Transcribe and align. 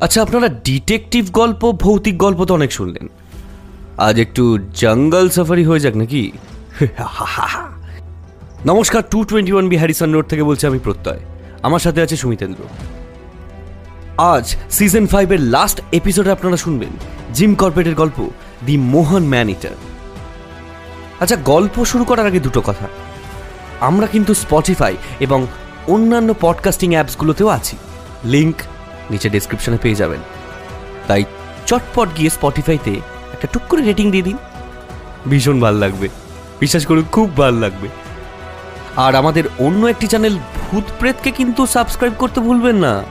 আচ্ছা 0.00 0.22
আপনারা 0.22 0.48
ডিটেকটিভ 0.48 1.30
গল্প, 1.30 1.72
ভৌতিক 1.72 2.18
গল্প 2.18 2.44
তো 2.44 2.54
অনেক 2.54 2.72
শুনলেন। 2.72 3.08
আজ 3.96 4.20
একটু 4.20 4.58
জঙ্গল 4.74 5.28
সাফারি 5.30 5.64
হয়ে 5.64 5.80
যাক 5.80 5.96
নাকি? 5.96 6.32
নমস্কার, 8.66 9.02
two 9.10 9.24
twenty 9.24 9.52
one 9.52 9.68
B 9.68 9.76
Harrison 9.76 10.12
road 10.12 10.26
থেকে 10.26 10.42
বলছি 10.42 10.66
আমি 10.66 10.78
প্রত্যয়। 10.78 11.20
আমার 11.62 11.78
সাথে 11.78 12.02
আছে 12.02 12.16
সুমিতেন্দ্র। 12.16 12.62
আজ 14.18 14.56
সিজন 14.70 15.06
ফাইভের 15.06 15.40
লাস্ট 15.40 15.80
এপিসোডে 15.92 16.30
আপনারা 16.30 16.56
শুনবেন 16.56 16.88
জিম 17.34 17.54
কর্পেটের 17.54 17.94
গল্প, 17.94 18.30
দি 18.66 18.76
মোহন 18.76 19.24
ম্যান 19.24 19.48
ইটার। 19.50 19.76
আচ্ছা 21.20 21.36
গল্প 21.36 21.84
শুরু 21.84 22.04
করার 22.04 22.26
আগে 22.26 22.40
দুটো 22.40 22.60
কথা। 22.60 22.88
আমরা 23.80 24.06
কিন্তু 24.06 24.34
স্পটিফাই 24.34 24.96
এবং 25.20 25.46
অন্যান্য 25.86 26.34
পডকাস্টিং 26.40 26.90
অ্যাপসগুলোতেও 26.90 27.48
আছি। 27.48 27.76
লিংক 28.24 28.56
নিচে 29.10 29.28
ডেসক্রিপশনে 29.28 29.78
পেয়ে 29.82 29.94
যাবেন। 29.94 30.20
তাই 31.08 31.24
চটপট 31.66 32.08
গিয়ে 32.16 32.30
স্পটিফাইতে 32.30 32.90
একটা 33.32 33.48
টুক 33.52 33.62
করে 33.68 33.82
রেটিং 33.82 34.10
দিয়ে 34.10 34.22
দিন। 34.22 34.36
ভীষণ 35.28 35.60
ভালো 35.60 35.78
লাগবে। 35.78 36.08
বিশ্বাস 36.60 36.86
করুন, 36.86 37.02
খুব 37.12 37.36
ভালো 37.36 37.58
লাগবে। 37.58 37.88
আর 38.96 39.14
আমাদের 39.14 39.44
অন্য 39.58 39.86
একটি 39.86 40.06
চ্যানেল 40.06 40.36
ভূত 40.36 40.84
প্রেতকে 40.98 41.30
কিন্তু 41.30 41.66
সাবস্ক্রাইব 41.66 42.12
করতে 42.18 42.40
ভুলবেন 42.40 42.76
না। 42.76 43.02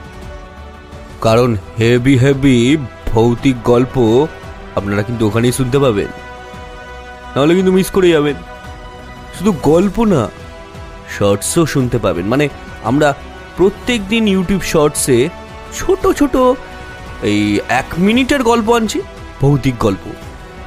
কারণ 1.20 1.56
হেভি 1.80 2.18
হেভি 2.18 2.76
ভৌতিক 3.12 3.62
গল্প 3.62 4.26
আপনারা 4.76 5.02
কিন্তু 5.02 5.26
ওখানেই 5.26 5.52
শুনতে 5.52 5.78
পাবেন। 5.78 6.06
নাহলে 7.36 7.54
কিন্তু 7.54 7.72
মিস 7.72 7.90
করে 7.90 8.08
যাবেন। 8.08 8.34
শুধু 9.38 9.54
গল্প 9.62 10.04
না 10.04 10.28
শর্টসও 11.18 11.66
শুনতে 11.66 11.98
পাবেন। 11.98 12.26
মানে 12.26 12.48
আমরা 12.84 13.14
প্রত্যেক 13.56 14.08
দিন 14.08 14.28
ইউটিউব 14.28 14.62
শর্টসে 14.62 15.28
ছোট 15.78 16.02
ছোট, 16.18 16.34
এই 17.30 17.42
এক 17.80 17.88
মিনিটের 18.06 18.42
গল্প 18.50 18.68
আনছি, 18.78 18.98
ভৌতিক 19.40 19.76
গল্প। 19.86 20.04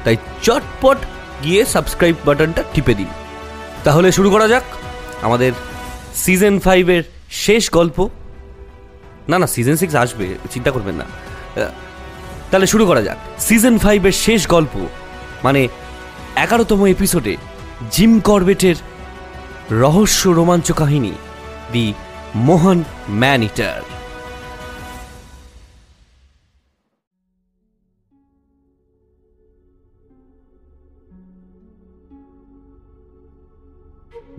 তাই 0.04 0.16
চটপট 0.42 0.98
গিয়ে 1.44 1.60
সাবস্ক্রাইব 1.74 2.16
বাটনটা 2.26 2.62
টিপে 2.72 2.94
দিন। 3.00 3.10
তাহলে 3.84 4.08
শুরু 4.16 4.28
করা 4.34 4.46
যাক 4.52 4.66
আমাদের 5.26 5.52
সিজন 6.22 6.54
ফাইভের 6.66 7.02
শেষ 7.44 7.64
গল্প। 7.70 7.98
না 9.30 9.36
না 9.38 9.46
সিজন 9.54 9.76
সিক্স 9.80 9.94
আসবে, 10.04 10.26
চিন্তা 10.52 10.70
করবেন 10.74 10.96
না। 11.00 11.06
তাহলে 12.50 12.66
শুরু 12.72 12.84
করা 12.86 13.02
যাক। 13.06 13.18
সিজন 13.46 13.74
ফাইভের 13.84 14.14
শেষ 14.24 14.40
গল্প 14.54 14.74
মানে 15.44 15.60
এগারোতম 16.44 16.80
এপিসোডে 16.94 17.34
জিম 17.94 18.12
করবেটের 18.28 18.76
রহস্য 19.82 20.22
রোমাঞ্চ 20.38 20.68
কাহিনী, 20.80 21.14
দি 21.72 21.86
মোহন 22.46 22.78
ম্যান 23.20 23.40
ইটার। 23.48 23.82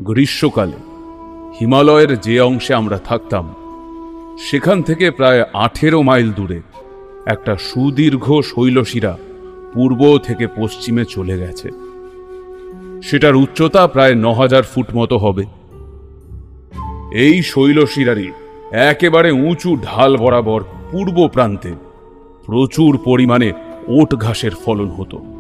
গ্রীষ্মকালে, 0.02 0.76
হিমালয়ের 1.60 2.20
যে 2.20 2.40
অংশে 2.40 2.74
আমরা 2.74 2.98
থাকতাম, 2.98 3.56
সেখান 4.40 4.82
থেকে 4.82 5.12
প্রায় 5.12 5.44
আঠেরো 5.54 6.02
মাইল 6.02 6.32
দূরে 6.32 6.62
একটা 7.26 7.58
সুদীর্ঘ 7.58 8.42
শৈলশিরা 8.42 9.18
পূর্ব 9.74 10.18
থেকে 10.18 10.48
পশ্চিমে 10.48 11.06
চলে 11.06 11.38
গেছে। 11.38 11.70
সেটার 13.04 13.36
উচ্চতা 13.36 13.88
প্রায় 13.88 14.16
ন 14.16 14.34
হাজার 14.34 14.64
ফুট 14.64 14.86
মতো 14.96 15.18
হবে। 15.18 15.44
এই 17.12 17.44
শৈলশিরারই 17.44 18.32
একেবারে 18.72 19.32
উঁচু 19.32 19.76
ঢাল 19.76 20.18
বরাবর 20.18 20.64
পূর্ব 20.92 21.28
প্রান্তে 21.28 21.74
প্রচুর 22.46 23.00
পরিমাণে 23.06 23.54
ওট 23.88 24.16
ঘাসের 24.16 24.52
ফলন 24.52 24.88
হতো। 24.88 25.35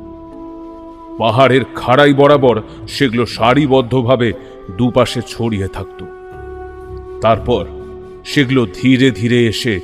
পাহাড়ের 1.20 1.64
খাড়াই 1.76 2.14
বরাবর 2.14 2.62
সেগুলো 2.88 3.26
সারিবদ্ধভাবে 3.26 4.34
দুপাশে 4.78 5.22
ছড়িয়ে 5.28 5.68
থাকত। 5.68 6.00
তারপর 7.22 7.66
সেগুলো 8.26 8.68
ধীরে 8.81 9.12
ধীরে 9.12 9.46
এসে 9.46 9.80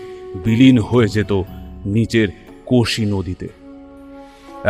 বিলীন 0.45 0.77
হয়ে 0.79 1.07
যেত 1.07 1.31
নিচের 1.85 2.27
কোশি 2.65 3.05
নদীতে। 3.05 3.47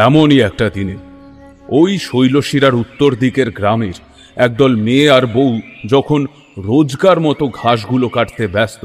এমনই 0.08 0.40
একটা 0.40 0.70
দিনে 0.70 0.98
ওই 1.70 1.98
শৈলশিরার 1.98 2.76
উত্তর 2.76 3.16
দিকের 3.16 3.52
গ্রামের 3.52 3.98
একদল 4.36 4.76
মেয়ে 4.76 5.10
আর 5.10 5.26
বউ 5.26 5.60
যখন 5.86 6.26
রোজকার 6.58 7.20
মতো 7.20 7.48
ঘাসগুলো 7.48 8.10
কাটতে 8.10 8.48
ব্যস্ত, 8.48 8.82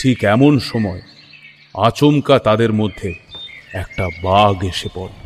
ঠিক 0.00 0.24
এমন 0.24 0.58
সময় 0.58 1.00
আচমকা 1.74 2.38
তাদের 2.38 2.72
মধ্যে 2.72 3.14
একটা 3.72 4.04
বাঘ 4.22 4.64
এসে 4.64 4.88
পড়ে। 4.94 5.23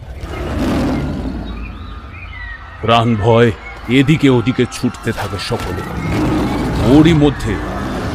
প্রাণ 2.82 3.16
ভয় 3.16 3.52
এদিকে 3.88 4.28
ওদিকে 4.28 4.66
ছুটতে 4.72 5.12
থাকে 5.12 5.38
সকলে। 5.38 5.82
ওরই 6.94 7.12
মধ্যে 7.12 7.54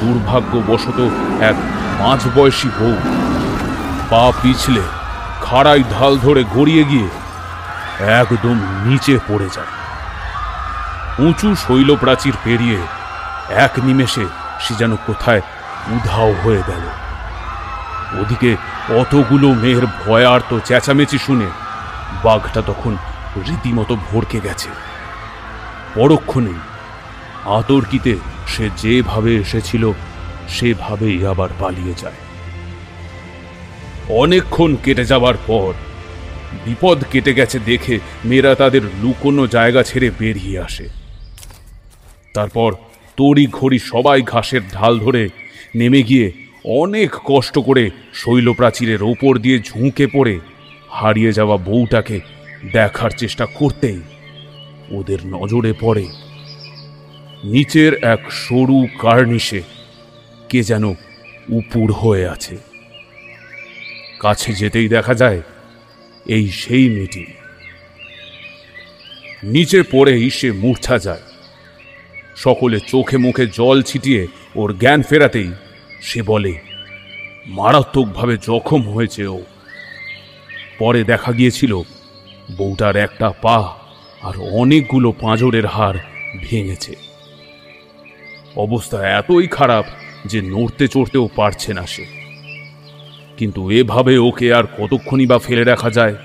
দুর্ভাগ্যবশত 0.02 1.00
এক 1.42 1.56
পাঁচ 2.00 2.22
বয়সী 2.36 2.70
বউ 2.80 2.96
পা 4.10 4.32
পিছলে 4.42 4.84
খাড়াই 5.42 5.84
ঢাল 5.92 6.18
ধরে 6.18 6.44
গড়িয়ে 6.56 6.84
গিয়ে 6.84 7.10
একদম 8.22 8.58
নিচে 8.84 9.18
পড়ে 9.28 9.50
যায়। 9.56 9.72
উঁচু 11.20 11.56
শৈলপ্রাচীর 11.56 12.34
পেরিয়ে 12.44 12.80
এক 13.50 13.72
নিমেষে 13.84 14.26
সে 14.60 14.74
যেন 14.76 14.96
কোথায় 15.08 15.42
উধাও 15.92 16.32
হয়ে 16.44 16.62
গেল। 16.68 16.84
ওদিকে 18.22 18.52
অতগুলো 19.00 19.48
মেয়ের 19.54 19.86
ভয়ার্ত 19.86 20.60
চেঁচামেচি 20.66 21.18
শুনে 21.18 21.48
বাঘটা 22.24 22.62
তখন 22.62 22.98
রীতিমতো 23.38 23.96
ভরকে 23.96 24.40
গেছে। 24.40 24.70
পরক্ষণেই 25.96 26.60
আতর্কিতে 27.46 28.16
সে 28.48 28.70
যেভাবে 28.78 29.36
এসেছিল, 29.36 29.92
সেভাবেই 30.50 31.28
আবার 31.28 31.50
পালিয়ে 31.60 31.94
যায়। 31.94 32.20
অনেকক্ষণ 34.10 34.76
কেটে 34.76 35.06
যাবার 35.06 35.34
পর, 35.48 35.74
বিপদ 36.66 37.04
কেটে 37.12 37.34
গেছে 37.34 37.60
দেখে 37.60 38.00
মেয়েরা 38.26 38.56
তাদের 38.56 38.82
লুকোনো 39.02 39.48
জায়গা 39.48 39.84
ছেড়ে 39.84 40.12
বেরিয়ে 40.20 40.60
আসে। 40.60 40.90
তারপর 42.34 42.74
তড়ি 43.18 43.48
ঘড়ি 43.52 43.80
সবাই 43.80 44.22
ঘাসের 44.22 44.62
ঢাল 44.74 45.00
ধরে 45.00 45.30
নেমে 45.76 46.04
গিয়ে 46.04 46.32
অনেক 46.66 47.16
কষ্ট 47.26 47.60
করে 47.60 47.90
শৈলপ্রাচীরের 48.14 49.04
ওপর 49.04 49.38
দিয়ে 49.38 49.60
ঝুঁকে 49.60 50.08
পড়ে 50.08 50.40
হারিয়ে 50.90 51.34
যাওয়া 51.34 51.58
বউটাকে 51.58 52.20
দেখার 52.72 53.10
চেষ্টা 53.10 53.46
করতেই 53.46 54.02
ওদের 54.92 55.18
নজরে 55.26 55.74
পড়ে 55.80 56.08
নিচের 57.44 58.04
এক 58.04 58.32
সরু 58.32 58.88
কার্নিশে 59.00 59.62
কে 60.50 60.64
যেন 60.64 60.84
উপুর 61.50 61.92
হয়ে 61.92 62.28
আছে। 62.28 62.58
কাছে 64.20 64.54
যেতেই 64.54 64.88
দেখা 64.88 65.14
যায় 65.14 65.42
এই 66.26 66.50
সেই 66.50 66.90
মেয়েটি। 66.90 67.26
নিচে 69.44 69.84
পড়েই 69.84 70.30
সে 70.30 70.52
মূর্ছা 70.52 70.98
যায়। 70.98 71.22
সকলে 72.36 72.80
চোখে 72.80 73.18
মুখে 73.18 73.48
জল 73.48 73.82
ছিটিয়ে 73.82 74.28
ওর 74.56 74.78
জ্ঞান 74.78 75.02
ফেরাতেই 75.02 75.52
সে 76.02 76.22
বলে, 76.22 76.60
মারাত্মকভাবে 77.46 78.38
জখম 78.38 78.82
হয়েছে 78.82 79.28
ও। 79.28 79.42
পরে 80.80 81.04
দেখা 81.04 81.32
গিয়েছিল 81.32 81.82
বউটার 82.52 82.96
একটা 82.96 83.34
পা 83.42 83.76
আর 84.22 84.34
অনেকগুলো 84.40 85.12
পাঁজরের 85.12 85.66
হাড় 85.66 85.98
ভেঙেছে। 86.42 86.96
অবস্থা 88.56 89.10
এতই 89.10 89.48
খারাপ 89.48 89.86
যে 90.26 90.42
নড়তে 90.42 90.88
চড়তেও 90.88 91.30
পারছে 91.36 91.74
না 91.74 91.86
সে। 91.86 92.06
কিন্তু 93.38 93.72
এভাবে 93.72 94.18
ওকে 94.18 94.54
আর 94.54 94.64
কতক্ষণই 94.64 95.26
বা 95.26 95.40
ফেলে 95.40 95.64
রাখা 95.64 95.90
যায়? 95.90 96.16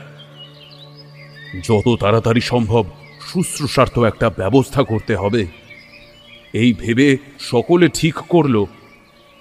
যত 1.65 1.97
তাড়াতাড়ি 2.01 2.41
সম্ভব 2.41 2.85
শুশ্রূষার্থ 3.33 3.99
একটা 3.99 4.31
ব্যবস্থা 4.31 4.83
করতে 4.83 5.17
হবে। 5.17 5.47
এই 6.53 6.73
ভেবে 6.73 7.17
সকলে 7.39 7.89
ঠিক 7.89 8.15
করল 8.15 8.65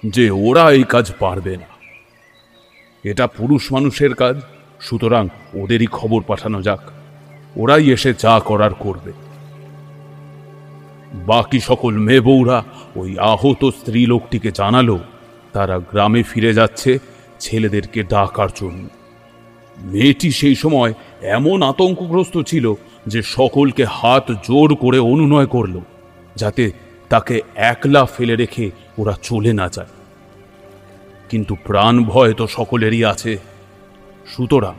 যে 0.06 0.30
ওরা 0.30 0.70
এই 0.70 0.84
কাজ 0.88 1.12
পারবে 1.18 1.56
না। 1.56 1.66
এটা 3.04 3.26
পুরুষ 3.26 3.72
মানুষের 3.72 4.14
কাজ। 4.14 4.40
সুতরাং 4.80 5.28
ওদেরই 5.54 5.86
খবর 5.86 6.22
পাঠানো 6.22 6.62
যাক। 6.62 6.80
ওরাই 7.56 7.90
এসে 7.90 8.14
যা 8.18 8.40
করার 8.44 8.74
করবে। 8.74 9.12
বাকি 11.14 11.60
সকল 11.60 11.94
মেয়ে 11.98 12.20
বউরা 12.20 12.64
ওই 12.96 13.18
আহত 13.18 13.64
স্ত্রী 13.64 14.06
লোকটিকে 14.06 14.50
জানালো, 14.54 14.98
তারা 15.52 15.78
গ্রামে 15.78 16.22
ফিরে 16.22 16.54
যাচ্ছে 16.54 16.98
ছেলেদেরকে 17.40 18.02
ডাকার 18.02 18.48
জন্য। 18.56 18.88
মেয়েটি 19.78 20.30
সেই 20.30 20.54
সময় 20.54 20.94
এমন 21.22 21.62
আতঙ্কগ্রস্ত 21.62 22.42
ছিল 22.42 22.74
যে 23.06 23.22
সকলকে 23.22 23.84
হাত 23.84 24.30
জোর 24.30 24.74
করে 24.74 24.98
অনুনয় 24.98 25.46
করল, 25.46 25.80
যাতে 26.36 26.72
তাকে 27.08 27.40
একলা 27.54 28.04
ফেলে 28.04 28.36
রেখে 28.36 28.70
ওরা 28.98 29.14
চলে 29.22 29.52
না 29.52 29.68
যায়। 29.68 29.86
কিন্তু 31.30 31.56
প্রাণ 31.64 32.04
ভয় 32.04 32.32
তো 32.32 32.46
সকলেরই 32.46 33.04
আছে। 33.04 33.38
সুতরাং 34.36 34.74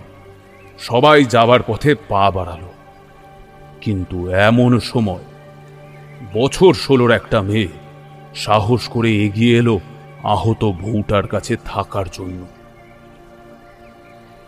সবাই 0.80 1.26
যাবার 1.26 1.60
পথে 1.68 1.96
পা 1.96 2.32
বাড়ালো। 2.32 2.74
কিন্তু 3.82 4.30
এমন 4.30 4.80
সময় 4.80 5.26
বছর 6.34 6.74
ষোলোর 6.74 7.12
একটা 7.12 7.42
মেয়ে 7.42 7.68
সাহস 8.36 8.88
করে 8.88 9.26
এগিয়ে 9.26 9.58
এলো 9.58 9.80
আহত 10.24 10.66
বউটার 10.66 11.28
কাছে 11.28 11.58
থাকার 11.66 12.06
জন্য। 12.12 12.46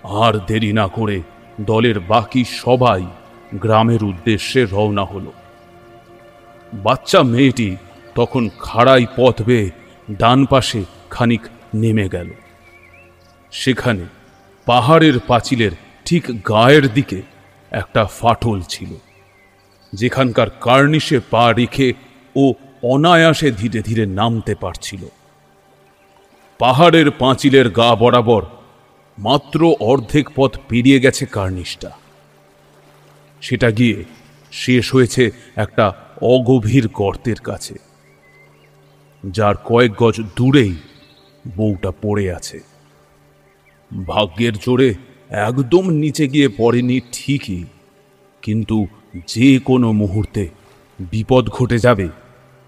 আর 0.03 0.33
দেরি 0.47 0.73
না 0.73 0.87
করে 0.87 1.21
দলের 1.61 1.99
বাকি 1.99 2.45
সবাই 2.45 3.05
গ্রামের 3.55 4.03
উদ্দেশ্যে 4.03 4.65
রওনা 4.65 5.03
হলো। 5.03 5.31
বাচ্চা 6.73 7.23
মেয়েটি 7.23 7.77
তখন 8.15 8.49
খাড়াই 8.59 9.05
পথ 9.17 9.41
বেয়ে 9.41 9.71
ডান 10.11 10.45
পাশে 10.45 10.83
খানিক 11.09 11.41
নেমে 11.75 12.09
গেল। 12.09 12.29
সেখানে 13.51 14.05
পাহাড়ের 14.71 15.17
পাঁচিলের 15.29 15.73
ঠিক 16.05 16.23
গায়ের 16.49 16.85
দিকে 16.93 17.19
একটা 17.71 18.01
ফাটল 18.19 18.57
ছিল, 18.73 18.91
যেখানকার 19.93 20.49
কার্নিশে 20.65 21.17
পা 21.31 21.45
রেখে 21.59 21.87
ও 22.35 22.43
অনায়াসে 22.93 23.49
ধীরে 23.51 23.79
ধীরে 23.87 24.03
নামতে 24.19 24.53
পারছিল। 24.63 25.03
পাহাড়ের 26.59 27.07
পাঁচিলের 27.21 27.67
গা 27.79 27.89
বরাবর 27.95 28.43
মাত্র 29.17 29.59
অর্ধেক 29.89 30.25
পথ 30.35 30.51
পেরিয়ে 30.69 30.99
গেছে 31.05 31.23
কার্নিশটা। 31.35 31.91
সেটা 33.41 33.69
গিয়ে 33.77 33.97
শেষ 34.53 34.85
হয়েছে 34.95 35.23
একটা 35.55 35.85
অগভীর 36.33 36.85
গর্তের 36.99 37.39
কাছে, 37.49 37.75
যার 39.23 39.55
কয়েক 39.69 39.91
গজ 40.01 40.17
দূরেই 40.37 40.73
বউটা 41.57 41.91
পড়ে 42.03 42.25
আছে। 42.39 42.59
ভাগ্যের 44.07 44.53
জোরে 44.53 44.93
একদম 45.29 45.89
নিচে 45.89 46.27
গিয়ে 46.27 46.49
পড়েনি 46.57 46.99
ঠিকই। 47.11 47.63
কিন্তু 48.41 48.87
যে 49.27 49.59
কোনো 49.59 49.91
মুহূর্তে 49.91 50.49
বিপদ 50.99 51.49
ঘটে 51.49 51.79
যাবে। 51.79 52.09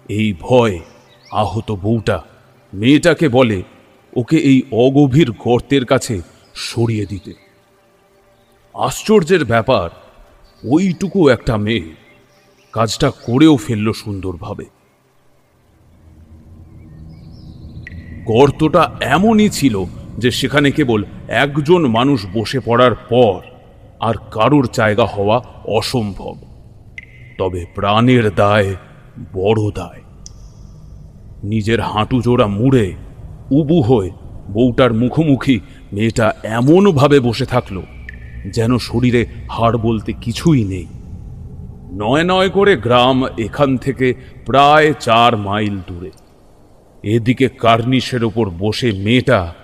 এই 0.08 0.34
ভয় 0.40 0.78
আহত 1.32 1.72
বউটা, 1.72 2.22
মেয়েটাকে 2.74 3.28
বলে 3.28 3.62
ওকে 4.16 4.36
এই 4.36 4.62
অগভীর 4.72 5.30
গর্তের 5.30 5.84
কাছে 5.84 6.22
সরিয়ে 6.54 7.06
দিতে। 7.06 7.32
আশ্চর্যের 8.74 9.44
ব্যাপার, 9.44 9.90
ওইটুকু 10.64 11.28
একটা 11.28 11.56
মেয়ে 11.56 11.94
কাজটা 12.72 13.10
করেও 13.10 13.56
ফেলল 13.56 13.92
সুন্দরভাবে। 13.92 14.64
গর্তটা 18.24 18.96
এমনই 19.00 19.48
ছিল 19.48 19.84
যে 20.18 20.30
সেখানে 20.30 20.70
কেবল 20.70 21.04
একজন 21.28 21.86
মানুষ 21.86 22.26
বসে 22.34 22.60
পড়ার 22.60 22.94
পর 22.94 23.40
আর 24.00 24.14
কারোর 24.30 24.68
জায়গা 24.72 25.04
হওয়া 25.04 25.42
অসম্ভব। 25.64 26.36
তবে 27.38 27.66
প্রাণের 27.74 28.34
দায় 28.34 28.76
বড় 29.32 29.70
দায়। 29.74 30.00
নিজের 31.42 31.80
হাঁটু 31.80 32.22
জোড়া 32.22 32.46
মুড়ে 32.46 32.94
উবু 33.50 33.82
হয়ে 33.82 34.10
বউটার 34.48 34.92
মুখোমুখি 34.92 35.60
মেয়েটা 35.92 36.32
এমনভাবে 36.42 37.20
বসে 37.20 37.46
থাকল 37.46 37.82
যেন 38.46 38.78
শরীরে 38.78 39.26
হাড় 39.50 39.78
বলতে 39.78 40.12
কিছুই 40.12 40.64
নেই। 40.64 40.86
নয় 41.92 42.24
নয় 42.24 42.48
করে 42.48 42.76
গ্রাম 42.76 43.24
এখান 43.38 43.76
থেকে 43.76 44.14
প্রায় 44.46 44.92
চার 45.00 45.36
মাইল 45.36 45.78
দূরে। 45.78 46.10
এদিকে 47.02 47.48
কার্নিশের 47.48 48.24
ওপর 48.24 48.50
বসে 48.50 48.92
মেয়েটা 48.92 49.54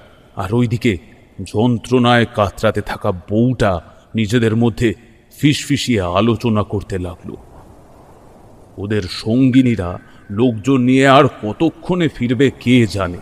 আর 0.40 0.54
ওইদিকে 0.54 0.98
যন্ত্রণায় 1.42 2.26
কাতরাতে 2.34 2.80
থাকা 2.80 3.12
বউটা 3.12 3.80
নিজেদের 4.14 4.56
মধ্যে 4.56 4.94
ফিসফিসিয়ে 5.38 6.00
আলোচনা 6.00 6.62
করতে 6.62 6.98
লাগল। 6.98 7.34
ওদের 8.78 9.02
সঙ্গিনীরা 9.02 9.98
লোকজন 10.30 10.78
নিয়ে 10.80 11.08
আর 11.08 11.24
কতক্ষণে 11.42 12.08
ফিরবে 12.08 12.50
কে 12.60 12.86
জানে? 12.86 13.16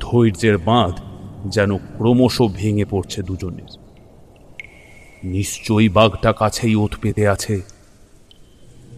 ধৈর্যের 0.00 0.58
বাঁধ 0.58 0.94
যেন 1.46 1.76
ক্রমশ 1.76 2.42
ভেঙে 2.54 2.84
পড়ছে 2.84 3.22
দুজনের। 3.22 3.70
নিশ্চয়ই 5.24 5.88
বাঘটা 5.88 6.32
কাছেই 6.32 6.74
ওত 6.74 6.94
পেতে 7.00 7.28
আছে। 7.28 7.60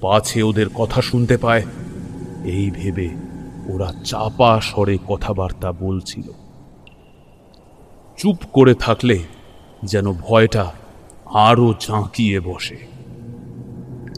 পাছে 0.00 0.42
ওদের 0.42 0.66
কথা 0.74 1.02
শুনতে 1.02 1.36
পায়। 1.36 1.62
এই 2.44 2.70
ভেবে 2.70 3.08
ওরা 3.68 3.92
চাপা 4.04 4.60
স্বরে 4.60 4.98
কথাবার্তা 5.08 5.72
বলছিল। 5.72 6.43
চুপ 8.16 8.36
করে 8.52 8.74
থাকলে 8.74 9.18
যেন 9.84 10.12
ভয়টা 10.12 10.72
আরও 11.24 11.74
ঝাঁকিয়ে 11.80 12.40
বসে। 12.40 12.76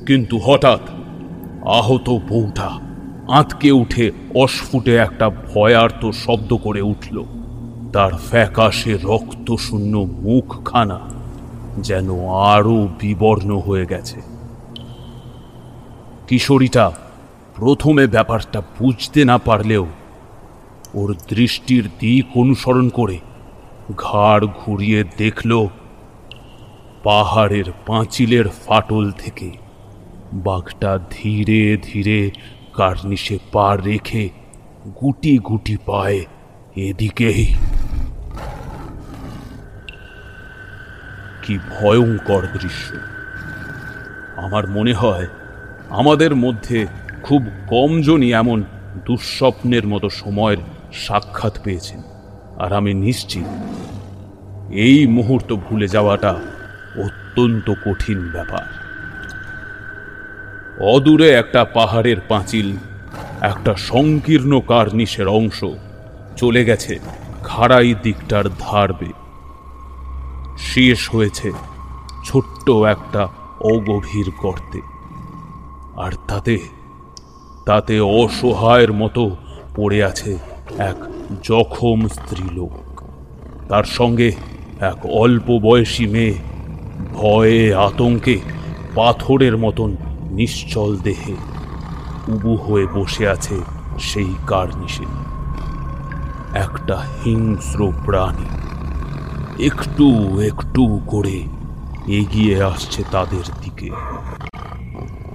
কিন্তু 0.06 0.38
হঠাৎ 0.38 0.80
আহত 1.66 2.10
বউটা 2.10 2.70
আঁতকে 3.28 3.70
উঠে 3.70 4.10
অস্ফুটে 4.34 4.96
একটা 4.96 5.30
ভয়ার্ত 5.30 6.10
শব্দ 6.10 6.56
করে 6.56 6.80
উঠল। 6.80 7.24
তার 7.92 8.12
ফ্যাকাশে 8.12 8.98
রক্তশূন্য 9.02 9.96
মুখখানা 9.96 11.00
যেন 11.78 12.28
আরও 12.28 12.88
বিবর্ণ 13.00 13.58
হয়ে 13.58 13.86
গেছে। 13.86 14.20
কিশোরীটা 16.28 16.92
প্রথমে 17.56 18.06
ব্যাপারটা 18.06 18.60
বুঝতে 18.60 19.24
না 19.24 19.38
পারলেও 19.38 19.86
ওর 20.94 21.16
দৃষ্টির 21.28 21.88
দিক 21.98 22.36
অনুসরণ 22.36 22.88
করে 22.88 23.18
ঘাড় 23.94 24.46
ঘুরিয়ে 24.46 25.04
দেখল 25.18 25.66
পাহাড়ের 27.02 27.64
পাঁচিলের 27.86 28.44
ফাটল 28.48 29.12
থেকে 29.12 29.50
বাঘটা 30.32 30.98
ধীরে 31.10 31.76
ধীরে 31.82 32.30
কার্নিশে 32.72 33.38
পা 33.52 33.76
রেখে 33.76 34.28
গুটি 35.02 35.38
গুটি 35.38 35.76
পায়ে 35.86 36.24
এদিকেই 36.76 37.54
কি 41.42 41.58
ভয়ঙ্কর 41.58 42.42
দৃশ্য। 42.60 42.96
আমার 44.36 44.70
মনে 44.70 44.92
হয় 44.92 45.26
আমাদের 45.88 46.34
মধ্যে 46.34 46.86
খুব 47.22 47.42
কমজনই 47.68 48.32
এমন 48.32 48.62
দুঃস্বপ্নের 49.06 49.86
মতো 49.86 50.08
সময়ের 50.08 50.56
সাক্ষাৎ 50.92 51.62
পেয়েছেন। 51.62 52.15
আর 52.62 52.70
আমি 52.78 52.92
নিশ্চিত, 53.06 53.48
এই 54.86 54.98
মুহূর্ত 55.16 55.50
ভুলে 55.64 55.86
যাওয়াটা 55.94 56.32
অত্যন্ত 57.04 57.66
কঠিন 57.84 58.18
ব্যাপার। 58.34 58.66
অদূরে 60.94 61.28
একটা 61.42 61.60
পাহাড়ের 61.76 62.18
পাঁচিল, 62.30 62.68
একটা 63.50 63.72
সংকীর্ণ 63.90 64.52
কার্নিশের 64.70 65.28
অংশ 65.38 65.58
চলে 66.40 66.62
গেছে 66.68 66.94
খাড়াই 67.48 67.90
দিকটার 68.04 68.46
ধারবে 68.66 69.10
শেষ 70.70 71.00
হয়েছে 71.14 71.48
ছোট্ট 72.26 72.66
একটা 72.94 73.22
অগভীর 73.72 74.28
গর্তে, 74.42 74.80
আর 76.04 76.12
তাতে 76.28 76.56
তাতে 77.68 77.94
অসহায়ের 78.20 78.92
মতো 79.00 79.22
পড়ে 79.76 79.98
আছে 80.10 80.32
এক 80.90 80.98
জখম 81.42 82.08
স্ত্রীলোক। 82.08 83.00
তার 83.68 83.84
সঙ্গে 83.84 84.32
এক 84.80 85.06
অল্প 85.06 85.58
বয়সী 85.58 86.06
মেয়ে 86.06 86.34
ভয়ে 87.14 87.74
আতঙ্কে 87.74 88.40
পাথরের 88.94 89.56
মতন 89.56 89.96
নিশ্চল 90.30 90.96
দেহে 90.96 91.34
উবু 92.28 92.56
হয়ে 92.56 92.86
বসে 92.86 93.28
আছে 93.28 93.60
সেই 93.98 94.34
কার্নিশে। 94.46 95.04
একটা 96.54 97.02
হিংস্র 97.24 97.92
প্রাণী 98.04 98.46
একটু 99.64 100.40
একটু 100.40 101.00
করে 101.06 101.42
এগিয়ে 102.06 102.62
আসছে 102.62 103.04
তাদের 103.10 103.44
দিকে। 103.62 103.90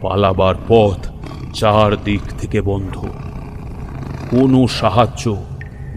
পালাবার 0.01 0.55
পথ 0.67 1.07
চার 1.53 2.03
দিক 2.03 2.21
থেকে 2.37 2.61
বন্ধ। 2.61 3.05
কোনো 4.29 4.67
সাহায্য 4.67 5.37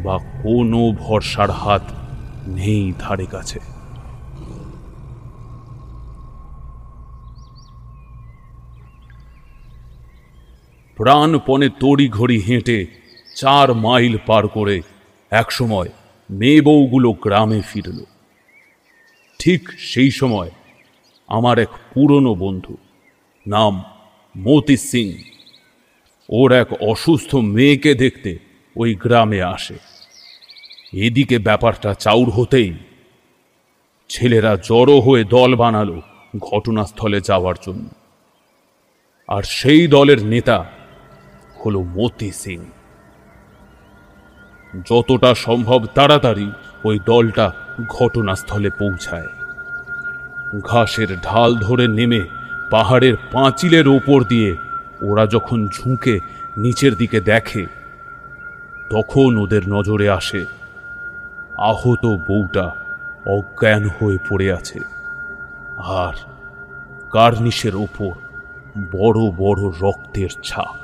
বা 0.05 0.17
কোনো 0.43 0.81
ভরসার 1.03 1.51
হাত 1.51 1.85
নেই 2.59 2.85
ধারে 2.99 3.27
কাছে। 3.27 3.61
প্রাণপণে 10.99 11.69
তড়ি 11.81 12.07
ঘড়ি 12.09 12.39
হেঁটে 12.39 12.79
চার 13.37 13.75
মাইল 13.75 14.15
পার 14.27 14.45
করে 14.49 14.77
একসময় 15.33 15.91
মেয়ে 16.31 16.61
বউগুলো 16.61 17.11
গ্রামে 17.25 17.61
ফিরল। 17.71 17.99
ঠিক 19.41 19.63
সেই 19.91 20.11
সময় 20.11 20.51
আমার 21.29 21.57
এক 21.59 21.73
পুরনো 21.93 22.33
বন্ধু 22.35 22.75
নাম 23.47 23.75
মতি 24.35 24.77
সিং, 24.89 25.09
ওর 26.29 26.51
এক 26.53 26.69
অসুস্থ 26.83 27.31
মেয়েকে 27.55 27.93
দেখতে 27.95 28.33
ওই 28.77 28.91
গ্রামে 28.95 29.41
আসে। 29.55 29.77
এদিকে 30.95 31.39
ব্যাপারটা 31.39 31.95
চাউর 31.95 32.31
হতেই 32.31 32.75
ছেলেরা 34.09 34.57
জড়ো 34.57 35.01
হয়ে 35.01 35.25
দল 35.25 35.57
বানালো 35.57 36.03
ঘটনাস্থলে 36.39 37.21
যাওয়ার 37.21 37.55
জন্য। 37.67 37.85
আর 39.29 39.43
সেই 39.43 39.87
দলের 39.87 40.25
নেতা 40.25 40.67
হলো 41.67 41.83
মতি 41.83 42.33
সিং। 42.33 42.65
যতটা 44.91 45.35
সম্ভব 45.35 45.87
তাড়াতাড়ি 45.95 46.53
ওই 46.85 46.99
দলটা 47.07 47.53
ঘটনাস্থলে 47.89 48.71
পৌঁছায়। 48.71 49.27
ঘাসের 50.61 51.21
ঢাল 51.21 51.57
ধরে 51.57 51.89
নেমে 51.89 52.23
পাহাড়ের 52.71 53.17
পাঁচিলের 53.33 53.89
ওপর 53.89 54.25
দিয়ে 54.25 54.57
ওরা 55.03 55.27
যখন 55.27 55.69
ঝুঁকে 55.69 56.21
নিচের 56.57 56.95
দিকে 56.95 57.21
দেখে, 57.21 57.67
তখন 58.91 59.37
ওদের 59.37 59.63
নজরে 59.69 60.09
আসে 60.09 60.45
আহত 61.59 62.07
বউটা 62.07 62.71
অজ্ঞান 63.27 63.89
হয়ে 63.89 64.19
পড়ে 64.29 64.53
আছে। 64.53 64.81
আর 65.77 66.13
কার্নিশের 67.11 67.77
ওপর 67.77 68.13
বড় 68.93 69.31
বড় 69.37 69.89
রক্তের 69.89 70.29
ছাপ। 70.43 70.77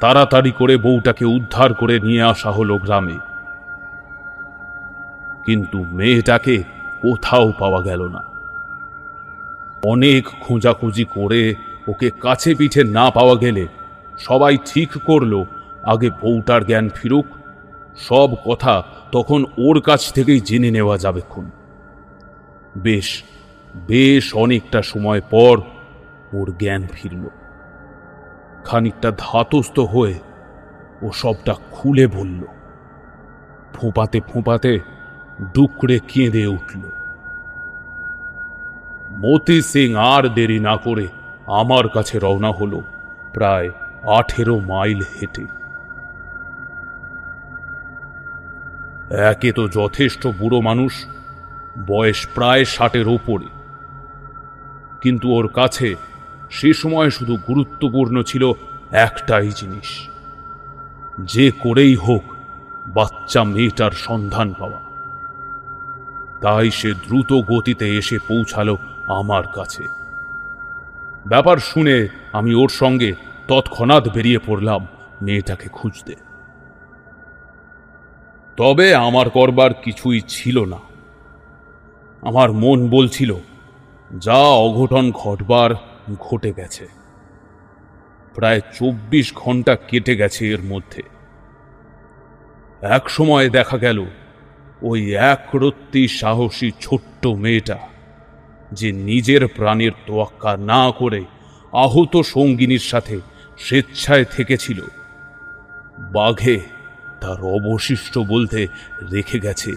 তাড়াতাড়ি 0.00 0.50
করে 0.50 0.76
বউটাকে 0.76 1.24
উদ্ধার 1.24 1.74
করে 1.74 2.00
নিয়ে 2.00 2.22
আসা 2.22 2.50
হলো 2.50 2.78
গ্রামে। 2.78 3.18
কিন্তু 5.44 5.84
মেয়েটাকে 5.84 6.62
কোথাও 7.02 7.52
পাওয়া 7.58 7.82
গেল 7.82 8.08
না। 8.08 8.22
অনেক 9.84 10.28
খোঁজাখুঁজি 10.40 11.04
করে 11.04 11.54
ওকে 11.88 12.10
কাছে 12.10 12.54
পিঠে 12.54 12.84
না 12.84 13.10
পাওয়া 13.10 13.34
গেলে 13.34 13.66
সবাই 14.18 14.58
ঠিক 14.66 14.90
করল, 15.04 15.44
আগে 15.82 16.10
বউটার 16.10 16.66
জ্ঞান 16.66 16.88
ফিরুক 16.88 17.26
সব 17.98 18.30
কথা 18.44 18.82
তখন 19.12 19.44
ওর 19.58 19.80
কাছ 19.80 20.12
থেকেই 20.12 20.40
জেনে 20.40 20.70
নেওয়া 20.70 20.98
যাবে 20.98 21.20
খুন। 21.20 21.50
বেশ 22.78 23.22
বেশ 23.76 24.34
অনেকটা 24.34 24.82
সময় 24.82 25.20
পর 25.30 25.60
ওর 26.32 26.54
জ্ঞান 26.58 26.86
ফিরল। 26.92 27.28
খানিকটা 28.64 29.12
ধাতস্থ 29.18 29.78
হয়ে 29.78 30.14
ও 31.02 31.10
সবটা 31.12 31.54
খুলে 31.70 32.06
বলল। 32.06 32.42
ফোঁপাতে 33.74 34.20
ফোঁপাতে 34.20 34.80
ডুকরে 35.54 35.98
কেঁদে 36.08 36.46
উঠল। 36.46 36.80
মতি 39.12 39.62
সিং 39.62 39.94
আর 39.94 40.28
দেরি 40.28 40.58
না 40.58 40.76
করে 40.76 41.08
আমার 41.46 41.88
কাছে 41.88 42.18
রওনা 42.18 42.50
হলো 42.50 42.82
প্রায় 43.34 43.70
আঠেরো 44.18 44.58
মাইল 44.58 45.00
হেঁটে। 45.00 45.57
একে 49.10 49.52
তো 49.52 49.68
যথেষ্ট 49.68 50.26
বুড়ো 50.26 50.60
মানুষ, 50.60 51.06
বয়স 51.86 52.26
প্রায় 52.34 52.64
ষাটের 52.64 53.08
ওপরে 53.08 53.48
কিন্তু 55.00 55.32
ওর 55.32 55.48
কাছে 55.48 55.94
সে 56.50 56.72
সময় 56.72 57.10
শুধু 57.10 57.36
গুরুত্বপূর্ণ 57.48 58.22
ছিল 58.22 58.52
একটাই 58.90 59.50
জিনিস, 59.50 60.08
যে 61.18 61.50
করেই 61.58 61.94
হোক 61.94 62.22
বাচ্চা 62.86 63.44
মেয়েটার 63.44 63.90
সন্ধান 63.90 64.52
পাওয়া। 64.52 64.80
তাই 66.40 66.70
সে 66.70 66.94
দ্রুত 66.94 67.32
গতিতে 67.32 67.96
এসে 67.96 68.18
পৌঁছালো 68.28 68.76
আমার 69.06 69.44
কাছে। 69.46 69.84
ব্যাপার 71.26 71.56
শুনে 71.56 72.08
আমি 72.32 72.54
ওর 72.54 72.68
সঙ্গে 72.68 73.14
তৎক্ষণাৎ 73.48 74.08
বেরিয়ে 74.08 74.38
পড়লাম 74.46 74.86
মেয়েটাকে 75.22 75.68
খুঁজতে। 75.68 76.14
তবে 78.58 78.94
আমার 78.94 79.30
করবার 79.30 79.74
কিছুই 79.74 80.20
ছিল 80.28 80.64
না। 80.64 80.78
আমার 82.22 82.52
মন 82.52 82.90
বলছিল, 82.90 83.34
যা 84.16 84.38
অঘটন 84.64 85.12
ঘটবার 85.12 85.70
ঘটে 86.20 86.52
গেছে। 86.52 86.88
প্রায় 88.34 88.60
চব্বিশ 88.60 89.34
ঘণ্টা 89.34 89.76
কেটে 89.76 90.16
গেছে 90.16 90.50
এর 90.50 90.62
মধ্যে। 90.62 91.02
এক 92.80 93.10
সময় 93.10 93.50
দেখা 93.50 93.78
গেল, 93.78 94.04
ওই 94.82 95.14
একরত্তি 95.14 96.08
সাহসী 96.08 96.70
ছোট্ট 96.80 97.26
মেয়েটা, 97.26 97.78
যে 98.72 98.92
নিজের 98.92 99.46
প্রাণের 99.46 99.90
তোয়াক্কা 100.06 100.56
না 100.56 100.90
করে 100.90 101.24
আহত 101.72 102.20
সঙ্গিনীর 102.20 102.78
সাথে 102.78 103.20
স্বেচ্ছায় 103.58 104.24
থেকেছিল। 104.24 104.82
বাঘে 105.98 106.77
তার 107.20 107.40
অবশিষ্ট 107.56 108.14
বলতে 108.18 108.60
রেখে 109.12 109.38
গেছে। 109.40 109.72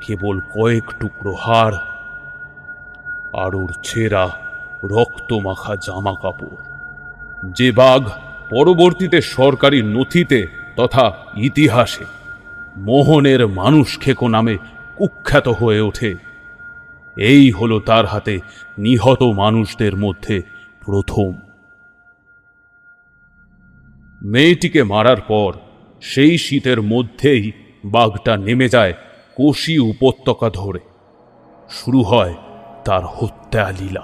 কেবল 0.00 0.36
কয়েক 0.54 0.86
টুকরো 1.00 1.34
হাড় 1.34 1.76
আর 3.44 3.52
ওর 3.54 3.70
ছেঁড়া 3.82 4.24
রক্তমাখা 4.84 5.74
জামা 5.76 6.14
কাপড় 6.22 6.56
যে 7.54 7.68
বাঘ 7.72 8.02
পরবর্তীতে 8.50 9.18
সরকারি 9.36 9.78
নথিতে 9.82 10.40
তথা 10.76 11.06
ইতিহাসে 11.36 12.06
মোহনের 12.76 13.42
মানুষ 13.48 13.88
খেকো 14.00 14.26
নামে 14.28 14.54
কুখ্যাত 14.96 15.46
হয়ে 15.48 15.80
ওঠে, 15.80 16.10
এই 17.16 17.44
হলো 17.50 17.76
তার 17.80 18.04
হাতে 18.06 18.34
নিহত 18.78 19.22
মানুষদের 19.22 19.94
মধ্যে 19.96 20.36
প্রথম। 20.84 21.30
মেয়েটিকে 24.22 24.82
মারার 24.82 25.20
পর 25.28 25.50
সেই 26.06 26.38
শীতের 26.38 26.82
মধ্যেই 26.82 27.52
বাঘটা 27.84 28.36
নেমে 28.36 28.68
যায় 28.68 28.94
কোশি 29.36 29.78
উপত্যকা 29.78 30.50
ধরে। 30.50 30.78
শুরু 31.70 32.02
হয় 32.02 32.34
তার 32.84 33.04
হত্যা 33.04 33.72
লীলা। 33.80 34.02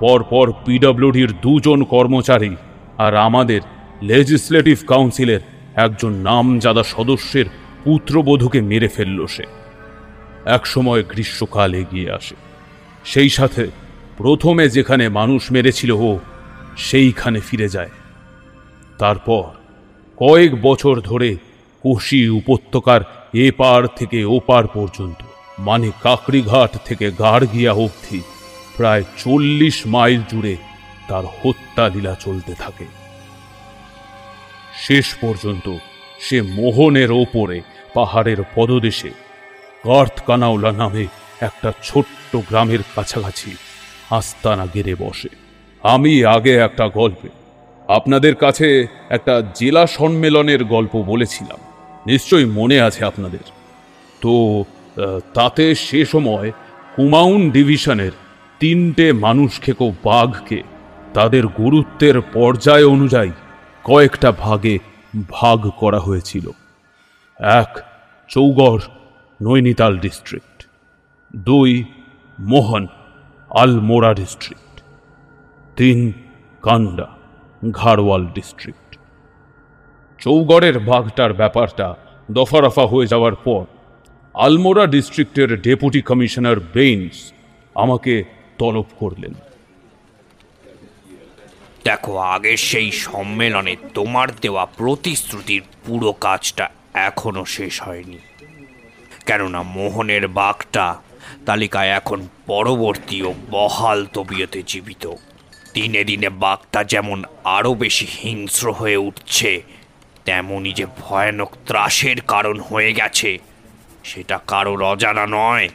পরপর 0.00 0.52
পিডব্লিউডির 0.64 1.32
দুজন 1.42 1.84
কর্মচারী 1.84 2.56
আর 2.98 3.14
আমাদের 3.14 3.60
লেজিসলেটিভ 4.02 4.78
কাউন্সিলের 4.86 5.40
একজন 5.74 6.12
নামজাদা 6.12 6.82
সদস্যের 6.82 7.44
পুত্রবধূকে 7.84 8.60
মেরে 8.60 8.88
ফেলল 8.88 9.26
সে। 9.26 9.44
একসময় 10.44 11.02
গ্রীষ্মকাল 11.02 11.74
এগিয়ে 11.74 12.12
আসে। 12.12 12.34
সেই 13.04 13.28
সাথে 13.28 13.66
প্রথমে 14.16 14.68
যেখানে 14.68 15.08
মানুষ 15.08 15.52
মেরেছিল 15.52 15.90
ও 15.90 16.18
সেইখানে 16.76 17.40
ফিরে 17.40 17.68
যায়। 17.68 17.90
তারপর 18.98 19.61
কয়েক 20.24 20.62
বছর 20.62 21.00
ধরে 21.00 21.36
কোশি 21.82 22.28
উপত্যকার 22.28 23.28
এপার 23.34 23.86
থেকে 23.86 24.24
ওপার 24.24 24.66
পর্যন্ত 24.66 25.24
মানে 25.58 25.90
কাকড়িঘাট 26.02 26.82
থেকে 26.84 27.10
গাড়গিয়া 27.10 27.72
অবধি 27.72 28.20
প্রায় 28.76 29.02
চল্লিশ 29.02 29.82
মাইল 29.86 30.20
জুড়ে 30.30 30.56
তার 31.08 31.24
হত্যা 31.24 31.88
লীলা 31.88 32.14
চলতে 32.14 32.54
থাকে। 32.54 32.84
শেষ 34.86 35.14
পর্যন্ত 35.14 35.76
সে 36.20 36.42
মোহনের 36.42 37.12
ওপরে, 37.12 37.60
পাহাড়ের 37.94 38.36
পদদেশে 38.54 39.10
কানাউলা 40.26 40.72
নামে 40.72 41.06
একটা 41.40 41.72
ছোট্ট 41.82 42.36
গ্রামের 42.36 42.78
কাছাকাছি 42.96 43.56
আস্তানা 44.10 44.66
গেড়ে 44.66 44.94
বসে। 44.94 45.28
আমি 45.82 46.24
আগে 46.24 46.56
একটা 46.56 46.88
গল্পে 46.88 47.41
আপনাদের 47.96 48.34
কাছে 48.34 48.86
একটা 49.10 49.42
জেলা 49.54 49.86
সম্মেলনের 49.86 50.64
গল্প 50.64 51.02
বলেছিলাম। 51.02 51.58
নিশ্চয়ই 52.06 52.44
মনে 52.44 52.80
আছে 52.80 53.04
আপনাদের। 53.04 53.44
তো 54.20 54.64
তাতে 55.34 55.74
সে 55.74 56.04
সময় 56.04 56.52
কুমাউন 56.96 57.50
ডিভিশনের 57.50 58.12
তিনটে 58.60 59.12
মানুষ 59.12 59.60
খেকো 59.60 59.92
বাঘকে 60.04 60.62
তাদের 61.14 61.46
গুরুত্বের 61.46 62.20
পর্যায় 62.20 62.84
অনুযায়ী 62.84 63.30
কয়েকটা 63.84 64.32
ভাগে 64.32 64.78
ভাগ 65.30 65.68
করা 65.68 66.00
হয়েছিল। 66.00 66.50
এক, 67.38 67.78
চৌগড়, 68.28 68.80
নৈনিতাল 69.42 69.98
ডিস্ট্রিক্ট। 69.98 70.68
দুই, 71.36 71.84
মোহন, 72.38 72.86
আলমোড়া 73.50 74.14
ডিস্ট্রিক্ট। 74.14 74.82
তিন, 75.76 76.12
কান্ডা। 76.62 77.11
ঘাড়ওয়াল 77.70 78.26
ডিস্ট্রিক্ট। 78.26 78.96
চৌগড়ের 80.18 80.78
বাঘটার 80.78 81.32
ব্যাপারটা 81.32 81.94
দফারফা 82.30 82.86
হয়ে 82.86 83.06
যাওয়ার 83.06 83.34
পর 83.34 83.64
আলমোড়া 84.34 84.86
ডিস্ট্রিক্টের 84.86 85.60
ডেপুটি 85.60 86.02
কমিশনার 86.02 86.60
বেইনস 86.60 87.32
আমাকে 87.74 88.24
তলব 88.58 88.84
করলেন। 88.98 89.34
দেখো 91.84 92.16
আগের 92.16 92.56
সেই 92.56 92.90
সম্মেলনে 92.90 93.76
তোমার 93.94 94.28
দেওয়া 94.40 94.66
প্রতিশ্রুতির 94.66 95.62
পুরো 95.86 96.12
কাজটা 96.12 96.68
এখনও 96.94 97.44
শেষ 97.44 97.82
হয়নি। 97.82 98.18
কেননা 99.26 99.62
মোহনের 99.62 100.28
বাঘটা 100.28 100.96
তালিকায় 101.46 101.88
এখন 101.88 102.28
পরবর্তী 102.46 103.22
ও 103.22 103.34
বহাল 103.50 104.06
তবিয়তে 104.12 104.62
জীবিত। 104.66 105.12
দিনে 105.74 106.04
দিনে 106.04 106.28
বাঘটা 106.28 106.84
যেমন 106.84 107.24
আরও 107.44 107.74
বেশি 107.74 108.06
হিংস্র 108.18 108.72
হয়ে 108.72 108.96
উঠছে 108.96 109.62
তেমনই 110.24 110.72
যে 110.72 110.86
ভয়ানক 111.00 111.50
ত্রাসের 111.66 112.20
কারণ 112.20 112.60
হয়ে 112.60 112.92
গেছে, 112.92 113.38
সেটা 114.04 114.36
কারোর 114.46 114.82
অজানা 114.82 115.26
নয়। 115.26 115.68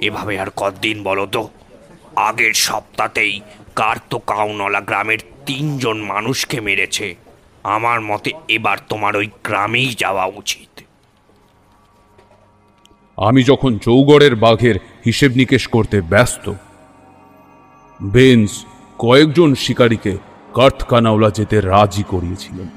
এভাবে 0.00 0.40
আর 0.40 0.50
কতদিন 0.56 1.02
বলো 1.02 1.26
তো? 1.26 1.48
আগের 2.16 2.52
সপ্তাহতেই 2.52 3.40
কার্তো 3.76 4.18
কাউনলা 4.18 4.80
গ্রামের 4.80 5.18
তিনজন 5.46 5.96
মানুষকে 6.02 6.60
মেরেছে। 6.60 7.14
আমার 7.64 8.00
মতে 8.00 8.30
এবার 8.48 8.78
তোমার 8.88 9.16
ওই 9.16 9.28
গ্রামেই 9.44 9.90
যাওয়া 9.98 10.26
উচিত। 10.26 10.72
আমি 13.18 13.42
যখন 13.42 13.78
চৌগড়ের 13.78 14.34
বাঘের 14.36 14.76
হিসেব 15.04 15.30
নিকেশ 15.36 15.64
করতে 15.66 16.00
ব্যস্ত, 16.00 16.52
বেঞ্চ 18.00 18.52
কয়েকজন 19.02 19.54
শিকারীকে 19.54 20.16
কার্থকানাওলা 20.54 21.30
যেতে 21.30 21.60
রাজি 21.60 22.02
করিয়েছিলেন। 22.08 22.68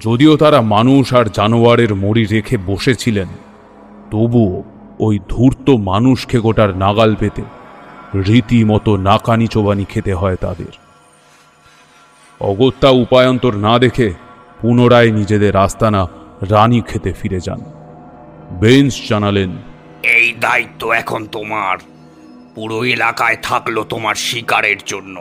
যদিও 0.00 0.36
তারা 0.36 0.60
মানুষ 0.60 1.14
আর 1.14 1.24
জানোয়ারের 1.24 1.94
মরি 1.94 2.24
রেখে 2.24 2.56
বসেছিলেন, 2.66 3.28
তবুও 4.10 4.62
ওই 4.98 5.18
ধূর্ত 5.28 5.70
মানুষ 5.70 6.18
খেকোটার 6.26 6.76
নাগাল 6.76 7.14
পেতে 7.14 7.42
রীতিমতো 8.14 8.96
নাকানি 8.96 9.46
চোবানি 9.46 9.84
খেতে 9.84 10.12
হয় 10.14 10.36
তাদের। 10.36 10.72
অগত্যা 12.40 12.90
উপায়ন্তর 12.90 13.54
না 13.56 13.78
দেখে 13.78 14.08
পুনরায় 14.60 15.10
নিজেদের 15.12 15.56
আস্তানা 15.56 16.02
রানী 16.50 16.80
খেতে 16.80 17.12
ফিরে 17.12 17.40
যান। 17.40 17.60
বেঞ্চ 18.52 18.94
জানালেন, 19.08 19.50
এই 20.02 20.26
দায়িত্ব 20.40 20.90
এখন 20.92 21.26
তোমার। 21.26 21.76
পুরো 22.54 22.84
এলাকায় 22.84 23.36
থাকল 23.42 23.82
তোমার 23.82 24.14
শিকারের 24.14 24.76
জন্য। 24.86 25.20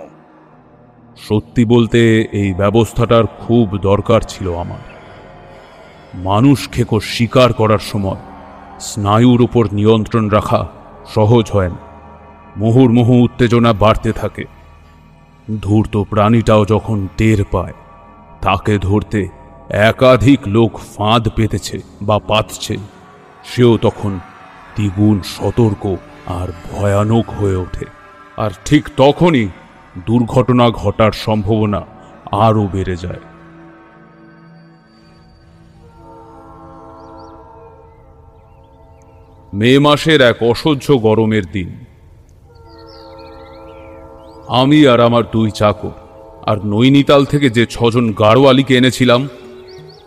সত্যি 1.27 1.65
বলতে, 1.65 2.21
এই 2.31 2.53
ব্যবস্থাটার 2.53 3.25
খুব 3.27 3.77
দরকার 3.77 4.21
ছিল 4.21 4.55
আমার। 4.55 4.83
মানুষ 6.13 6.69
খেকো 6.69 6.99
শিকার 6.99 7.53
করার 7.53 7.79
সময় 7.79 8.21
স্নায়ুর 8.79 9.41
উপর 9.41 9.67
নিয়ন্ত্রণ 9.71 10.29
রাখা 10.29 10.67
সহজ 11.15 11.51
হয় 11.51 11.69
না। 11.69 11.77
মুহুর্মুহু 12.57 13.13
উত্তেজনা 13.23 13.73
বাড়তে 13.73 14.11
থাকে। 14.11 14.43
ধূর্ত 15.61 16.03
প্রাণীটাও 16.03 16.65
যখন 16.65 17.07
টের 17.17 17.45
পায়, 17.51 17.73
তাকে 18.41 18.77
ধরতে 18.77 19.27
একাধিক 19.69 20.39
লোক 20.47 20.77
ফাঁদ 20.77 21.29
পেতেছে 21.29 21.81
বা 22.01 22.19
পাতছে। 22.19 22.77
সেও 23.45 23.77
তখন 23.77 24.19
দ্বিগুণ 24.75 25.21
সতর্ক 25.21 25.95
আর 26.29 26.47
ভয়ানক 26.71 27.29
হয়ে 27.29 27.55
ওঠে। 27.55 27.85
আর 28.37 28.51
ঠিক 28.65 28.89
তখনই 28.97 29.47
দুর্ঘটনা 30.05 30.69
ঘটার 30.69 31.11
সম্ভাবনা 31.11 31.81
আরও 32.31 32.67
বেড়ে 32.71 32.95
যায়। 32.95 33.19
মে 39.53 39.79
মাসের 39.79 40.21
এক 40.21 40.43
অসহ্য 40.43 40.99
গরমের 40.99 41.43
দিন। 41.45 41.85
আমি 44.47 44.87
আর 44.87 44.99
আমার 44.99 45.23
দুই 45.31 45.51
চাকর 45.51 45.91
আর 46.45 46.57
নৈনিতাল 46.65 47.25
থেকে 47.25 47.49
যে 47.49 47.65
ছজন 47.65 48.11
গাড়োয়ালিকে 48.11 48.77
এনেছিলাম, 48.77 49.27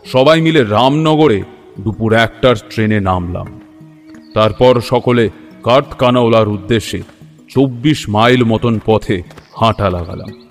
সবাই 0.04 0.40
মিলে 0.40 0.64
রামনগরে 0.64 1.42
দুপুর 1.80 2.12
একটার 2.12 2.56
ট্রেনে 2.56 3.00
নামলাম। 3.00 3.60
তারপর 4.34 4.80
সকলে 4.80 5.30
কাঠকানাওলার 5.62 6.48
উদ্দেশ্যে 6.48 7.02
চব্বিশ 7.48 8.08
মাইল 8.08 8.44
মতন 8.44 8.80
পথে 8.86 9.22
হাঁটা 9.56 9.90
লাগালাম। 9.90 10.48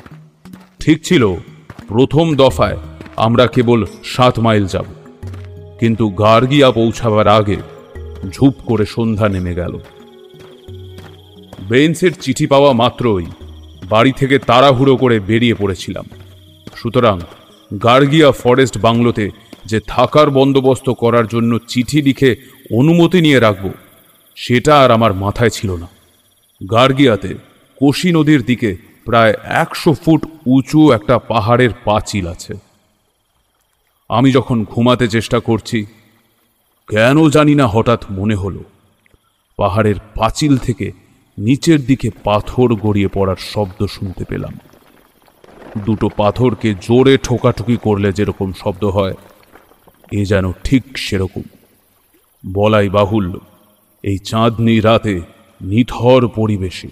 ঠিক 0.80 1.06
ছিল, 1.06 1.36
প্রথম 1.88 2.36
দফায় 2.36 2.78
আমরা 3.16 3.48
কেবল 3.48 3.86
সাত 4.04 4.40
মাইল 4.40 4.66
যাব। 4.66 4.86
কিন্তু 5.80 6.10
গার্গিয়া 6.10 6.72
পৌঁছাবার 6.72 7.28
আগে 7.28 7.56
ঝুপ 8.30 8.54
করে 8.66 8.86
সন্ধ্যা 8.86 9.30
নেমে 9.30 9.56
গেল। 9.56 9.80
বেন্সের 11.70 12.12
চিঠি 12.22 12.48
পাওয়া 12.48 12.74
মাত্রই 12.74 13.26
বাড়ি 13.90 14.12
থেকে 14.12 14.40
তাড়াহুড়ো 14.40 14.98
করে 14.98 15.20
বেরিয়ে 15.20 15.54
পড়েছিলাম। 15.54 16.06
সুতরাং 16.76 17.20
গার্গিয়া 17.84 18.32
ফরেস্ট 18.32 18.78
বাংলোতে 18.78 19.30
যে 19.66 19.80
থাকার 19.88 20.30
বন্দোবস্ত 20.30 20.90
করার 20.90 21.28
জন্য 21.28 21.60
চিঠি 21.68 22.02
লিখে 22.02 22.36
অনুমতি 22.78 23.22
নিয়ে 23.22 23.40
রাখব 23.40 23.70
সেটা 24.36 24.80
আর 24.82 24.92
আমার 24.92 25.14
মাথায় 25.14 25.50
ছিল 25.50 25.76
না। 25.76 25.88
গার্গিয়াতে 26.72 27.36
কোশি 27.76 28.12
নদীর 28.12 28.42
দিকে 28.42 28.78
প্রায় 29.06 29.34
একশো 29.44 29.94
ফুট 29.94 30.26
উঁচু 30.46 30.92
একটা 30.92 31.20
পাহাড়ের 31.20 31.70
পাঁচিল 31.84 32.28
আছে। 32.28 32.54
আমি 34.10 34.32
যখন 34.32 34.64
ঘুমাতে 34.64 35.08
চেষ্টা 35.08 35.40
করছি, 35.40 35.86
কেন 36.88 37.30
জানি 37.30 37.56
না 37.56 37.68
হঠাৎ 37.68 38.06
মনে 38.12 38.36
হলো, 38.36 38.64
পাহাড়ের 39.58 39.96
পাঁচিল 40.16 40.58
থেকে 40.58 40.92
নিচের 41.38 41.86
দিকে 41.86 42.10
পাথর 42.24 42.76
গড়িয়ে 42.76 43.08
পড়ার 43.08 43.36
শব্দ 43.36 43.86
শুনতে 43.86 44.24
পেলাম। 44.24 44.60
দুটো 45.86 46.10
পাথরকে 46.10 46.74
জোরে 46.74 47.18
ঠোকাঠুকি 47.18 47.78
করলে 47.78 48.14
যেরকম 48.14 48.54
শব্দ 48.54 48.86
হয়, 48.86 49.14
এ 50.12 50.26
যেন 50.26 50.52
ঠিক 50.64 50.98
সেরকম। 50.98 51.42
বলাই 52.54 52.90
বাহুল্য। 52.90 53.40
এই 54.04 54.18
চাঁদনি 54.18 54.80
রাতে 54.80 55.22
নিথর 55.62 56.28
পরিবেশে 56.28 56.88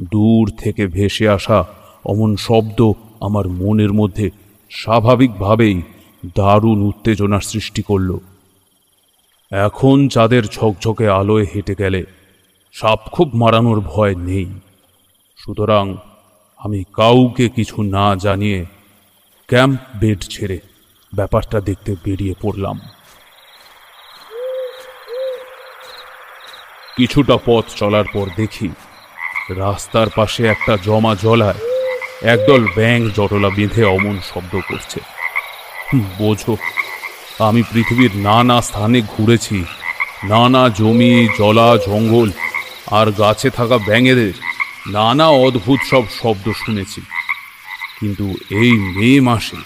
দূর 0.00 0.50
থেকে 0.58 0.86
ভেসে 0.86 1.28
আসা 1.28 1.64
অমন 2.04 2.36
শব্দ 2.36 2.92
আমার 3.20 3.48
মনের 3.48 3.92
মধ্যে 3.92 4.30
স্বাভাবিকভাবেই 4.70 5.82
দারুণ 6.34 6.82
উত্তেজনার 6.82 7.40
সৃষ্টি 7.40 7.82
করল। 7.82 8.18
এখন 9.52 10.08
চাঁদের 10.08 10.42
ঝকঝকে 10.42 11.08
আলোয় 11.08 11.46
হেঁটে 11.54 11.74
গেলে 11.74 12.04
সাপ 12.72 13.00
খুব 13.12 13.34
মারানোর 13.34 13.80
ভয় 13.80 14.14
নেই। 14.14 14.46
সুতরাং 15.36 15.96
আমি 16.58 16.84
কাউকে 16.92 17.48
কিছু 17.48 17.82
না 17.82 18.16
জানিয়ে 18.16 18.64
ক্যাম্প 19.48 19.80
বেড 20.00 20.20
ছেড়ে 20.22 20.58
ব্যাপারটা 21.14 21.60
দেখতে 21.60 21.96
বেরিয়ে 22.04 22.34
পড়লাম। 22.42 22.80
কিছুটা 26.96 27.36
পথ 27.44 27.64
চলার 27.76 28.06
পর 28.14 28.26
দেখি 28.36 28.68
রাস্তার 29.56 30.08
পাশে 30.16 30.42
একটা 30.46 30.76
জমা 30.82 31.14
জলায় 31.14 31.60
একদল 32.34 32.62
ব্যাং 32.76 32.98
জটলা 33.16 33.50
বেঁধে 33.56 33.84
অমন 33.84 34.16
শব্দ 34.30 34.52
করছে। 34.68 35.00
বোঝো, 36.18 36.56
আমি 37.38 37.62
পৃথিবীর 37.72 38.12
নানা 38.28 38.60
স্থানে 38.60 39.00
ঘুরেছি, 39.14 39.64
নানা 40.24 40.62
জমি, 40.68 41.28
জলা, 41.38 41.68
জঙ্গল, 41.86 42.28
আর 42.98 43.06
গাছে 43.10 43.48
থাকা 43.50 43.76
ব্যাঙেদের 43.78 44.34
নানা 44.88 45.26
অদ্ভুত 45.46 45.80
সব 45.90 46.04
শব্দ 46.20 46.46
শুনেছি। 46.52 47.00
কিন্তু 48.00 48.26
এই 48.62 48.72
মে 48.96 49.10
মাসে 49.20 49.58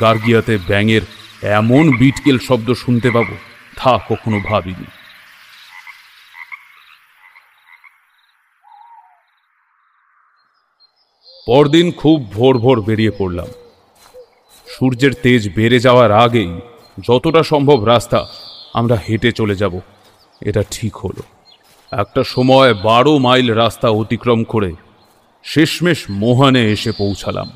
গার্গিয়াতে 0.00 0.54
ব্যাঙের 0.68 1.02
এমন 1.58 1.84
বিটকেল 1.98 2.38
শব্দ 2.38 2.68
শুনতে 2.74 3.08
পাবো, 3.10 3.34
তা 3.76 3.92
কখনো 4.08 4.38
ভাবিনি। 4.48 4.88
পরদিন 11.48 11.92
খুব 11.92 12.32
ভোর 12.32 12.58
ভোর 12.58 12.80
বেরিয়ে 12.80 13.10
পড়লাম। 13.10 13.46
সূর্যের 14.66 15.12
তেজ 15.22 15.54
বেড়ে 15.54 15.78
যাওয়ার 15.78 16.10
আগেই 16.12 16.60
যতটা 17.08 17.42
সম্ভব 17.42 17.84
রাস্তা 17.84 18.26
আমরা 18.74 18.96
হেঁটে 19.08 19.32
চলে 19.32 19.56
যাব। 19.56 19.80
এটা 20.40 20.62
ঠিক 20.70 20.96
হলো। 20.96 21.22
একটা 21.92 22.24
সময় 22.24 22.74
বারো 22.74 23.18
মাইল 23.18 23.50
রাস্তা 23.50 23.88
অতিক্রম 23.88 24.44
করে 24.44 24.72
শেষমেশ 25.44 26.04
মোহানে 26.10 26.72
এসে 26.72 26.92
পৌঁছালাম। 26.92 27.50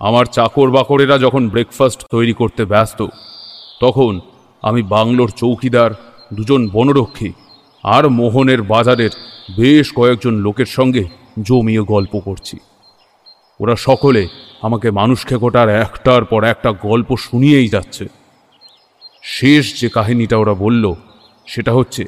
আমার 0.00 0.24
চাকর 0.24 0.70
বাকরেরা 0.70 1.18
যখন 1.18 1.48
ব্রেকফাস্ট 1.48 2.04
তৈরি 2.10 2.32
করতে 2.32 2.64
ব্যস্ত, 2.64 3.06
তখন 3.80 4.20
আমি 4.62 4.82
বাংলোর 4.82 5.30
চৌকিদার, 5.36 5.90
দুজন 6.34 6.68
বনরক্ষী 6.68 7.32
আর 7.82 8.08
মোহনের 8.08 8.62
বাজারের 8.62 9.10
বেশ 9.56 9.92
কয়েকজন 9.94 10.34
লোকের 10.34 10.66
সঙ্গে 10.66 11.04
জমিয়ে 11.42 11.80
গল্প 11.80 12.18
করছি। 12.18 12.58
ওরা 13.60 13.76
সকলে 13.76 14.28
আমাকে 14.62 14.90
মানুষ 14.90 15.26
খেকোটার 15.26 15.68
একটার 15.68 16.24
পর 16.24 16.44
একটা 16.44 16.72
গল্প 16.72 17.16
শুনিয়েই 17.16 17.68
যাচ্ছে। 17.68 18.04
শেষ 19.22 19.80
যে 19.80 19.88
কাহিনীটা 19.88 20.36
ওরা 20.36 20.54
বলল, 20.54 20.94
সেটা 21.46 21.72
হচ্ছে, 21.72 22.04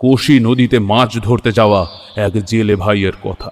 কোশি 0.00 0.40
নদীতে 0.40 0.78
মাছ 0.78 1.10
ধরতে 1.18 1.52
যাওয়া 1.52 1.86
এক 2.16 2.32
জেলে 2.44 2.76
ভাইয়ের 2.76 3.16
কথা। 3.24 3.50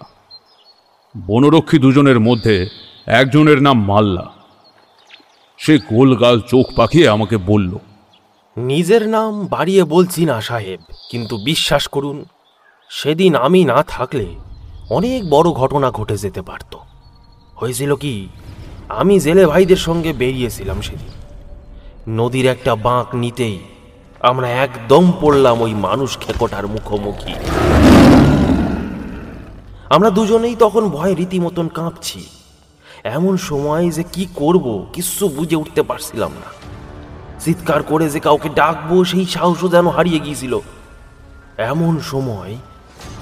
বনরক্ষী 1.15 1.79
দুজনের 1.79 2.21
মধ্যে 2.21 2.67
একজনের 3.07 3.63
নাম 3.63 3.85
মাল্লা। 3.85 4.27
সে 5.59 5.79
গোলগাল 5.79 6.41
চোখ 6.41 6.67
পাকিয়ে 6.77 7.09
আমাকে 7.09 7.37
বলল, 7.37 7.73
নিজের 8.57 9.09
নাম 9.09 9.47
বাড়িয়ে 9.47 9.85
বলছি 9.85 10.25
না 10.25 10.41
সাহেব, 10.41 10.81
কিন্তু 11.11 11.35
বিশ্বাস 11.45 11.89
করুন, 11.89 12.25
সেদিন 12.91 13.33
আমি 13.37 13.61
না 13.65 13.79
থাকলে 13.89 14.27
অনেক 14.91 15.21
বড় 15.31 15.49
ঘটনা 15.51 15.91
ঘটে 15.91 16.17
যেতে 16.17 16.43
পারত। 16.43 16.73
হয়েছিল 17.57 17.95
কি, 17.95 18.29
আমি 18.89 19.21
জেলে 19.21 19.47
ভাইদের 19.47 19.77
সঙ্গে 19.77 20.13
বেরিয়েছিলাম 20.13 20.81
সেদিন। 20.81 21.13
নদীর 22.19 22.47
একটা 22.47 22.75
বাঁক 22.77 23.15
নিতেই 23.15 23.59
আমরা 24.21 24.49
একদম 24.49 25.13
পড়লাম 25.21 25.61
ওই 25.61 25.75
মানুষ 25.75 26.19
খেকোটার 26.19 26.67
মুখোমুখি। 26.67 27.35
আমরা 29.91 30.11
দুজনেই 30.11 30.57
তখন 30.57 30.89
ভয়ে 30.89 31.15
রীতিমতন 31.15 31.69
কাঁপছি। 31.69 32.21
এমন 33.17 33.37
সময় 33.37 33.91
যে 33.91 34.03
কি 34.15 34.27
করব, 34.35 34.67
কিচ্ছু 34.93 35.29
বুঝে 35.29 35.57
উঠতে 35.57 35.83
পারছিলাম 35.83 36.33
না। 36.43 36.51
চিৎকার 37.41 37.83
করে 37.83 38.07
যে 38.11 38.21
কাউকে 38.21 38.49
ডাকবো, 38.49 39.05
সেই 39.05 39.27
সাহসও 39.27 39.69
যেন 39.69 39.87
হারিয়ে 39.89 40.21
গিয়েছিল। 40.21 40.55
এমন 41.59 42.01
সময় 42.01 42.53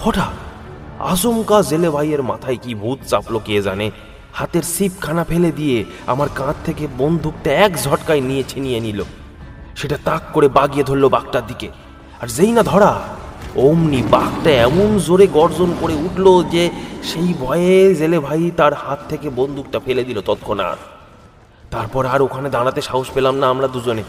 হঠাৎ 0.04 0.34
আচমকা 1.12 1.62
জেলে 1.62 1.88
ভাইয়ের 1.90 2.22
মাথায় 2.22 2.56
কি 2.56 2.74
ভূত 2.74 2.98
চাপলো 3.06 3.38
কে 3.38 3.62
জানে 3.62 3.90
হাতের 4.32 4.62
সিপখানা 4.62 5.24
ফেলে 5.24 5.52
দিয়ে 5.52 5.84
আমার 6.06 6.28
কাঁধ 6.34 6.56
থেকে 6.64 6.84
বন্দুকটা 6.98 7.50
এক 7.52 7.72
ঝটকায় 7.84 8.20
নিয়ে 8.20 8.44
ছিনিয়ে 8.48 8.80
নিল। 8.80 9.00
সেটা 9.76 9.98
তাক 10.04 10.22
করে 10.32 10.48
বাগিয়ে 10.48 10.84
ধরলো 10.84 11.08
বাঘটার 11.08 11.46
দিকে। 11.46 11.68
আর 12.20 12.28
যেই 12.28 12.52
না 12.52 12.62
ধরা, 12.62 12.92
অমনি 13.56 14.02
বাঘটা 14.10 14.50
এমন 14.50 14.98
জোরে 14.98 15.26
গর্জন 15.26 15.70
করে 15.80 15.94
উঠল 15.94 16.26
যে 16.50 16.70
সেই 17.02 17.34
ভয়ে 17.40 17.94
জেলে 17.94 18.18
ভাই 18.18 18.50
তার 18.56 18.74
হাত 18.74 19.00
থেকে 19.08 19.30
বন্দুকটা 19.30 19.78
ফেলে 19.80 20.04
দিল 20.04 20.20
তৎক্ষণাৎ। 20.20 20.78
তারপর 21.70 22.06
আর 22.06 22.22
ওখানে 22.22 22.50
দাঁড়াতে 22.50 22.80
সাহস 22.80 23.08
পেলাম 23.14 23.34
না 23.36 23.46
আমরা 23.48 23.68
দুজনে। 23.68 24.04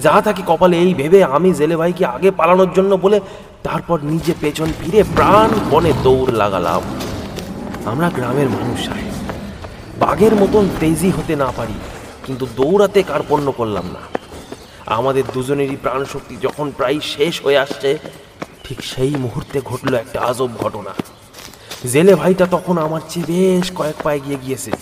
যা 0.00 0.20
থাকি 0.20 0.42
কপালে 0.46 0.76
এই 0.78 0.94
ভেবে 0.94 1.24
আমি 1.24 1.50
জেলে 1.54 1.76
ভাইকে 1.76 2.04
আগে 2.06 2.30
পালানোর 2.30 2.70
জন্য 2.72 2.94
বলে 2.94 3.20
তারপর 3.62 3.98
নিজে 4.02 4.34
পেছন 4.40 4.68
ফিরে 4.80 5.02
প্রাণ 5.16 5.50
বনে 5.70 5.92
দৌড় 6.02 6.32
লাগালাম। 6.32 6.82
আমরা 7.84 8.08
গ্রামের 8.16 8.48
মানুষ 8.48 8.86
সাহেব 8.86 9.13
বাঘের 9.98 10.34
মতন 10.34 10.68
তেজি 10.80 11.10
হতে 11.10 11.36
না 11.36 11.48
পারি, 11.58 11.74
কিন্তু 12.26 12.46
দৌড়াতে 12.56 13.02
কার্পণ্য 13.02 13.52
করলাম 13.52 13.86
না। 13.96 14.02
আমাদের 14.86 15.24
দুজনেরই 15.34 15.76
প্রাণশক্তি 15.76 16.36
যখন 16.36 16.70
প্রায় 16.70 17.00
শেষ 17.00 17.34
হয়ে 17.44 17.58
আসছে, 17.58 17.98
ঠিক 18.64 18.82
সেই 18.82 19.14
মুহূর্তে 19.16 19.60
ঘটলো 19.60 19.96
একটা 19.96 20.20
আজব 20.20 20.50
ঘটনা। 20.62 20.92
জেলে 21.92 22.14
ভাইটা 22.14 22.46
তখন 22.46 22.78
আমার 22.78 23.00
চেয়ে 23.08 23.26
বেশ 23.30 23.72
কয়েক 23.78 23.96
পায়ে 24.04 24.20
গিয়ে 24.20 24.38
গিয়েছে। 24.44 24.72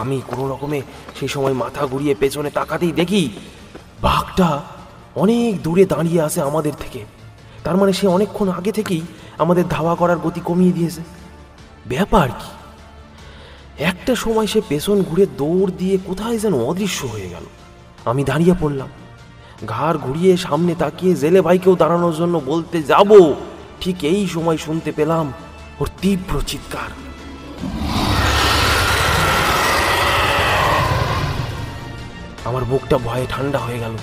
আমি 0.00 0.22
কোনো 0.30 0.44
রকমে 0.48 0.82
সেই 1.18 1.28
সময় 1.28 1.52
মাথা 1.52 1.86
ঘুরিয়ে 1.86 2.14
পেছনে 2.14 2.50
তাকাতেই 2.50 2.92
দেখি, 2.92 3.22
বাঘটা 4.02 4.62
অনেক 5.16 5.62
দূরে 5.62 5.84
দাঁড়িয়ে 5.84 6.20
আছে 6.22 6.40
আমাদের 6.42 6.72
থেকে। 6.72 7.04
তার 7.64 7.76
মানে 7.76 7.92
সে 7.92 8.06
অনেকক্ষণ 8.06 8.48
আগে 8.48 8.72
থেকেই 8.72 9.02
আমাদের 9.38 9.64
ধাওয়া 9.68 9.94
করার 9.94 10.18
গতি 10.18 10.40
কমিয়ে 10.40 10.72
দিয়েছে। 10.72 11.02
ব্যাপার 11.88 12.28
কি? 12.40 12.50
একটা 13.78 14.14
সময় 14.14 14.46
সে 14.46 14.60
পেছন 14.68 15.02
ঘুরে 15.02 15.26
দৌড় 15.26 15.70
দিয়ে 15.72 15.98
কোথায় 16.06 16.38
যেন 16.38 16.54
অদৃশ্য 16.54 17.06
হয়ে 17.06 17.28
গেল। 17.28 17.44
আমি 18.04 18.24
দাঁড়িয়ে 18.24 18.54
পড়লাম। 18.60 18.88
ঘাড় 19.66 19.98
ঘুরিয়ে 19.98 20.36
সামনে 20.36 20.74
তাকিয়ে 20.74 21.14
জেলে 21.14 21.40
ভাইকেও 21.40 21.76
দাঁড়ানোর 21.76 22.14
জন্য 22.16 22.42
বলতে 22.46 22.82
যাব, 22.82 23.34
ঠিক 23.80 24.04
এই 24.04 24.26
সময় 24.26 24.56
শুনতে 24.56 24.92
পেলাম 24.92 25.32
ওর 25.80 25.88
তীব্র 26.00 26.40
চিৎকার। 26.46 26.90
আমার 32.44 32.64
বুকটা 32.64 32.98
ভয়ে 32.98 33.26
ঠান্ডা 33.30 33.58
হয়ে 33.58 33.78
গেল। 33.78 33.96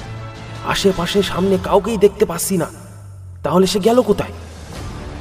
আশেপাশে 0.68 1.24
সামনে 1.24 1.58
কাউকেই 1.64 1.98
দেখতে 1.98 2.26
পাচ্ছি 2.26 2.58
না। 2.58 2.66
তাহলে 3.44 3.68
সে 3.68 3.80
গেল 3.80 4.02
কোথায়? 4.02 4.32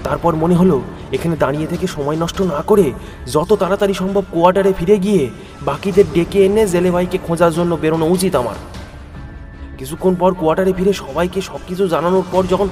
তারপর 0.05 0.35
মনে 0.35 0.55
হলো 0.55 0.83
এখানে 1.16 1.35
দাঁড়িয়ে 1.42 1.70
থেকে 1.72 1.87
সময় 1.96 2.18
নষ্ট 2.22 2.38
না 2.53 2.61
করে 2.70 2.87
যত 3.35 3.50
তাড়াতাড়ি 3.62 3.94
সম্ভব 4.03 4.24
কোয়ার্টারে 4.35 4.72
ফিরে 4.79 4.96
গিয়ে 5.05 5.22
বাকিদের 5.68 6.07
ডেকে 6.14 6.38
এনে 6.46 6.62
জেলে 6.72 6.90
ভাইকে 6.94 7.18
খোঁজার 7.27 7.53
জন্য 7.59 7.72
বেরোনো 7.83 8.07
উচিত 8.14 8.33
আমার। 8.42 8.59
কিছুক্ষণ 9.79 10.14
পর 10.20 10.31
কোয়ার্টারে 10.40 10.72
ফিরে 10.79 10.92
সবাইকে 11.03 11.40
সব 11.50 11.61
কিছু 11.68 11.85
জানানোর 11.94 12.27
পর 12.33 12.42
যখন 12.53 12.68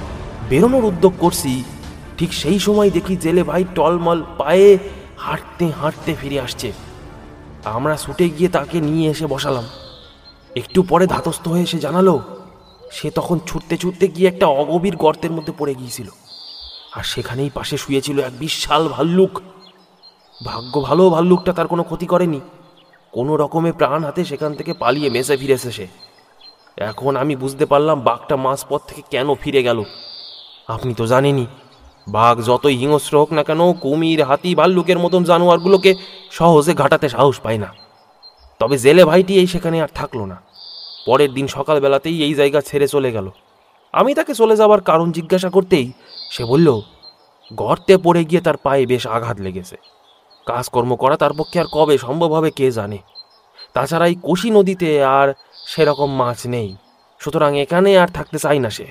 বেরোনোর 0.49 0.89
উদ্যোগ 0.91 1.13
করছি, 1.23 1.51
ঠিক 2.17 2.31
সেই 2.41 2.59
সময় 2.65 2.89
দেখি 2.97 3.13
জেলে 3.23 3.43
ভাই 3.49 3.63
টলমল 3.75 4.19
পায়ে 4.39 4.69
হাঁটতে 5.25 5.65
হাঁটতে 5.79 6.11
ফিরে 6.19 6.37
আসছে। 6.45 6.69
আমরা 7.75 7.95
ছুটে 8.03 8.25
গিয়ে 8.35 8.49
তাকে 8.55 8.77
নিয়ে 8.89 9.07
এসে 9.13 9.25
বসালাম। 9.33 9.65
একটু 10.61 10.79
পরে 10.91 11.05
ধাতস্থ 11.13 11.43
হয়ে 11.53 11.65
এসে 11.67 11.77
জানালো, 11.85 12.15
সে 12.97 13.07
তখন 13.17 13.37
ছুটতে 13.49 13.75
ছুটতে 13.81 14.05
গিয়ে 14.15 14.27
একটা 14.31 14.45
অগভীর 14.61 14.95
গর্তের 15.03 15.31
মধ্যে 15.37 15.53
পড়ে 15.59 15.73
গিয়েছিল। 15.79 16.09
আর 16.93 17.03
সেখানেই 17.03 17.49
পাশে 17.53 17.77
শুয়েছিল 17.77 18.19
এক 18.19 18.33
বিশাল 18.39 18.87
ভাল্লুক। 18.87 19.41
ভাগ্য 20.45 20.81
ভালো, 20.81 21.09
ভাল্লুকটা 21.09 21.53
তার 21.53 21.67
কোনো 21.67 21.83
ক্ষতি 21.83 22.05
করেনি। 22.05 22.41
কোনো 23.11 23.35
রকমে 23.35 23.71
প্রাণ 23.71 24.03
হাতে 24.03 24.25
সেখান 24.25 24.53
থেকে 24.53 24.73
পালিয়ে 24.73 25.09
মেসে 25.09 25.37
ফিরেছে 25.37 25.71
সে 25.71 25.87
এখন 26.77 27.15
আমি 27.15 27.35
বুঝতে 27.35 27.65
পারলাম 27.65 27.99
বাঘটা 27.99 28.35
মাঝপথ 28.35 28.81
থেকে 28.87 29.01
কেন 29.11 29.35
ফিরে 29.35 29.63
গেল। 29.63 29.83
আপনি 30.67 30.93
তো 30.93 31.07
জানেনই, 31.07 31.45
বাঘ 32.07 32.35
যতই 32.41 32.75
হিংস্র 32.75 33.17
হোক 33.17 33.33
না 33.33 33.43
কেন 33.43 33.73
কুমির, 33.73 34.23
হাতি, 34.23 34.55
ভাল্লুকের 34.55 34.99
মতন 34.99 35.23
জানোয়ারগুলোকে 35.23 35.95
সহজে 36.31 36.73
ঘাটাতে 36.73 37.09
সাহস 37.09 37.39
পায় 37.39 37.57
না। 37.57 37.73
তবে 38.59 38.77
জেলে 38.77 39.05
ভাইটি 39.05 39.33
এই 39.39 39.47
সেখানে 39.47 39.81
আর 39.81 39.87
থাকল 39.93 40.19
না। 40.25 40.41
পরের 41.05 41.33
দিন 41.33 41.47
সকালবেলাতেই 41.47 42.23
এই 42.23 42.33
জায়গা 42.33 42.61
ছেড়ে 42.61 42.87
চলে 42.87 43.11
গেল। 43.11 43.29
আমি 43.93 44.13
তাকে 44.13 44.33
চলে 44.33 44.55
যাওয়ার 44.55 44.81
কারণ 44.81 45.11
জিজ্ঞাসা 45.11 45.49
করতেই 45.49 45.91
সে 46.33 46.45
বলল, 46.45 46.81
গর্তে 47.53 47.97
পড়ে 47.97 48.25
গিয়ে 48.25 48.41
তার 48.41 48.57
পায়ে 48.57 48.85
বেশ 48.85 49.07
আঘাত 49.07 49.39
লেগেছে। 49.39 49.77
কাজকর্ম 50.45 50.95
করা 50.95 51.17
তার 51.17 51.33
পক্ষে 51.33 51.59
আর 51.59 51.65
কবে 51.73 51.97
সম্ভব 51.97 52.33
হবে 52.33 52.51
কে 52.51 52.71
জানে। 52.71 52.97
তাছাড়া 53.73 54.07
এই 54.07 54.15
কোশি 54.15 54.49
নদীতে 54.49 55.03
আর 55.03 55.33
সেরকম 55.67 56.11
মাছ 56.13 56.47
নেই। 56.47 56.75
সুতরাং 57.19 57.57
এখানে 57.57 57.97
আর 57.97 58.07
থাকতে 58.07 58.39
চাই 58.39 58.59
না 58.59 58.69
সে। 58.69 58.85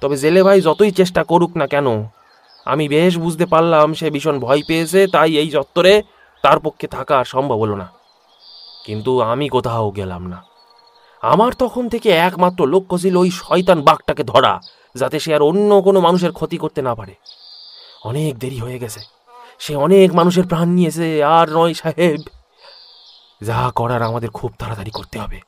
তবে 0.00 0.16
জেলে 0.16 0.42
ভাই 0.42 0.60
যতই 0.60 0.90
চেষ্টা 0.90 1.24
করুক 1.24 1.56
না 1.56 1.66
কেন, 1.66 1.86
আমি 2.64 2.88
বেশ 2.88 3.18
বুঝতে 3.18 3.46
পারলাম 3.46 3.94
সে 3.94 4.10
ভীষণ 4.10 4.40
ভয় 4.40 4.62
পেয়েছে, 4.66 5.06
তাই 5.06 5.36
এই 5.36 5.50
চত্বরে 5.50 6.02
তার 6.42 6.60
পক্ষে 6.60 6.86
থাকা 6.86 7.18
আর 7.18 7.24
সম্ভব 7.24 7.56
হলো 7.56 7.76
না। 7.76 7.88
কিন্তু 8.86 9.20
আমি 9.20 9.48
কোথাও 9.48 9.90
গেলাম 9.90 10.26
না। 10.26 10.44
আমার 11.22 11.52
তখন 11.52 11.88
থেকে 11.88 12.10
একমাত্র 12.10 12.66
লক্ষ্য 12.66 12.98
ছিল 12.98 13.16
ওই 13.16 13.30
শয়তান 13.30 13.82
বাঘটাকে 13.82 14.24
ধরা। 14.24 14.60
যাতে 14.94 15.20
সে 15.20 15.34
আর 15.34 15.42
অন্য 15.42 15.82
কোনো 15.82 16.00
মানুষের 16.00 16.32
ক্ষতি 16.32 16.56
করতে 16.56 16.82
না 16.82 16.94
পারে। 16.94 17.14
অনেক 18.04 18.38
দেরি 18.38 18.58
হয়ে 18.58 18.78
গেছে। 18.78 19.00
সে 19.58 19.76
অনেক 19.76 20.14
মানুষের 20.14 20.46
প্রাণ 20.46 20.68
নিয়েছে, 20.68 21.24
আর 21.24 21.50
নয় 21.50 21.74
সাহেব, 21.74 22.20
যা 23.42 23.72
করার 23.74 24.02
আমাদের 24.02 24.30
খুব 24.30 24.52
তাড়াতাড়ি 24.58 24.90
করতে 24.90 25.18
হবে। 25.18 25.40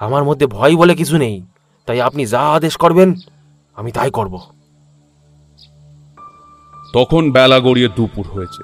আমার 0.00 0.24
মধ্যে 0.24 0.46
ভয় 0.46 0.76
বলে 0.76 0.94
কিছু 0.94 1.16
নেই, 1.16 1.46
তাই 1.86 2.00
আপনি 2.00 2.26
যা 2.26 2.40
আদেশ 2.40 2.76
করবেন, 2.76 3.14
আমি 3.74 3.92
তাই 3.92 4.10
করব। 4.10 4.40
তখন 6.94 7.32
বেলা 7.32 7.60
গড়িয়ে 7.60 7.88
দুপুর 7.88 8.26
হয়েছে। 8.26 8.62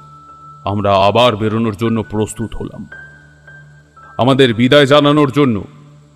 আমরা 0.65 0.95
আবার 0.95 1.37
বেরোনোর 1.37 1.77
জন্য 1.77 2.03
প্রস্তুত 2.03 2.55
হলাম। 2.55 2.89
আমাদের 4.19 4.55
বিদায় 4.55 4.87
জানানোর 4.87 5.31
জন্য 5.31 5.65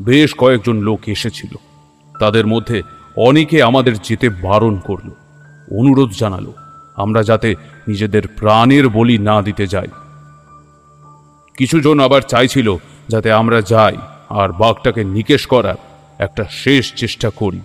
বেশ 0.02 0.34
কয়েকজন 0.34 0.76
লোক 0.76 1.00
এসেছিল। 1.06 1.56
তাদের 2.18 2.46
মধ্যে 2.46 2.82
অনেকে 3.16 3.62
আমাদের 3.62 3.98
যেতে 3.98 4.29
বারণ 4.29 4.79
করল। 4.79 5.11
অনুরোধ 5.79 6.11
জানালো, 6.18 6.53
আমরা 6.96 7.22
যাতে 7.22 7.55
নিজেদের 7.88 8.22
প্রাণের 8.29 8.88
বলি 8.88 9.18
না 9.18 9.42
দিতে 9.42 9.66
যাই। 9.66 9.87
কিছুজন 11.59 12.00
আবার 12.00 12.20
চাইছিল 12.20 12.77
যাতে 13.09 13.33
আমরা 13.33 13.61
যাই 13.61 13.96
আর 14.29 14.53
বাঘটাকে 14.53 15.05
নিকেশ 15.05 15.46
করার 15.46 15.74
একটা 16.18 16.44
শেষ 16.50 16.94
চেষ্টা 16.94 17.31
করি, 17.31 17.61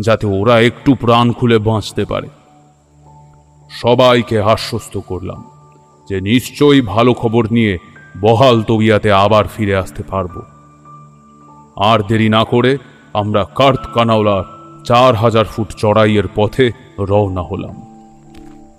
যাতে 0.00 0.26
ওরা 0.26 0.60
একটু 0.60 0.94
প্রাণ 0.94 1.32
খুলে 1.32 1.58
বাঁচতে 1.58 2.04
পারে। 2.04 2.28
সবাইকে 3.70 4.40
আশ্বস্ত 4.40 4.98
করলাম 4.98 5.50
যে 6.08 6.20
নিশ্চয়ই 6.20 6.80
ভালো 6.80 7.14
খবর 7.14 7.46
নিয়ে 7.50 7.78
বহাল 8.20 8.62
তবিয়াতে 8.62 9.12
আবার 9.12 9.44
ফিরে 9.56 9.76
আসতে 9.76 10.02
পারব। 10.02 10.42
আর 11.76 12.02
দেরি 12.02 12.28
না 12.28 12.44
করে 12.44 12.78
আমরা 13.12 13.44
কার্ত 13.44 13.92
কানাওলার 13.94 14.57
চার 14.88 15.14
হাজার 15.14 15.44
ফুট 15.44 15.68
চড়াইয়ের 15.76 16.24
পথে 16.34 16.70
রওনা 16.98 17.42
হলাম। 17.42 17.76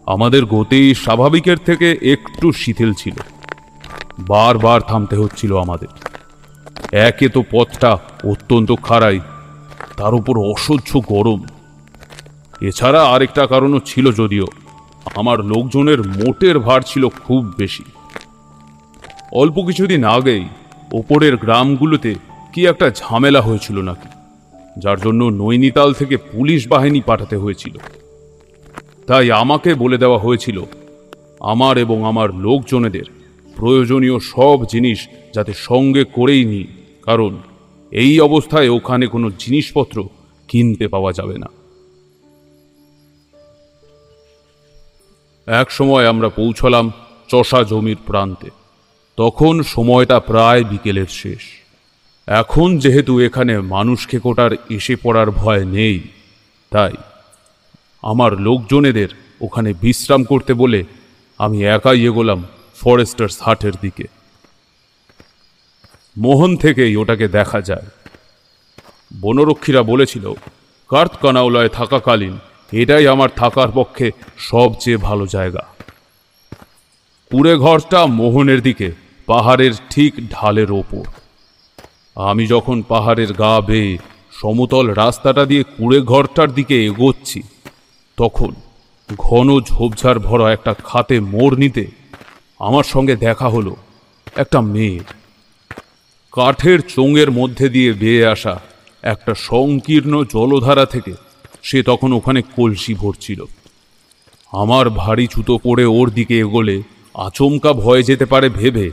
আমাদের 0.06 0.46
গতি 0.46 0.94
স্বাভাবিকের 0.94 1.58
থেকে 1.58 1.98
একটু 2.02 2.52
শিথিল 2.52 2.94
ছিল। 2.94 3.14
বারবার 4.20 4.82
থামতে 4.82 5.16
হচ্ছিল 5.16 5.62
আমাদের। 5.62 5.88
একে 6.92 7.30
তো 7.30 7.44
পথটা 7.52 7.98
অত্যন্ত 8.24 8.72
খাড়াই, 8.84 9.20
তার 9.98 10.14
উপর 10.14 10.38
অসহ্য 10.38 11.02
গরম। 11.08 11.44
এছাড়া 12.62 13.04
আরেকটা 13.04 13.48
কারণও 13.48 13.80
ছিল 13.86 14.12
যদিও, 14.12 14.46
আমার 15.16 15.40
লোকজনের 15.40 16.00
মোটের 16.00 16.60
ভার 16.60 16.82
ছিল 16.82 17.08
খুব 17.10 17.46
বেশি। 17.58 17.84
অল্প 19.32 19.66
কিছুদিন 19.68 20.04
আগেই 20.04 20.48
ওপরের 20.94 21.38
গ্রামগুলোতে 21.38 22.16
কি 22.54 22.66
একটা 22.66 22.90
ঝামেলা 22.90 23.42
হয়েছিল 23.42 23.82
নাকি? 23.82 24.19
যার 24.80 25.00
জন্য 25.00 25.24
নৈনিতাল 25.24 25.94
থেকে 25.94 26.18
পুলিশ 26.18 26.68
বাহিনী 26.68 27.02
পাঠাতে 27.02 27.36
হয়েছিল। 27.36 27.78
তাই 29.08 29.32
আমাকে 29.32 29.74
বলে 29.74 29.98
দেওয়া 29.98 30.20
হয়েছিল, 30.20 30.64
আমার 31.40 31.78
এবং 31.78 32.04
আমার 32.04 32.34
লোকজনেদের 32.36 33.04
প্রয়োজনীয় 33.56 34.20
সব 34.20 34.66
জিনিস 34.66 35.08
যাতে 35.36 35.54
সঙ্গে 35.54 36.04
করেই 36.04 36.46
নিই, 36.46 36.68
কারণ 37.04 37.38
এই 37.92 38.20
অবস্থায় 38.20 38.70
ওখানে 38.70 39.08
কোনো 39.08 39.32
জিনিসপত্র 39.40 40.10
কিনতে 40.48 40.88
পাওয়া 40.88 41.14
যাবে 41.14 41.38
না। 41.38 41.50
এক 45.48 45.72
সময় 45.72 46.08
আমরা 46.08 46.30
পৌঁছলাম 46.30 46.92
চষা 47.28 47.64
জমির 47.64 47.98
প্রান্তে। 48.06 48.50
তখন 49.18 49.64
সময়টা 49.64 50.20
প্রায় 50.20 50.64
বিকেলের 50.64 51.10
শেষ। 51.10 51.59
এখন 52.30 52.78
যেহেতু 52.78 53.20
এখানে 53.20 53.60
মানুষ 53.60 54.08
খেকোটার 54.08 54.52
এসে 54.70 54.96
পড়ার 54.96 55.32
ভয় 55.32 55.66
নেই, 55.66 56.00
তাই 56.72 56.94
আমার 58.04 58.32
লোকজনেদের 58.40 59.10
ওখানে 59.42 59.74
বিশ্রাম 59.74 60.24
করতে 60.24 60.54
বলে 60.54 60.84
আমি 61.40 61.64
একাই 61.66 62.00
এগোলাম 62.06 62.44
ফরেস্টার্স 62.76 63.42
হাটের 63.42 63.72
দিকে। 63.82 64.08
মোহন 66.18 66.58
থেকেই 66.58 66.96
ওটাকে 66.96 67.28
দেখা 67.28 67.62
যায়। 67.62 67.88
বনরক্ষীরা 69.22 69.84
বলেছিল 69.84 70.34
কার্তকানাওলায় 70.90 71.70
থাকাকালীন 71.70 72.36
এটাই 72.72 73.08
আমার 73.08 73.30
থাকার 73.36 73.70
পক্ষে 73.72 74.12
সবচেয়ে 74.38 74.98
ভালো 74.98 75.26
জায়গা। 75.28 75.64
কুড়ে 77.32 77.56
ঘরটা 77.56 78.06
মোহনের 78.06 78.62
দিকে, 78.62 78.92
পাহাড়ের 79.26 79.74
ঠিক 79.90 80.14
ঢালের 80.30 80.72
ওপর। 80.72 81.04
আমি 82.20 82.48
যখন 82.48 82.82
পাহাড়ের 82.82 83.34
গা 83.34 83.62
বেয়ে 83.62 83.98
সমতল 84.32 84.88
রাস্তাটা 84.88 85.46
দিয়ে 85.46 85.64
কুড়ে 85.64 86.02
ঘরটার 86.02 86.54
দিকে 86.54 86.86
এগোচ্ছি, 86.86 87.44
তখন 88.18 88.54
ঘন 89.18 89.60
ঝোপঝাড় 89.60 90.20
ভরা 90.20 90.54
একটা 90.54 90.74
খাতে 90.74 91.20
মোড় 91.20 91.58
নিতে 91.58 91.88
আমার 92.60 92.84
সঙ্গে 92.84 93.16
দেখা 93.16 93.50
হলো 93.50 93.76
একটা 94.36 94.62
মেয়ের 94.62 95.14
কাঠের 96.32 96.80
চোঙের 96.82 97.32
মধ্যে 97.32 97.70
দিয়ে 97.70 97.94
বেয়ে 97.94 98.26
আসা 98.26 98.60
একটা 99.02 99.34
সংকীর্ণ 99.36 100.24
জলধারা 100.24 100.86
থেকে 100.86 101.14
সে 101.62 101.84
তখন 101.84 102.14
ওখানে 102.14 102.42
কলসি 102.42 102.94
ভরছিল। 102.94 103.46
আমার 104.52 104.90
ভারী 104.90 105.28
ছুতো 105.28 105.58
পড়ে 105.58 105.86
ওর 105.86 106.10
দিকে 106.10 106.40
এগোলে 106.40 106.82
আচমকা 107.14 107.74
ভয়ে 107.74 108.04
যেতে 108.04 108.26
পারে 108.26 108.50
ভেবে 108.50 108.92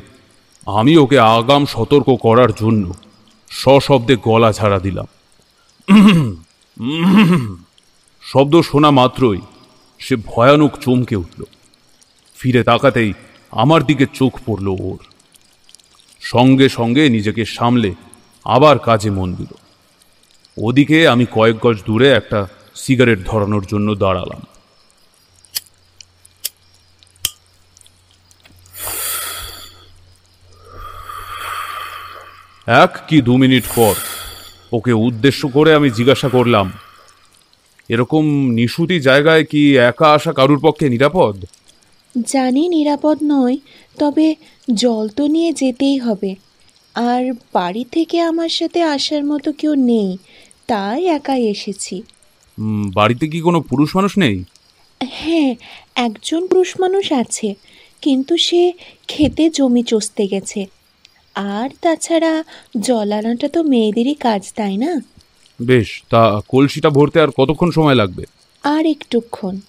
আমি 0.67 0.97
ওকে 0.97 1.19
আগাম 1.19 1.67
সতর্ক 1.67 2.17
করার 2.21 2.49
জন্য 2.61 2.95
সশব্দে 3.51 4.17
গলা 4.17 4.53
ছাড়া 4.53 4.79
দিলাম। 4.79 5.07
শব্দ 8.23 8.61
শোনা 8.61 8.91
মাত্রই 8.91 9.41
সে 9.99 10.17
ভয়ানক 10.17 10.79
চমকে 10.81 11.17
উঠল। 11.17 11.45
ফিরে 12.37 12.63
তাকাতেই 12.63 13.13
আমার 13.51 13.85
দিকে 13.85 14.07
চোখ 14.15 14.41
পড়ল 14.47 14.69
ওর। 14.69 14.99
সঙ্গে 16.21 16.69
সঙ্গে 16.69 17.09
নিজেকে 17.09 17.45
সামলে 17.45 17.95
আবার 18.45 18.79
কাজে 18.79 19.11
মন 19.11 19.35
দিল। 19.35 19.55
ওদিকে 20.59 21.09
আমি 21.09 21.27
কয়েক 21.33 21.59
গজ 21.59 21.85
দূরে 21.87 22.13
একটা 22.13 22.47
সিগারেট 22.75 23.19
ধরানোর 23.25 23.65
জন্য 23.69 23.95
দাঁড়ালাম। 23.95 24.56
এক 32.67 32.93
কি 33.09 33.21
দু 33.21 33.37
মিনিট 33.37 33.65
পর 33.77 33.95
ওকে 34.73 34.93
উদ্দেশ্য 34.93 35.49
করে 35.49 35.75
আমি 35.75 35.91
জিজ্ঞাসা 35.91 36.29
করলাম 36.29 36.73
এরকম 37.89 38.25
নিশুতি 38.51 39.01
জায়গায় 39.01 39.45
কি 39.45 39.77
একা 39.77 40.09
আসা 40.13 40.33
কারুর 40.33 40.61
পক্ষে 40.61 40.89
নিরাপদ? 40.89 41.37
জানি 42.27 42.69
নিরাপদ 42.69 43.19
নয় 43.23 43.57
তবে 43.99 44.35
জল 44.75 45.09
তো 45.09 45.27
নিয়ে 45.27 45.53
যেতেই 45.53 45.99
হবে। 45.99 46.35
আর 46.95 47.33
বাড়ি 47.53 47.85
থেকে 47.93 48.21
আমার 48.21 48.49
সাথে 48.49 48.83
আসার 48.83 49.25
মতো 49.25 49.53
কেউ 49.53 49.75
নেই 49.75 50.17
তাই 50.67 51.07
একাই 51.07 51.43
এসেছি। 51.47 52.03
বাড়িতে 52.95 53.29
কি 53.29 53.41
কোনো 53.41 53.61
পুরুষ 53.61 53.97
মানুষ 53.97 54.19
নেই? 54.19 54.45
হ্যাঁ 55.01 55.55
একজন 55.97 56.47
পুরুষ 56.47 56.71
মানুষ 56.81 57.13
আছে 57.13 57.55
কিন্তু 58.03 58.37
সে 58.37 58.73
খেতে 59.09 59.51
জমি 59.51 59.83
চষতে 59.83 60.27
গেছে। 60.27 60.67
আর 61.37 61.71
তাছাড়া 61.83 62.45
জল 62.81 63.13
আনাটা 63.13 63.49
তো 63.49 63.63
মেয়েদেরই 63.63 64.15
কাজ 64.15 64.53
তাই 64.57 64.77
না? 64.77 65.01
বেশ 65.63 66.03
তা 66.11 66.41
কলসিটা 66.49 66.91
ভরতে 66.91 67.21
আর 67.21 67.29
কতক্ষণ 67.29 67.71
সময় 67.71 67.95
লাগবে? 67.95 68.25
আর 68.65 68.87
একটুক্ষণ। 68.87 69.61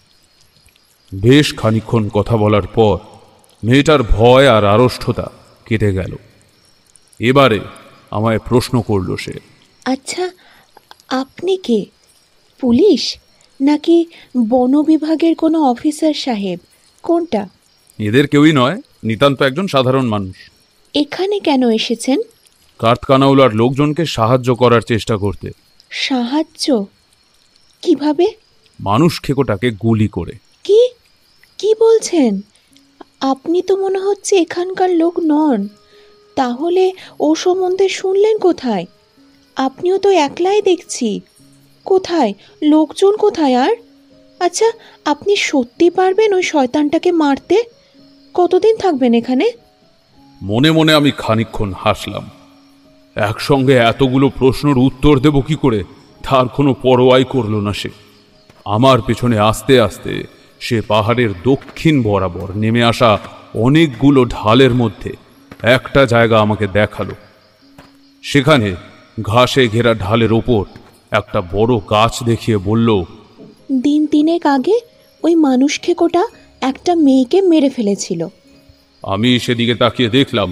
বেশ 1.16 1.56
খানিকক্ষণ 1.56 2.10
কথা 2.10 2.38
বলার 2.38 2.68
পর 2.68 2.98
মেয়েটার 3.64 4.04
ভয় 4.04 4.52
আর 4.52 4.66
আড়ষ্ঠতা 4.66 5.32
কেটে 5.66 5.94
গেল। 5.94 6.16
এবারে 7.20 7.60
আমায় 8.12 8.40
প্রশ্ন 8.40 8.82
করল 8.82 9.16
সে। 9.16 9.34
আচ্ছা 9.86 10.30
আপনি 11.10 11.58
কে? 11.58 11.86
পুলিশ? 12.60 13.18
নাকি 13.62 14.06
বন 14.50 14.84
বিভাগের 14.84 15.36
কোনো 15.36 15.64
অফিসার 15.64 16.14
সাহেব? 16.14 16.60
কোনটা? 17.04 17.50
এদের 18.00 18.28
কেউই 18.28 18.52
নয় 18.52 18.82
নিতান্ত 19.04 19.42
একজন 19.42 19.68
সাধারণ 19.68 20.06
মানুষ। 20.06 20.36
এখানে 20.94 21.40
কেন 21.40 21.70
এসেছেন? 21.70 22.20
কার্তকানাউলার 22.80 23.56
লোকজনকে 23.56 24.06
সাহায্য 24.06 24.56
করার 24.56 24.82
চেষ্টা 24.82 25.18
করতে। 25.18 25.52
সাহায্য? 25.90 26.86
কীভাবে? 27.82 28.28
মানুষ 28.80 29.22
খেকোটাকে 29.22 29.72
গুলি 29.72 30.08
করে। 30.08 30.32
কি? 30.64 30.90
কি 31.58 31.74
বলছেন? 31.80 32.42
আপনি 33.22 33.62
তো 33.62 33.76
মনে 33.76 34.00
হচ্ছে 34.00 34.36
এখানকার 34.36 34.90
লোক 34.90 35.20
নন। 35.24 35.68
তাহলে 36.36 36.94
ও 37.20 37.36
সম্বন্ধে 37.36 37.90
শুনলেন 37.90 38.38
কোথায়? 38.38 38.86
আপনিও 39.56 39.98
তো 39.98 40.10
একলাই 40.10 40.62
দেখছি। 40.62 41.20
কোথায়? 41.86 42.34
লোকজন 42.64 43.18
কোথায় 43.18 43.56
আর? 43.56 43.76
আচ্ছা 44.40 44.72
আপনি 45.06 45.36
সত্যি 45.36 45.90
পারবেন 45.90 46.34
ওই 46.34 46.44
শয়তানটাকে 46.44 47.12
মারতে? 47.12 47.64
কতদিন 48.34 48.78
থাকবেন 48.78 49.14
এখানে? 49.14 49.52
মনে 50.42 50.72
মনে 50.72 50.94
আমি 50.94 51.12
খানিকক্ষণ 51.18 51.74
হাসলাম। 51.78 52.30
একসঙ্গে 53.16 53.76
এতগুলো 53.78 54.30
প্রশ্নের 54.30 54.78
উত্তর 54.78 55.20
দেব 55.20 55.42
কি 55.42 55.56
করে? 55.56 55.84
তার 56.24 56.48
কোনো 56.48 56.74
পরোয়াই 56.74 57.24
করল 57.30 57.56
না 57.56 57.74
সে। 57.74 57.90
আমার 58.66 59.02
পেছনে 59.02 59.40
আস্তে 59.40 59.82
আস্তে 59.82 60.24
সে 60.60 60.82
পাহাড়ের 60.82 61.30
দক্ষিণ 61.44 62.04
বরাবর 62.04 62.48
নেমে 62.56 62.84
আসা 62.84 63.18
অনেকগুলো 63.54 64.26
ঢালের 64.26 64.74
মধ্যে 64.74 65.12
একটা 65.62 66.06
জায়গা 66.06 66.40
আমাকে 66.40 66.68
দেখাল। 66.68 67.10
সেখানে 68.22 68.76
ঘাসে 69.22 69.68
ঘেরা 69.68 69.94
ঢালের 69.94 70.34
ওপর 70.34 70.66
একটা 71.12 71.42
বড় 71.42 71.78
গাছ 71.78 72.24
দেখিয়ে 72.24 72.58
বলল, 72.58 73.04
দিন 73.82 74.06
তিনেক 74.06 74.46
আগে 74.46 74.80
ওই 75.24 75.36
মানুষ 75.36 75.82
খেকোটা 75.82 76.28
একটা 76.62 76.96
মেয়েকে 76.96 77.42
মেরে 77.42 77.70
ফেলেছিল। 77.70 78.28
আমি 79.14 79.30
সেদিকে 79.40 79.76
তাকিয়ে 79.76 80.10
দেখলাম, 80.10 80.50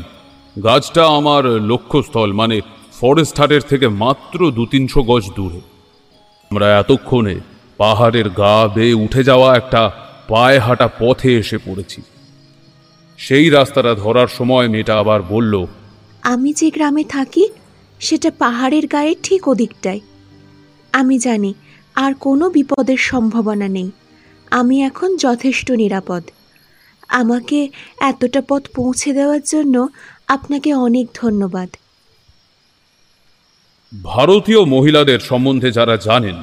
গাছটা 0.56 1.04
আমার 1.18 1.44
লক্ষ্যস্থল 1.72 2.30
মানে 2.34 2.58
ফরেস্ট 3.00 3.36
হাটের 3.40 3.62
থেকে 3.62 3.88
মাত্র 4.04 4.40
দু 4.52 4.64
তিনশো 4.66 5.02
গজ 5.04 5.26
দূরে। 5.36 5.62
আমরা 6.52 6.68
এতক্ষণে 6.80 7.36
পাহাড়ের 7.78 8.28
গা 8.30 8.56
বেয়ে 8.76 9.00
উঠে 9.06 9.22
যাওয়া 9.24 9.50
একটা 9.56 9.82
পায়ে 10.28 10.60
হাঁটা 10.60 10.88
পথে 11.00 11.30
এসে 11.38 11.58
পড়েছি। 11.66 12.00
সেই 13.20 13.48
রাস্তাটা 13.50 13.92
ধরার 13.96 14.30
সময় 14.38 14.68
মেয়েটা 14.68 14.94
আবার 15.00 15.20
বলল, 15.30 15.54
আমি 16.24 16.50
যে 16.54 16.68
গ্রামে 16.70 17.04
থাকি, 17.10 17.46
সেটা 18.00 18.30
পাহাড়ের 18.40 18.86
গায়ে 18.88 19.14
ঠিক 19.24 19.42
ওদিকটায়। 19.48 20.02
আমি 20.94 21.16
জানি 21.18 21.52
আর 21.96 22.12
কোনো 22.20 22.46
বিপদের 22.50 23.00
সম্ভাবনা 23.12 23.68
নেই। 23.68 23.90
আমি 24.52 24.76
এখন 24.84 25.10
যথেষ্ট 25.18 25.68
নিরাপদ। 25.72 26.24
আমাকে 27.08 27.70
এতটা 28.00 28.42
পথ 28.50 28.64
পৌঁছে 28.76 29.14
দেওয়ার 29.14 29.42
জন্য 29.42 29.88
আপনাকে 30.28 30.74
অনেক 30.74 31.08
ধন্যবাদ। 31.14 31.70
ভারতীয় 34.04 34.66
মহিলাদের 34.66 35.20
সম্বন্ধে 35.20 35.72
যারা 35.72 35.98
জানেন, 35.98 36.36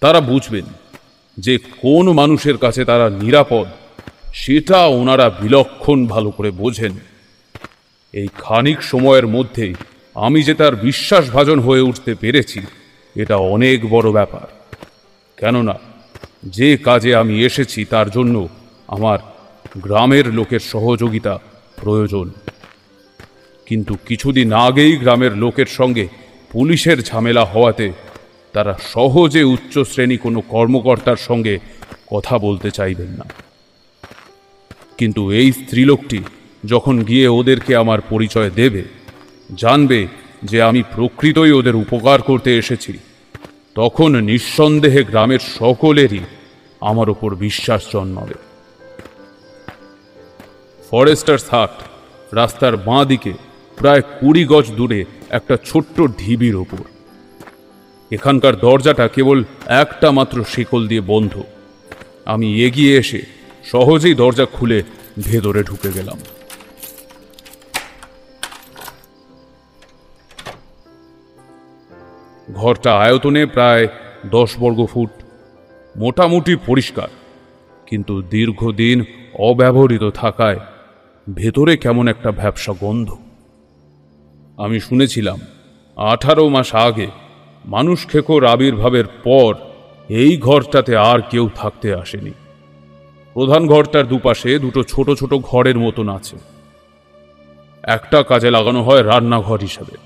তারা 0.00 0.20
বুঝবেন 0.20 0.64
যে 1.38 1.58
কোন 1.58 2.12
মানুষের 2.12 2.58
কাছে 2.58 2.84
তারা 2.84 3.10
নিরাপদ, 3.10 3.66
সেটা 4.34 4.86
ওনারা 4.86 5.30
বিলক্ষণ 5.30 6.06
ভালো 6.06 6.30
করে 6.30 6.50
বোঝেন। 6.50 6.98
এই 8.12 8.28
খানিক 8.38 8.82
সময়ের 8.82 9.26
মধ্যেই 9.26 9.74
আমি 10.14 10.42
যে 10.42 10.54
তার 10.54 10.76
বিশ্বাসভাজন 10.76 11.60
হয়ে 11.60 11.80
উঠতে 11.80 12.14
পেরেছি, 12.14 12.60
এটা 13.14 13.36
অনেক 13.36 13.90
বড় 13.90 14.12
ব্যাপার। 14.12 14.46
কেননা, 15.36 15.78
যে 16.44 16.76
কাজে 16.76 17.14
আমি 17.14 17.44
এসেছি 17.44 17.84
তার 17.84 18.10
জন্য 18.10 18.48
আমার 18.94 19.18
গ্রামের 19.78 20.26
লোকের 20.34 20.62
সহযোগিতা 20.72 21.34
প্রয়োজন। 21.82 22.26
কিন্তু 23.66 23.94
কিছুদিন 24.08 24.48
আগেই 24.66 24.92
গ্রামের 24.96 25.32
লোকের 25.36 25.68
সঙ্গে 25.78 26.04
পুলিশের 26.52 26.98
ঝামেলা 27.02 27.44
হওয়াতে 27.44 27.86
তারা 28.52 28.72
সহজে 28.92 29.42
উচ্চ 29.44 29.74
শ্রেণি 29.78 30.16
কোনো 30.16 30.40
কর্মকর্তার 30.48 31.20
সঙ্গে 31.28 31.54
কথা 32.10 32.34
বলতে 32.38 32.68
চাইবেন 32.70 33.10
না। 33.20 33.26
কিন্তু 34.98 35.22
এই 35.32 35.48
স্ত্রীলোকটি 35.52 36.20
যখন 36.64 36.94
গিয়ে 37.02 37.26
ওদেরকে 37.28 37.72
আমার 37.76 38.00
পরিচয় 38.10 38.50
দেবে, 38.50 38.82
জানবে 39.54 40.00
যে 40.42 40.58
আমি 40.62 40.82
প্রকৃতই 40.94 41.52
ওদের 41.52 41.76
উপকার 41.76 42.18
করতে 42.22 42.50
এসেছি, 42.58 42.92
তখন 43.74 44.10
নিঃসন্দেহে 44.20 45.02
গ্রামের 45.04 45.42
সকলেরই 45.58 46.22
আমার 46.80 47.08
ওপর 47.10 47.30
বিশ্বাস 47.34 47.82
জন্মাবে। 47.92 48.36
ফরেস্টার 50.94 51.38
হাট 51.52 51.74
রাস্তার 52.34 52.74
বাঁ 52.88 53.04
দিকে 53.04 53.32
প্রায় 53.78 54.02
কুড়ি 54.18 54.42
গজ 54.52 54.66
দূরে 54.78 55.00
একটা 55.38 55.54
ছোট্ট 55.68 55.96
ঢিবির 56.20 56.56
ওপর। 56.64 56.84
এখানকার 58.10 58.54
দরজাটা 58.56 59.06
কেবল 59.08 59.38
একটা 59.82 60.08
মাত্র 60.18 60.36
শিকল 60.52 60.82
দিয়ে 60.90 61.02
বন্ধ। 61.12 61.34
আমি 62.32 62.48
এগিয়ে 62.66 62.92
এসে 62.98 63.20
সহজেই 63.70 64.14
দরজা 64.22 64.46
খুলে 64.56 64.78
ভেতরে 65.26 65.60
ঢুকে 65.62 65.90
গেলাম। 65.96 66.18
ঘরটা 72.60 72.90
আয়তনে 73.04 73.42
প্রায় 73.46 73.84
দশ 74.36 74.50
বর্গ 74.62 74.80
ফুট, 74.92 75.10
মোটামুটি 75.96 76.54
পরিষ্কার, 76.68 77.10
কিন্তু 77.86 78.14
দীর্ঘদিন 78.34 78.98
অব্যবহৃত 79.48 80.04
থাকায় 80.22 80.60
ভেতরে 81.32 81.76
কেমন 81.76 82.08
একটা 82.08 82.32
ভ্যাবসা 82.32 82.72
গন্ধ। 82.80 83.16
আমি 84.56 84.80
শুনেছিলাম, 84.80 85.40
আঠারো 85.96 86.48
মাস 86.48 86.74
আগে 86.74 87.06
মানুষ 87.64 88.06
খেকোর 88.06 88.44
আবির্ভাবের 88.44 89.04
পর 89.06 89.54
এই 90.08 90.36
ঘরটাতে 90.36 90.96
আর 90.96 91.18
কেউ 91.30 91.50
থাকতে 91.54 91.94
আসেনি। 91.94 92.30
প্রধান 93.34 93.66
ঘরটার 93.66 94.08
দুপাশে 94.08 94.58
দুটো 94.58 94.82
ছোট 94.82 95.10
ছোট 95.10 95.34
ঘরের 95.34 95.78
মতন 95.78 96.08
আছে। 96.08 96.36
একটা 97.82 98.22
কাজে 98.22 98.50
লাগানো 98.50 98.82
হয় 98.82 99.04
রান্নাঘর 99.04 99.60
হিসাবে। 99.60 99.96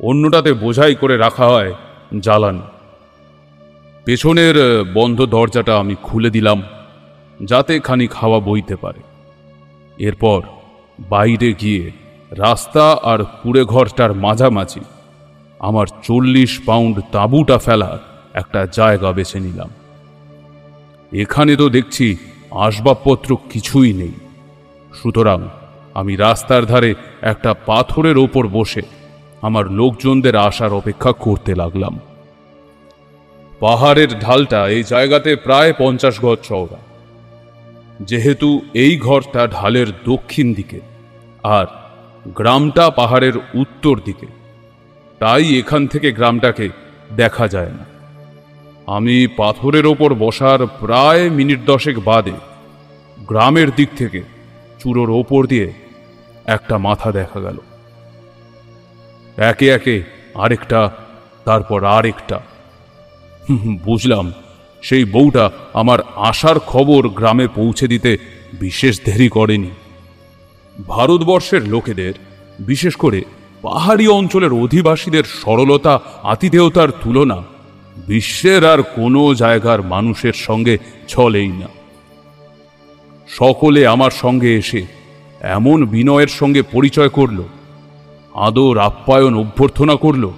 অন্যটাতে 0.00 0.52
বোঝাই 0.52 0.94
করে 0.94 1.16
রাখা 1.16 1.46
হয় 1.46 1.74
জ্বালানি। 2.20 2.60
পেছনের 4.04 4.84
বন্ধ 4.94 5.26
দরজাটা 5.26 5.76
আমি 5.76 5.94
খুলে 6.02 6.30
দিলাম। 6.30 6.62
যাতে 7.44 7.80
খানিক 7.80 8.12
হাওয়া 8.12 8.40
বইতে 8.40 8.76
পারে। 8.76 9.00
এরপর 9.98 10.42
বাইরে 11.00 11.52
গিয়ে 11.52 11.90
রাস্তা 12.30 12.92
আর 12.92 13.24
কুড়ে 13.24 13.64
ঘরটার 13.64 14.14
মাঝামাঝি 14.14 14.80
আমার 15.58 15.86
চল্লিশ 16.02 16.60
পাউন্ড 16.66 17.00
তাঁবুটা 17.12 17.58
ফেলার 17.58 17.98
একটা 18.34 18.66
জায়গা 18.66 19.12
বেছে 19.12 19.40
নিলাম। 19.40 19.68
এখানে 21.12 21.56
তো 21.56 21.68
দেখছি 21.68 22.16
আসবাবপত্র 22.50 23.36
কিছুই 23.50 23.92
নেই। 23.92 24.12
সুতরাং 25.02 25.48
আমি 25.94 26.16
রাস্তার 26.16 26.66
ধারে 26.66 26.94
একটা 27.20 27.54
পাথরের 27.66 28.18
ওপর 28.18 28.48
বসে 28.48 28.82
আমার 29.40 29.70
লোকজনদের 29.70 30.36
আসার 30.36 30.72
অপেক্ষা 30.72 31.12
করতে 31.12 31.54
লাগলাম। 31.54 32.00
পাহাড়ের 33.60 34.18
ঢালটা 34.20 34.68
এই 34.68 34.82
জায়গাতে 34.82 35.36
প্রায় 35.36 35.72
পঞ্চাশ 35.78 36.20
গজ 36.20 36.38
চওড়া। 36.48 36.89
যেহেতু 38.00 38.60
এই 38.74 38.96
ঘরটা 38.96 39.46
ঢালের 39.46 39.86
দক্ষিণ 40.04 40.54
দিকে 40.54 40.80
আর 41.42 41.66
গ্রামটা 42.28 42.90
পাহাড়ের 42.90 43.36
উত্তর 43.54 44.00
দিকে, 44.04 44.26
তাই 45.18 45.58
এখান 45.58 45.86
থেকে 45.86 46.12
গ্রামটাকে 46.12 46.68
দেখা 47.16 47.48
যায় 47.48 47.72
না। 47.72 47.84
আমি 48.86 49.26
পাথরের 49.26 49.86
ওপর 49.86 50.14
বসার 50.14 50.66
প্রায় 50.66 51.30
মিনিট 51.30 51.60
দশেক 51.66 51.98
বাদে 52.04 52.36
গ্রামের 53.28 53.70
দিক 53.70 53.88
থেকে 53.96 54.22
চূড়োর 54.78 55.10
ওপর 55.10 55.46
দিয়ে 55.46 55.72
একটা 56.46 56.78
মাথা 56.78 57.12
দেখা 57.12 57.40
গেল। 57.40 57.58
একে 59.36 59.68
একে 59.68 60.02
আরেকটা, 60.34 60.90
তারপর 61.44 61.84
আরেকটা। 61.84 62.40
বুঝলাম। 63.84 64.32
সেই 64.82 65.04
বউটা 65.04 65.50
আমার 65.74 65.98
আসার 66.16 66.58
খবর 66.58 67.08
গ্রামে 67.08 67.48
পৌঁছে 67.48 67.88
দিতে 67.88 68.18
বিশেষ 68.52 69.00
দেরি 69.04 69.28
করেনি। 69.28 69.70
ভারতবর্ষের 70.88 71.68
লোকেদের, 71.68 72.12
বিশেষ 72.60 72.94
করে 72.96 73.22
পাহাড়ি 73.62 74.08
অঞ্চলের 74.08 74.52
অধিবাসীদের 74.52 75.24
সরলতা, 75.24 76.00
আতিথেয়তার 76.22 76.88
তুলনা 76.90 77.42
বিশ্বের 78.06 78.66
আর 78.66 78.82
কোনো 78.82 79.34
জায়গার 79.34 79.82
মানুষের 79.82 80.32
সঙ্গে 80.32 80.78
চলেই 81.08 81.48
না। 81.48 81.68
সকলে 83.28 83.86
আমার 83.86 84.10
সঙ্গে 84.10 84.56
এসে 84.56 84.86
এমন 85.40 85.84
বিনয়ের 85.84 86.28
সঙ্গে 86.28 86.62
পরিচয় 86.62 87.08
করল, 87.08 87.42
আদর 88.34 88.78
আপ্যায়ন 88.78 89.34
অভ্যর্থনা 89.34 89.96
করল 89.96 90.30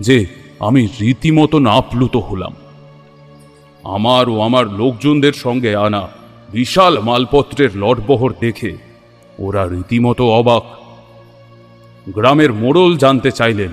যে 0.00 0.26
আমি 0.60 0.88
রীতিমতো 1.00 1.58
না 1.58 1.70
আপ্লুত 1.70 2.16
হলাম। 2.16 2.54
আমার 3.94 4.28
ও 4.28 4.40
আমার 4.40 4.66
লোকজনদের 4.70 5.32
সঙ্গে 5.32 5.76
আনা 5.76 6.08
বিশাল 6.48 6.94
মালপত্রের 6.98 7.72
লটবহর 7.76 8.32
দেখে 8.40 8.72
ওরা 9.38 9.62
রীতিমতো 9.68 10.24
অবাক। 10.30 10.64
গ্রামের 12.06 12.52
মোড়ল 12.52 12.96
জানতে 12.96 13.30
চাইলেন 13.30 13.72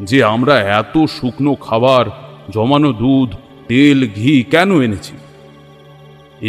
যে 0.00 0.18
আমরা 0.24 0.54
এত 0.80 0.94
শুকনো 1.06 1.54
খাবার, 1.54 2.06
জমানো 2.50 2.92
দুধ, 2.92 3.30
তেল, 3.68 3.98
ঘি 4.08 4.44
কেন 4.50 4.70
এনেছি? 4.80 5.14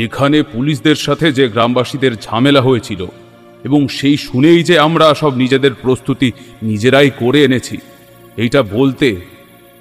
এখানে 0.03 0.37
পুলিশদের 0.43 0.95
সাথে 0.95 1.31
যে 1.31 1.47
গ্রামবাসীদের 1.47 2.13
ঝামেলা 2.15 2.61
হয়েছিল 2.61 3.05
এবং 3.63 3.87
সেই 3.87 4.17
শুনেই 4.17 4.63
যে 4.63 4.79
আমরা 4.79 5.13
সব 5.13 5.35
নিজেদের 5.35 5.73
প্রস্তুতি 5.73 6.31
নিজেরাই 6.63 7.09
করে 7.19 7.43
এনেছি, 7.43 7.77
এইটা 8.37 8.61
বলতে 8.63 9.07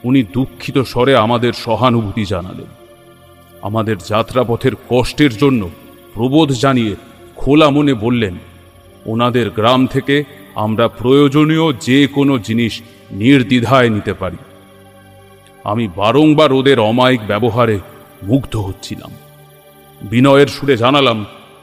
উনি 0.04 0.20
দুঃখিত 0.22 0.76
স্বরে 0.82 1.16
আমাদের 1.16 1.52
সহানুভূতি 1.52 2.24
জানালেন। 2.24 2.85
আমাদের 3.66 3.96
যাত্রাপথের 4.08 4.74
কষ্টের 4.90 5.32
জন্য 5.36 5.62
প্রবোধ 6.14 6.48
জানিয়ে 6.52 6.92
খোলা 7.36 7.70
মনে 7.70 7.94
বললেন, 7.94 8.34
ওনাদের 9.06 9.50
গ্রাম 9.50 9.86
থেকে 9.86 10.24
আমরা 10.54 10.88
প্রয়োজনীয় 10.88 11.66
যে 11.72 11.98
কোনো 12.06 12.34
জিনিস 12.38 12.74
নির্দ্বিধায় 13.10 13.90
নিতে 13.90 14.12
পারি। 14.12 14.36
আমি 15.64 15.84
বারংবার 15.96 16.50
ওদের 16.52 16.78
অমায়িক 16.80 17.22
ব্যবহারে 17.26 17.76
মুগ্ধ 18.22 18.56
হচ্ছিলাম। 18.56 19.12
বিনয়ের 20.02 20.46
সুরে 20.46 20.76
জানালাম, 20.76 21.18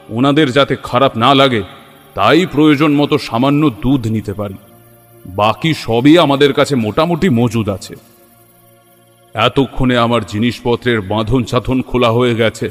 ওনাদের 0.08 0.48
যাতে 0.52 0.74
খারাপ 0.82 1.12
না 1.16 1.30
লাগে, 1.34 1.62
তাই 2.14 2.46
প্রয়োজন 2.46 2.92
মতো 2.92 3.14
সামান্য 3.18 3.62
দুধ 3.82 4.02
নিতে 4.06 4.32
পারি। 4.32 4.58
বাকি 5.26 5.70
সবই 5.74 6.14
আমাদের 6.18 6.50
কাছে 6.52 6.74
মোটামুটি 6.74 7.28
মজুদ 7.28 7.68
আছে। 7.68 7.94
এতক্ষণে 9.34 9.96
আমার 9.98 10.24
জিনিসপত্রের 10.24 11.00
বাঁধন 11.00 11.44
ছাথন 11.44 11.82
খোলা 11.82 12.10
হয়ে 12.10 12.34
গেছে। 12.34 12.70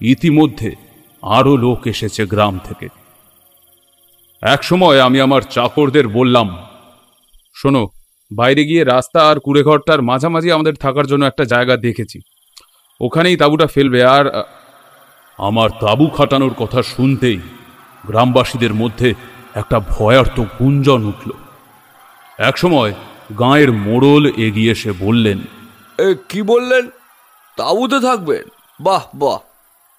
ইতিমধ্যে 0.00 0.72
আরও 1.22 1.56
লোক 1.56 1.86
এসেছে 1.86 2.26
গ্রাম 2.26 2.60
থেকে। 2.64 2.88
একসময় 4.42 5.00
আমি 5.00 5.20
আমার 5.20 5.42
চাকরদের 5.42 6.08
বললাম, 6.08 6.56
শোনো, 7.54 7.88
বাইরে 8.36 8.64
গিয়ে 8.64 8.84
রাস্তা 8.84 9.28
আর 9.28 9.40
কুড়েঘরটার 9.40 10.02
মাঝামাঝি 10.02 10.52
আমাদের 10.52 10.74
থাকার 10.74 11.06
জন্য 11.06 11.24
একটা 11.24 11.44
জায়গা 11.44 11.76
দেখেছি। 11.76 12.20
ওখানেই 13.00 13.36
তাঁবুটা 13.36 13.66
ফেলবে 13.66 14.04
আর, 14.04 14.42
আমার 15.38 15.70
তাঁবু 15.80 16.06
খাটানোর 16.06 16.54
কথা 16.54 16.82
শুনতেই 16.82 17.40
গ্রামবাসীদের 18.06 18.74
মধ্যে 18.74 19.14
একটা 19.54 19.80
ভয়ার্থ 19.80 20.40
গুঞ্জন 20.40 21.04
উঠল। 21.04 21.30
একসময় 22.38 22.94
গাঁয়ের 23.38 23.72
মোড়ল 23.72 24.26
এগিয়ে 24.36 24.72
এসে 24.72 24.92
বললেন, 24.92 25.38
এ, 25.98 26.14
কি 26.28 26.42
বললেন? 26.42 26.90
তাঁবুতে 27.56 28.00
থাকবেন? 28.00 28.42
বাহ 28.80 29.04
বাহ। 29.14 29.38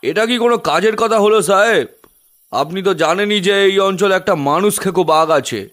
এটা 0.01 0.25
কি 0.25 0.37
কোনো 0.37 0.57
কাজের 0.57 0.95
কথা 0.95 1.19
হলো, 1.19 1.41
সাহেব? 1.41 1.87
আপনি 2.51 2.83
তো 2.83 2.93
জানেনই 2.93 3.39
যে 3.39 3.63
এই 3.63 3.79
অঞ্চলে 3.79 4.15
একটা 4.15 4.35
মানুষ 4.35 4.79
খেকো 4.79 5.03
বাঘ 5.03 5.29
আছে। 5.29 5.69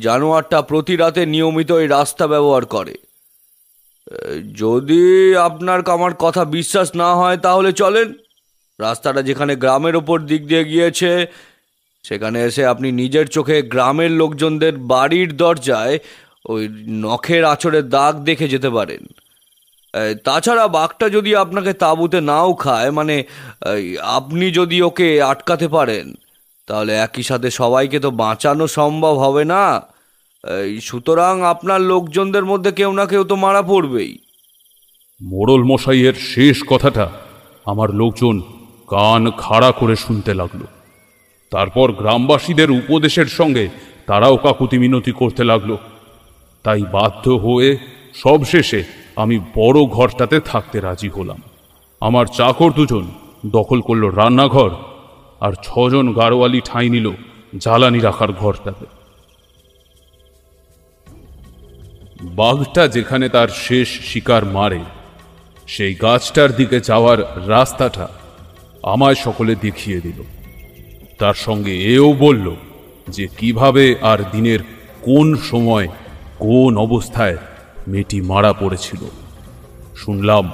জানোয়ারটা 0.00 0.62
প্রতি 0.62 0.96
রাতে 0.96 1.26
নিয়মিত 1.26 1.72
এই 1.72 1.86
রাস্তা 1.86 2.26
ব্যবহার 2.26 2.66
করে। 2.66 2.94
যদি 4.54 5.36
আপনার 5.36 5.90
আমার 5.90 6.14
কথা 6.14 6.44
বিশ্বাস 6.44 6.96
না 6.96 7.14
হয়, 7.14 7.36
তাহলে 7.36 7.72
চলেন। 7.72 8.12
রাস্তাটা 8.80 9.22
যেখানে 9.22 9.56
গ্রামের 9.56 9.96
ওপর 9.96 10.20
দিক 10.20 10.46
দিয়ে 10.46 10.64
গিয়েছে, 10.64 11.26
সেখানে 12.02 12.44
এসে 12.44 12.66
আপনি 12.66 12.92
নিজের 12.92 13.28
চোখে 13.28 13.62
গ্রামের 13.62 14.10
লোকজনদের 14.10 14.76
বাড়ির 14.76 15.36
দরজায় 15.36 15.98
ওই 16.46 16.62
নখের 17.04 17.44
আঁচড়ের 17.44 17.88
দাগ 17.88 18.14
দেখে 18.28 18.46
যেতে 18.48 18.70
পারেন। 18.70 19.02
তাছাড়া 20.24 20.68
বাঘটা 20.68 21.08
যদি 21.08 21.30
আপনাকে 21.36 21.72
তাঁবুতে 21.72 22.18
নাও 22.20 22.54
খায় 22.54 22.90
মানে 22.90 23.16
আপনি 24.18 24.46
যদি 24.50 24.82
ওকে 24.82 25.08
আটকাতে 25.22 25.68
পারেন, 25.68 26.06
তাহলে 26.68 26.92
একই 26.96 27.22
সাথে 27.22 27.48
সবাইকে 27.50 27.98
তো 28.00 28.10
বাঁচানো 28.10 28.64
সম্ভব 28.78 29.14
হবে 29.16 29.44
না। 29.44 29.64
সুতরাং 30.82 31.34
আপনার 31.42 31.80
লোকজনদের 31.80 32.44
মধ্যে 32.44 32.70
কেউ 32.72 32.90
না 32.92 33.04
কেউ 33.06 33.24
তো 33.24 33.34
মারা 33.36 33.62
পড়বেই। 33.62 34.12
মোড়ল 35.20 35.62
মশাইয়ের 35.64 36.16
শেষ 36.32 36.56
কথাটা 36.68 37.06
আমার 37.66 37.88
লোকজন 37.94 38.36
কান 38.88 39.22
খাড়া 39.30 39.70
করে 39.72 39.96
শুনতে 39.96 40.34
লাগল। 40.34 40.62
তারপর 41.52 41.92
গ্রামবাসীদের 41.92 42.70
উপদেশের 42.70 43.26
সঙ্গে 43.26 43.64
তারাও 44.06 44.36
কাকুতি 44.36 44.76
মিনতি 44.78 45.12
করতে 45.12 45.44
লাগল। 45.44 45.70
তাই 46.66 46.82
বাধ্য 46.92 47.24
হয়ে 47.44 47.70
সবশেষে 48.14 48.80
আমি 49.16 49.36
বড় 49.38 49.78
ঘরটাতে 49.96 50.36
থাকতে 50.40 50.76
রাজি 50.80 51.08
হলাম। 51.08 51.40
আমার 52.00 52.26
চাকর 52.38 52.70
দুজন 52.72 53.04
দখল 53.46 53.80
করল 53.80 54.04
রান্নাঘর 54.20 54.72
আর 55.40 55.52
ছজন 55.62 56.06
গাড়োয়ালি 56.12 56.60
ঠাঁই 56.64 56.88
নিল 56.88 57.06
জ্বালানি 57.58 58.00
রাখার 58.00 58.32
ঘরটাতে। 58.32 58.86
বাঘটা 62.40 62.82
যেখানে 62.88 63.26
তার 63.28 63.48
শেষ 63.66 63.88
শিকার 64.08 64.44
মারে, 64.56 64.82
সেই 65.66 65.92
গাছটার 65.94 66.50
দিকে 66.56 66.78
যাওয়ার 66.80 67.18
রাস্তাটা 67.48 68.06
আমায় 68.92 69.18
সকলে 69.24 69.52
দেখিয়ে 69.54 70.00
দিল। 70.00 70.18
তার 71.18 71.36
সঙ্গে 71.46 71.74
এও 71.94 72.08
বলল 72.24 72.46
যে 73.08 73.24
কীভাবে 73.38 73.84
আর 74.02 74.18
দিনের 74.32 74.60
কোন 75.02 75.26
সময় 75.50 75.88
কোন 76.38 76.72
অবস্থায় 76.76 77.36
মেয়েটি 77.88 78.20
মারা 78.20 78.52
পড়েছিল? 78.52 79.02
শুনলাম, 79.96 80.44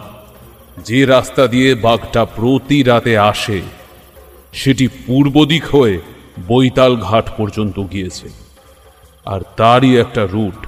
যে 0.85 1.07
রাস্তা 1.07 1.47
দিয়ে 1.47 1.75
বাঘটা 1.75 2.25
প্রতি 2.25 2.83
রাতে 2.83 3.19
আসে, 3.19 3.63
সেটি 4.53 4.89
পূর্ব 5.07 5.45
দিক 5.45 5.65
হয়ে 5.65 6.01
বৈতাল 6.49 6.97
ঘাট 6.97 7.27
পর্যন্ত 7.37 7.77
গিয়েছে, 7.93 8.29
আর 9.25 9.41
তারই 9.57 9.91
একটা 9.97 10.23
রুট 10.27 10.59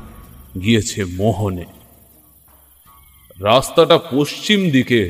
গিয়েছে 0.63 1.05
মোহনে। 1.05 1.67
রাস্তাটা 3.41 3.99
পশ্চিম 3.99 4.71
দিকে 4.71 5.01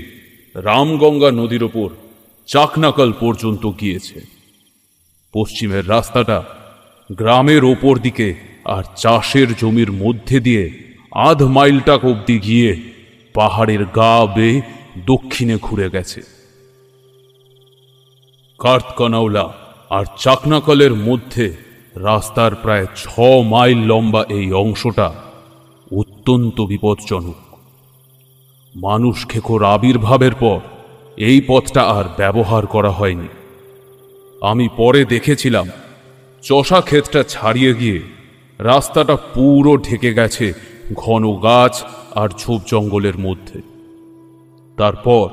রামগঙ্গা 0.54 1.30
নদীর 1.30 1.62
ওপর 1.62 1.88
চাকনাকল 2.46 3.12
পর্যন্ত 3.12 3.64
গিয়েছে। 3.80 4.20
পশ্চিমের 5.34 5.88
রাস্তাটা 5.88 6.38
গ্রামের 7.10 7.64
ওপর 7.64 7.98
দিকে 7.98 8.28
আর 8.64 8.84
চাষের 8.96 9.46
জমির 9.56 9.92
মধ্যে 9.92 10.40
দিয়ে 10.40 10.70
আধ 11.12 11.42
মাইলটাক 11.42 12.04
অবধি 12.04 12.38
গিয়ে 12.38 12.82
পাহাড়ের 13.34 13.84
গা 13.84 14.26
বেয়ে 14.26 14.62
দক্ষিণে 15.06 15.58
ঘুরে 15.62 15.90
গেছে। 15.90 16.22
কার্তকনাওলা 18.58 19.52
আর 19.90 20.04
চাকনাকলের 20.18 20.94
মধ্যে 20.94 21.54
রাস্তার 21.94 22.54
প্রায় 22.54 22.86
ছ 22.96 23.20
মাইল 23.44 23.78
লম্বা 23.78 24.24
এই 24.28 24.52
অংশটা 24.52 25.14
অত্যন্ত 25.96 26.60
বিপজ্জনক। 26.60 27.34
মানুষ 28.76 29.28
খেকোর 29.28 29.64
আবির্ভাবের 29.64 30.34
পর 30.34 30.60
এই 31.16 31.42
পথটা 31.46 31.82
আর 31.82 32.04
ব্যবহার 32.16 32.66
করা 32.66 32.90
হয়নি। 32.90 33.28
আমি 34.42 34.68
পরে 34.76 35.04
দেখেছিলাম 35.04 35.68
চষা 36.42 36.80
ক্ষেতটা 36.80 37.22
ছাড়িয়ে 37.22 37.74
গিয়ে 37.74 38.00
রাস্তাটা 38.58 39.16
পুরো 39.16 39.76
ঢেকে 39.76 40.14
গেছে 40.14 40.52
ঘন 40.94 41.32
গাছ 41.32 41.84
আর 42.14 42.28
ঝোপ 42.28 42.60
জঙ্গলের 42.66 43.18
মধ্যে। 43.18 43.62
তারপর 44.76 45.28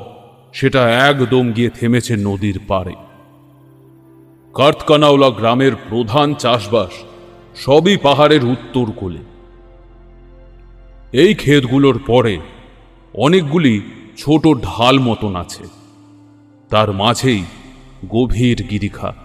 সেটা 0.54 1.08
একদম 1.08 1.52
গিয়ে 1.52 1.70
থেমেছে 1.70 2.16
নদীর 2.18 2.60
পাড়ে। 2.68 2.96
কার্তকানাওলা 4.54 5.30
গ্রামের 5.30 5.72
প্রধান 5.90 6.34
চাষবাস 6.34 6.90
সবই 7.56 7.98
পাহাড়ের 7.98 8.46
উত্তর 8.46 8.86
কোলে। 8.92 9.18
এই 11.12 11.34
ক্ষেতগুলোর 11.34 12.00
পরে 12.08 12.40
অনেকগুলি 13.14 13.82
ছোট 14.18 14.48
ঢাল 14.48 15.00
মতন 15.00 15.36
আছে। 15.36 15.64
তার 16.70 16.94
মাঝেই 16.94 17.44
গভীর 18.10 18.64
গিরিখাত। 18.64 19.16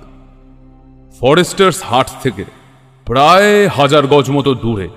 ফরেস্টার্স 1.21 1.83
হাট 1.83 2.11
থেকে 2.23 2.45
প্রায় 3.07 3.69
হাজার 3.69 4.07
গজ 4.07 4.31
মতো 4.31 4.55
দূরে, 4.55 4.89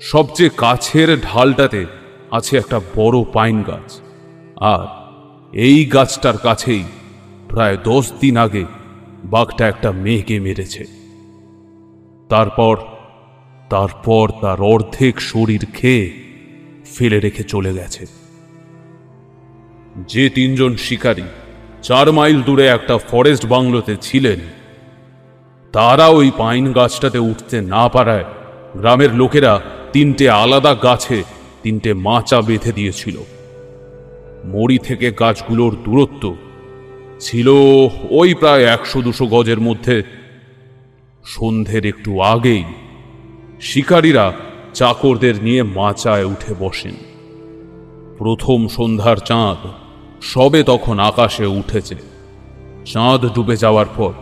সবচেয়ে 0.00 0.50
কাছের 0.56 1.20
ঢালটাতে 1.20 1.86
আছে 2.30 2.56
একটা 2.56 2.80
বড় 2.96 3.24
পাইন 3.32 3.62
গাছ। 3.62 4.00
আর 4.56 4.86
এই 5.52 5.84
গাছটার 5.84 6.38
কাছেই 6.38 6.84
প্রায় 7.48 7.76
দশ 7.84 8.12
দিন 8.20 8.36
আগে 8.36 8.64
বাঘটা 9.24 9.68
একটা 9.68 9.92
মেয়েকে 9.92 10.40
মেরেছে। 10.40 10.84
তারপর 12.28 12.76
তারপর 13.70 14.30
তার 14.40 14.60
অর্ধেক 14.60 15.20
শরীর 15.20 15.66
খেয়ে 15.72 16.12
ফেলে 16.94 17.20
রেখে 17.20 17.42
চলে 17.42 17.74
গেছে। 17.74 18.06
যে 20.08 20.28
তিনজন 20.28 20.76
শিকারী 20.76 21.22
চার 21.82 22.12
মাইল 22.12 22.42
দূরে 22.42 22.66
একটা 22.66 22.98
ফরেস্ট 22.98 23.46
বাংলোতে 23.46 23.96
ছিলেন 24.02 24.55
তারা 25.76 26.06
ওই 26.08 26.30
পাইন 26.38 26.72
গাছটাতে 26.72 27.18
উঠতে 27.18 27.60
না 27.60 27.88
পারায় 27.88 28.24
গ্রামের 28.76 29.14
লোকেরা 29.14 29.60
তিনটে 29.92 30.30
আলাদা 30.30 30.74
গাছে 30.74 31.24
তিনটে 31.62 31.94
মাচা 31.94 32.40
বেঁধে 32.40 32.72
দিয়েছিল। 32.72 33.16
মড়ি 34.46 34.78
থেকে 34.78 35.10
গাছগুলোর 35.10 35.76
দূরত্ব 35.84 36.36
ছিল 37.20 37.48
ওই 38.10 38.34
প্রায় 38.34 38.64
একশো 38.64 39.02
দুশো 39.02 39.26
গজের 39.26 39.60
মধ্যে। 39.60 40.02
সন্ধ্যের 41.24 41.86
একটু 41.86 42.20
আগেই 42.20 42.64
শিকারীরা 43.60 44.32
চাকরদের 44.74 45.34
নিয়ে 45.42 45.62
মাচায় 45.62 46.24
উঠে 46.24 46.54
বসেন। 46.58 46.96
প্রথম 48.18 48.68
সন্ধ্যার 48.68 49.16
চাঁদ 49.16 49.60
সবে 50.22 50.62
তখন 50.62 50.98
আকাশে 50.98 51.46
উঠেছে। 51.46 51.96
চাঁদ 52.86 53.32
ডুবে 53.34 53.56
যাওয়ার 53.56 53.86
পর 53.96 54.12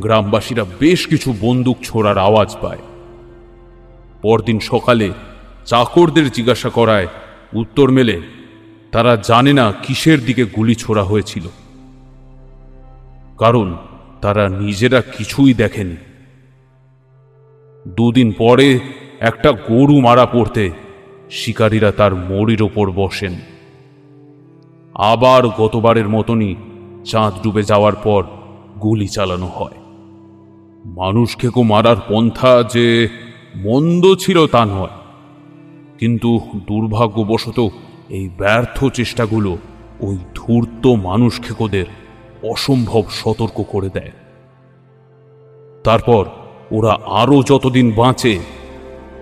গ্রামবাসীরা 0.00 0.64
বেশ 0.80 1.06
কিছু 1.06 1.34
বন্দুক 1.40 1.76
ছোড়ার 1.82 2.18
আওয়াজ 2.18 2.56
পায়। 2.60 2.78
পরদিন 4.22 4.58
সকালে 4.58 5.10
চাকরদের 5.66 6.30
জিজ্ঞাসা 6.30 6.68
করায় 6.68 7.06
উত্তর 7.54 7.90
মেলে, 7.90 8.20
তারা 8.92 9.16
জানে 9.16 9.52
না 9.52 9.72
কিসের 9.72 10.24
দিকে 10.24 10.44
গুলি 10.44 10.74
ছোড়া 10.74 11.04
হয়েছিল। 11.04 11.42
কারণ 13.38 13.76
তারা 14.22 14.48
নিজেরা 14.48 15.00
কিছুই 15.00 15.54
দেখেনি। 15.54 15.96
দুদিন 17.88 18.32
পরে 18.32 18.80
একটা 19.20 19.52
গরু 19.52 20.00
মারা 20.00 20.26
পড়তে 20.26 20.70
শিকারীরা 21.30 21.92
তার 21.92 22.14
মরির 22.14 22.62
ওপর 22.62 22.90
বসেন। 22.90 23.34
আবার 24.94 25.48
গতবারের 25.48 26.08
মতনই 26.08 26.54
চাঁদ 27.04 27.34
ডুবে 27.42 27.62
যাওয়ার 27.62 27.94
পর 27.94 28.24
গুলি 28.82 29.08
চালানো 29.08 29.46
হয়। 29.46 29.83
মানুষ 30.84 31.36
খেকো 31.36 31.62
মারার 31.62 31.96
পন্থা 32.08 32.62
যে 32.62 33.08
মন্দ 33.56 34.14
ছিল 34.14 34.46
তা 34.46 34.64
নয় 34.64 34.96
কিন্তু 35.98 36.40
দুর্ভাগ্যবশত 36.54 37.68
এই 38.08 38.30
ব্যর্থ 38.38 38.84
চেষ্টাগুলো 38.84 39.58
ওই 40.00 40.18
ধূর্ত 40.34 40.86
মানুষ 40.86 41.40
খেকোদের 41.42 41.84
অসম্ভব 42.42 43.02
সতর্ক 43.10 43.62
করে 43.68 43.88
দেয় 43.88 44.10
তারপর 45.84 46.24
ওরা 46.70 46.98
আরও 47.06 47.42
যতদিন 47.42 47.92
বাঁচে, 47.92 48.38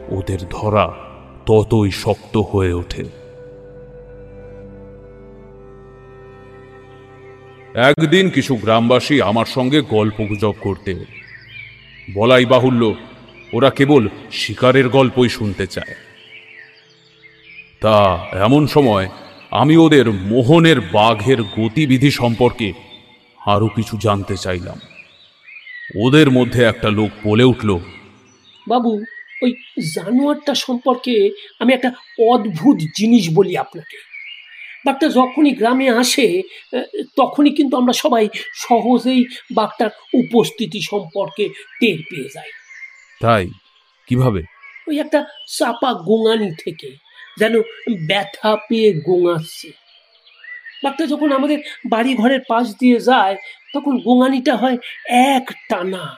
ওদের 0.09 0.39
ধরা 0.51 0.95
ততই 1.47 1.91
শক্ত 1.91 2.37
হয়ে 2.37 2.73
ওঠে 2.73 3.05
একদিন 7.75 8.31
কিছু 8.31 8.55
গ্রামবাসী 8.55 9.21
আমার 9.21 9.45
সঙ্গে 9.45 9.81
গল্পগুজব 9.81 10.55
করতে 10.61 10.91
এলো। 10.91 11.22
বলাই 12.11 12.45
বাহুল্য, 12.45 12.95
ওরা 13.53 13.71
কেবল 13.71 14.09
শিকারের 14.33 14.89
গল্পই 14.89 15.29
শুনতে 15.29 15.67
চায়। 15.67 15.95
তা 17.81 17.97
এমন 18.33 18.67
সময় 18.67 19.09
আমি 19.51 19.77
ওদের 19.77 20.11
মোহনের 20.11 20.81
বাঘের 20.81 21.43
গতিবিধি 21.43 22.11
সম্পর্কে 22.11 22.73
আরও 23.47 23.69
কিছু 23.69 23.99
জানতে 24.01 24.37
চাইলাম। 24.37 24.79
ওদের 26.05 26.31
মধ্যে 26.31 26.63
একটা 26.63 26.91
লোক 26.91 27.11
বলে 27.25 27.45
উঠল, 27.45 27.79
বাবু, 28.69 28.93
ওই 29.43 29.53
জানোয়ারটা 29.95 30.55
সম্পর্কে 30.55 31.31
আমি 31.61 31.71
একটা 31.75 31.91
অদ্ভুত 32.33 32.79
জিনিস 32.99 33.25
বলি 33.35 33.53
আপনাকে। 33.57 34.12
বাঘটা 34.87 35.09
যখনই 35.09 35.51
গ্রামে 35.51 35.91
আসে 35.91 36.43
তখনই 37.17 37.51
কিন্তু 37.51 37.77
আমরা 37.77 37.93
সবাই 37.93 38.29
সহজেই 38.55 39.25
বাঘটার 39.55 39.91
উপস্থিতি 40.15 40.81
সম্পর্কে 40.81 41.49
টের 41.81 41.99
পেয়ে 42.11 42.29
যাই। 42.35 42.51
তাই? 43.21 43.49
কীভাবে? 44.07 44.43
ওই 44.89 44.99
একটা 44.99 45.25
চাপা 45.49 45.95
গোঙানি 45.95 46.51
থেকে 46.65 46.97
যেন 47.39 47.63
ব্যথা 48.09 48.57
পেয়ে 48.69 48.93
গোঙাচ্ছে। 48.93 49.73
বাঘটা 50.85 51.07
যখন 51.07 51.33
আমাদের 51.33 51.59
বাড়ি 51.89 52.15
ঘরের 52.15 52.41
পাশ 52.49 52.75
দিয়ে 52.79 53.01
যায় 53.01 53.37
তখন 53.75 53.99
গোঙানিটা 53.99 54.57
হয় 54.57 54.79
এক 55.09 55.51
টানা। 55.69 56.17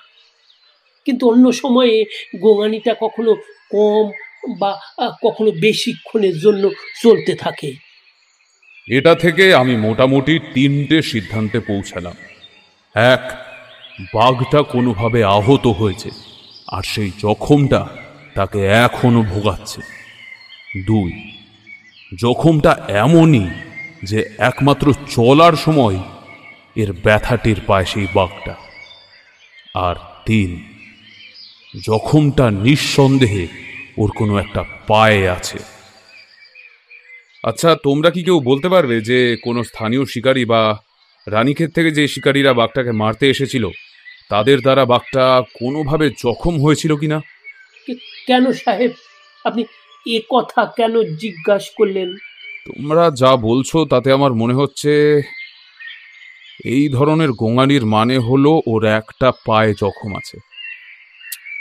কিন্তু 1.04 1.28
অন্য 1.28 1.52
সময়ে 1.52 2.04
গোঙানিটা 2.36 2.94
কখনো 3.00 3.34
কম 3.70 4.10
বা 4.58 4.80
কখনো 5.22 5.50
বেশিক্ষণের 5.50 6.38
জন্য 6.38 6.70
চলতে 7.02 7.34
থাকে। 7.34 7.74
এটা 8.88 9.14
থেকে 9.14 9.54
আমি 9.54 9.76
মোটামুটি 9.76 10.38
তিনটে 10.54 11.02
সিদ্ধান্তে 11.02 11.60
পৌঁছালাম। 11.60 12.16
এক, 12.94 13.24
বাঘটা 14.14 14.62
কোনোভাবে 14.62 15.24
আহত 15.24 15.66
হয়েছে, 15.66 16.10
আর 16.68 16.82
সেই 16.82 17.10
জখমটা 17.18 17.86
তাকে 18.34 18.60
এখনও 18.66 19.22
ভোগাচ্ছে। 19.22 19.80
দুই, 20.86 21.12
জখমটা 22.20 22.72
এমনই 22.88 23.48
যে 24.04 24.18
একমাত্র 24.38 24.86
চলার 25.10 25.52
সময় 25.52 25.98
এর 26.76 26.92
ব্যথাটির 26.92 27.60
পায় 27.66 27.84
সেই 27.84 28.06
বাঘটা। 28.14 28.54
আর 29.74 29.96
তিন, 30.26 30.50
জখমটা 31.86 32.50
নিঃসন্দেহে 32.50 33.46
ওর 33.96 34.10
কোনো 34.10 34.34
একটা 34.38 34.62
পায়ে 34.86 35.28
আছে। 35.28 35.58
আচ্ছা 37.44 37.74
তোমরা 37.82 38.10
কি 38.10 38.22
কেউ 38.22 38.40
বলতে 38.40 38.68
পারবে 38.68 39.00
যে 39.00 39.36
কোনো 39.42 39.64
স্থানীয় 39.64 40.04
শিকারী 40.04 40.44
বা 40.44 40.78
রানীক্ষেত 41.28 41.70
থেকে 41.74 41.90
যে 41.90 42.08
শিকারীরা 42.08 42.52
বাঘটাকে 42.52 42.92
মারতে 42.92 43.30
এসেছিল 43.30 43.68
তাদের 44.30 44.60
দ্বারা 44.60 44.84
বাঘটা 44.84 45.42
কোনোভাবে 45.54 46.10
জখম 46.10 46.62
হয়েছিল 46.62 46.96
কিনা? 46.96 47.20
কেন 48.26 48.52
সাহেব? 48.52 48.92
আপনি 49.44 49.64
এ 50.06 50.20
কথা 50.30 50.72
কেন 50.76 51.02
জিজ্ঞাসা 51.02 51.72
করলেন? 51.76 52.16
তোমরা 52.66 53.10
যা 53.10 53.36
বলছো 53.36 53.84
তাতে 53.84 54.12
আমার 54.12 54.32
মনে 54.32 54.54
হচ্ছে 54.54 55.22
এই 56.64 56.88
ধরনের 56.88 57.32
গোঙানির 57.32 57.86
মানে 57.86 58.18
হলো 58.18 58.62
ওর 58.66 58.84
একটা 58.84 59.32
পায়ে 59.46 59.74
জখম 59.74 60.16
আছে। 60.16 60.38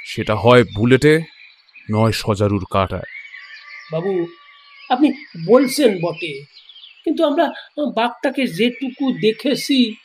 সেটা 0.05 0.35
হয় 0.35 0.63
বুলেটে 0.75 1.21
নয় 1.91 2.11
সজারুর 2.11 2.65
কাটায়। 2.71 3.09
বাবু 3.91 4.27
আপনি 4.89 5.11
বলছেন 5.45 6.01
বটে। 6.01 6.45
কিন্তু 7.03 7.25
আমরা 7.25 7.51
বাঘটাকে 7.95 8.47
যেটুকু 8.47 9.11
দেখেছি, 9.11 9.95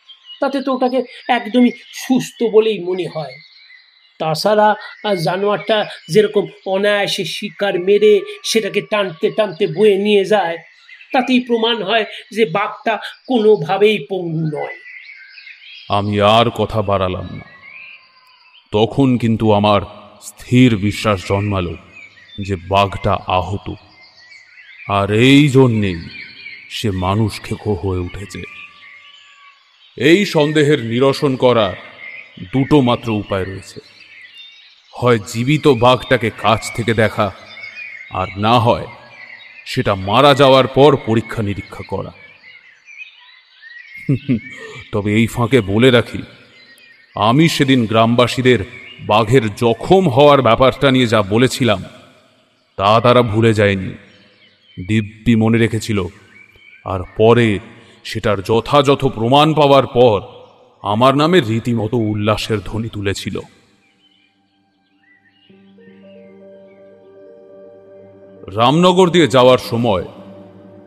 তাতে 0.41 0.61
তো 0.61 0.75
ওটাকে 0.75 1.03
একদমই 1.29 1.71
সুস্থ 1.93 2.43
বলেই 2.43 2.79
মনে 2.79 3.07
হয়। 3.07 3.35
তাছাড়া 4.19 4.75
জানোয়ারটা 5.25 5.87
যেরকম 6.11 6.47
অনায়াসে 6.67 7.25
শিকার 7.25 7.79
মেরে 7.79 8.21
সেটাকে 8.45 8.81
টানতে 8.81 9.31
টানতে 9.31 9.67
বয়ে 9.67 9.97
নিয়ে 9.97 10.25
যায়, 10.25 10.59
তাতেই 11.13 11.41
প্রমাণ 11.41 11.83
হয় 11.83 12.05
যে 12.33 12.45
বাঘটা 12.45 12.97
কোনোভাবেই 13.27 14.07
পঙ্গু 14.11 14.59
নয়। 14.59 14.77
আমি 15.89 16.21
আর 16.21 16.51
কথা 16.51 16.83
বাড়ালাম 16.83 17.25
না। 17.25 17.45
তখন 18.73 19.19
কিন্তু 19.19 19.53
আমার 19.53 19.81
স্থির 20.23 20.77
বিশ্বাস 20.77 21.29
জন্মালো 21.29 21.75
যে 22.41 22.57
বাঘটা 22.57 23.19
আহত। 23.27 23.75
আর 24.89 25.13
এই 25.13 25.49
জন্যেই 25.49 26.01
সে 26.71 26.91
মানুষ 26.91 27.41
খেকো 27.43 27.75
হয়ে 27.75 27.99
উঠেছে। 27.99 28.43
এই 29.97 30.25
সন্দেহের 30.25 30.85
নিরসন 30.85 31.37
করার 31.37 31.77
দুটো 32.53 32.81
মাত্র 32.81 33.11
উপায় 33.11 33.45
রয়েছে। 33.45 33.81
হয় 34.95 35.19
জীবিত 35.19 35.69
বাঘটাকে 35.69 36.31
কাছ 36.31 36.73
থেকে 36.77 36.95
দেখা, 36.95 37.31
আর 38.11 38.27
না 38.39 38.59
হয় 38.59 38.87
সেটা 39.67 39.95
মারা 39.95 40.35
যাওয়ার 40.35 40.67
পর 40.67 40.97
পরীক্ষা 40.97 41.43
নিরীক্ষা 41.43 41.83
করা। 41.89 42.13
তবে 44.93 45.15
এই 45.15 45.27
ফাঁকে 45.27 45.61
বলে 45.61 45.91
রাখি, 45.91 46.23
আমি 47.17 47.49
সেদিন 47.49 47.87
গ্রামবাসীদের 47.87 48.59
বাঘের 49.01 49.55
জখম 49.55 50.09
হওয়ার 50.09 50.43
ব্যাপারটা 50.43 50.91
নিয়ে 50.91 51.07
যা 51.07 51.23
বলেছিলাম, 51.23 51.85
তা 52.77 53.01
তারা 53.01 53.23
ভুলে 53.23 53.55
যায়নি। 53.55 54.08
দিব্যি 54.89 55.33
মনে 55.37 55.59
রেখেছিল, 55.59 55.99
আর 56.87 57.01
পরে 57.19 57.49
সেটার 58.05 58.39
যথাযথ 58.43 59.03
প্রমাণ 59.17 59.49
পাওয়ার 59.55 59.87
পর 59.97 60.19
আমার 60.85 61.13
নামে 61.17 61.39
রীতিমতো 61.41 61.97
উল্লাসের 62.11 62.59
ধ্বনি 62.65 62.89
তুলেছিল। 62.89 63.37
রামনগর 68.57 69.09
দিয়ে 69.11 69.29
যাওয়ার 69.29 69.61
সময় 69.71 70.05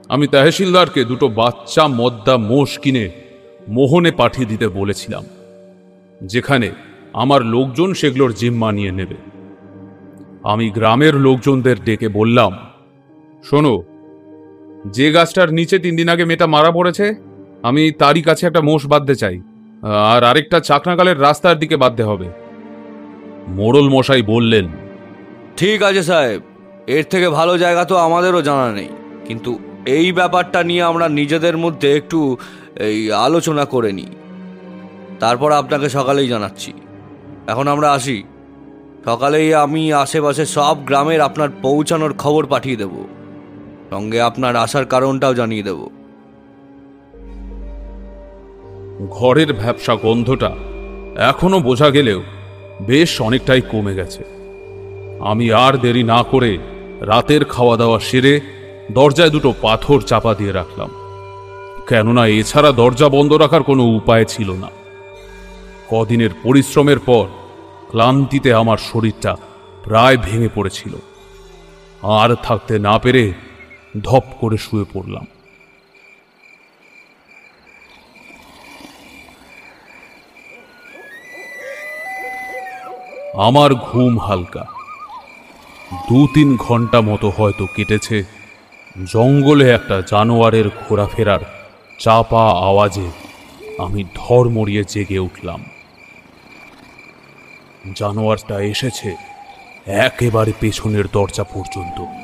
আমি 0.09 0.25
তহসিলদারকে 0.27 1.01
দুটো 1.03 1.27
বাচ্চা 1.39 1.83
মদ্দা 1.99 2.35
মোষ 2.49 2.71
কিনে 2.79 3.05
মোহনে 3.67 4.11
পাঠিয়ে 4.11 4.49
দিতে 4.51 4.67
বলেছিলাম, 4.67 5.23
যেখানে 6.21 6.69
আমার 7.13 7.41
লোকজন 7.45 7.89
সেগুলোর 7.93 8.31
জিম্মা 8.33 8.69
নিয়ে 8.71 8.93
নেবে। 8.99 9.17
আমি 10.43 10.65
গ্রামের 10.69 11.15
লোকজনদের 11.15 11.77
ডেকে 11.83 12.07
বললাম 12.09 12.51
শোনো, 13.43 13.75
যে 14.95 15.07
গাছটার 15.11 15.49
নিচে 15.53 15.75
তিন 15.79 15.93
দিন 15.95 16.07
আগে 16.09 16.25
মেয়েটা 16.25 16.47
মারা 16.47 16.71
পড়েছে, 16.71 17.05
আমি 17.63 17.83
তারই 17.91 18.21
কাছে 18.21 18.43
একটা 18.45 18.61
মোষ 18.61 18.81
বাঁধতে 18.87 19.15
চাই। 19.15 19.37
আর 20.11 20.21
আরেকটা 20.23 20.57
চাকনাকালের 20.59 21.17
রাস্তার 21.21 21.59
দিকে 21.59 21.75
বাঁধতে 21.77 22.03
হবে। 22.03 22.27
মোড়ল 23.47 23.87
মশাই 23.89 24.21
বললেন, 24.21 24.65
ঠিক 25.57 25.79
আছে 25.83 26.03
সাহেব, 26.03 26.41
এর 26.87 27.05
থেকে 27.09 27.27
ভালো 27.29 27.53
জায়গা 27.57 27.83
তো 27.85 27.95
আমাদেরও 27.97 28.41
জানা 28.41 28.67
নেই। 28.71 28.89
কিন্তু 29.27 29.51
এই 29.85 30.07
ব্যাপারটা 30.11 30.59
নিয়ে 30.63 30.83
আমরা 30.83 31.05
নিজেদের 31.09 31.55
মধ্যে 31.57 31.87
একটু 31.97 32.19
এই 32.87 32.99
আলোচনা 33.27 33.63
করে 33.65 33.91
নিই। 33.91 34.11
তারপর 35.19 35.49
আপনাকে 35.51 35.87
সকালেই 35.89 36.27
জানাচ্ছি। 36.27 36.71
এখন 37.47 37.65
আমরা 37.67 37.87
আসি। 37.91 38.17
সকালেই 39.05 39.49
আমি 39.53 39.83
আশেপাশে 39.93 40.43
সব 40.45 40.75
গ্রামের 40.85 41.21
আপনার 41.21 41.49
পৌঁছানোর 41.61 42.13
খবর 42.13 42.43
পাঠিয়ে 42.45 42.75
দেব। 42.75 42.93
সঙ্গে 43.93 44.21
আপনার 44.21 44.55
আসার 44.55 44.85
কারণটাও 44.85 45.33
জানিয়ে 45.33 45.63
দেব। 45.63 45.79
ঘরের 49.09 49.53
ভ্যাবসা 49.53 49.95
গন্ধটা 49.95 50.51
এখনও 51.17 51.59
বোঝা 51.59 51.89
গেলেও 51.89 52.23
বেশ 52.81 53.21
অনেকটাই 53.21 53.61
কমে 53.61 53.93
গেছে। 53.95 54.23
আমি 55.19 55.53
আর 55.53 55.77
দেরি 55.77 56.03
না 56.03 56.23
করে 56.23 56.57
রাতের 57.01 57.45
খাওয়া 57.45 57.77
দাওয়া 57.77 57.99
সেরে 57.99 58.41
দরজায় 58.91 59.29
দুটো 59.29 59.53
পাথর 59.61 60.01
চাপা 60.01 60.33
দিয়ে 60.33 60.51
রাখলাম। 60.51 60.89
কেননা 61.87 62.27
এছাড়া 62.27 62.71
দরজা 62.71 63.09
বন্ধ 63.09 63.33
রাখার 63.33 63.63
কোনো 63.63 63.83
উপায় 63.83 64.25
ছিল 64.25 64.51
না। 64.51 64.69
কদিনের 65.89 66.29
পরিশ্রমের 66.43 66.99
পর 66.99 67.25
ক্লান্তিতে 67.89 68.53
আমার 68.53 68.77
শরীরটা 68.77 69.35
প্রায় 69.83 70.17
ভেঙে 70.17 70.49
পড়েছিল। 70.55 70.93
আর 72.01 72.35
থাকতে 72.43 72.79
না 72.79 72.99
পেরে 72.99 73.50
ধপ 73.99 74.23
করে 74.39 74.57
শুয়ে 74.57 74.85
পড়লাম। 74.93 75.25
আমার 83.33 83.75
ঘুম 83.75 84.19
হালকা। 84.19 84.65
দু 86.09 86.27
তিন 86.33 86.57
ঘণ্টা 86.57 87.01
মতো 87.01 87.29
হয়তো 87.29 87.67
কেটেছে 87.75 88.23
জঙ্গলে 89.13 89.71
একটা 89.71 90.01
জানোয়ারের 90.01 90.69
ঘোরাফেরার 90.69 91.39
চাপা 91.99 92.49
আওয়াজে 92.49 93.11
আমি 93.77 94.03
ধর 94.15 94.49
মরিয়ে 94.49 94.83
জেগে 94.83 95.19
উঠলাম। 95.19 95.63
জানোয়ারটা 97.95 98.61
এসেছে 98.61 99.15
একেবারে 99.85 100.51
পেছনের 100.59 101.05
দরজা 101.13 101.43
পর্যন্ত। 101.43 102.20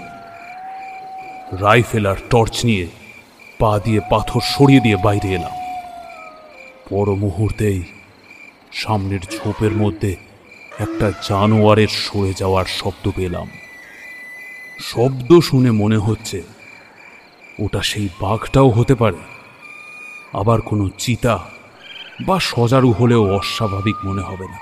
রাইফেল 1.53 2.05
আর 2.05 2.15
টর্চ 2.29 2.65
নিয়ে 2.65 2.87
পা 3.59 3.79
দিয়ে 3.79 3.99
পাথর 4.09 4.39
সরিয়ে 4.41 4.79
দিয়ে 4.79 4.95
বাইরে 4.95 5.27
এলাম। 5.27 5.51
পর 6.89 7.15
মুহূর্তেই 7.15 7.83
সামনের 8.71 9.19
ঝোপের 9.19 9.71
মধ্যে 9.71 10.15
একটা 10.79 11.11
জানোয়ারের 11.29 11.87
সরে 11.87 12.33
যাওয়ার 12.37 12.65
শব্দ 12.65 13.11
পেলাম। 13.15 13.49
শব্দ 14.79 15.39
শুনে 15.39 15.71
মনে 15.71 15.97
হচ্ছে 15.97 16.41
ওটা 17.59 17.83
সেই 17.83 18.09
বাঘটাও 18.21 18.69
হতে 18.69 18.95
পারে। 18.95 19.17
আবার 20.33 20.61
কোনো 20.61 20.89
চিতা 20.97 21.39
বা 22.21 22.39
সজারু 22.39 22.91
হলেও 22.91 23.35
অস্বাভাবিক 23.35 23.95
মনে 24.05 24.21
হবে 24.21 24.45
না। 24.47 24.57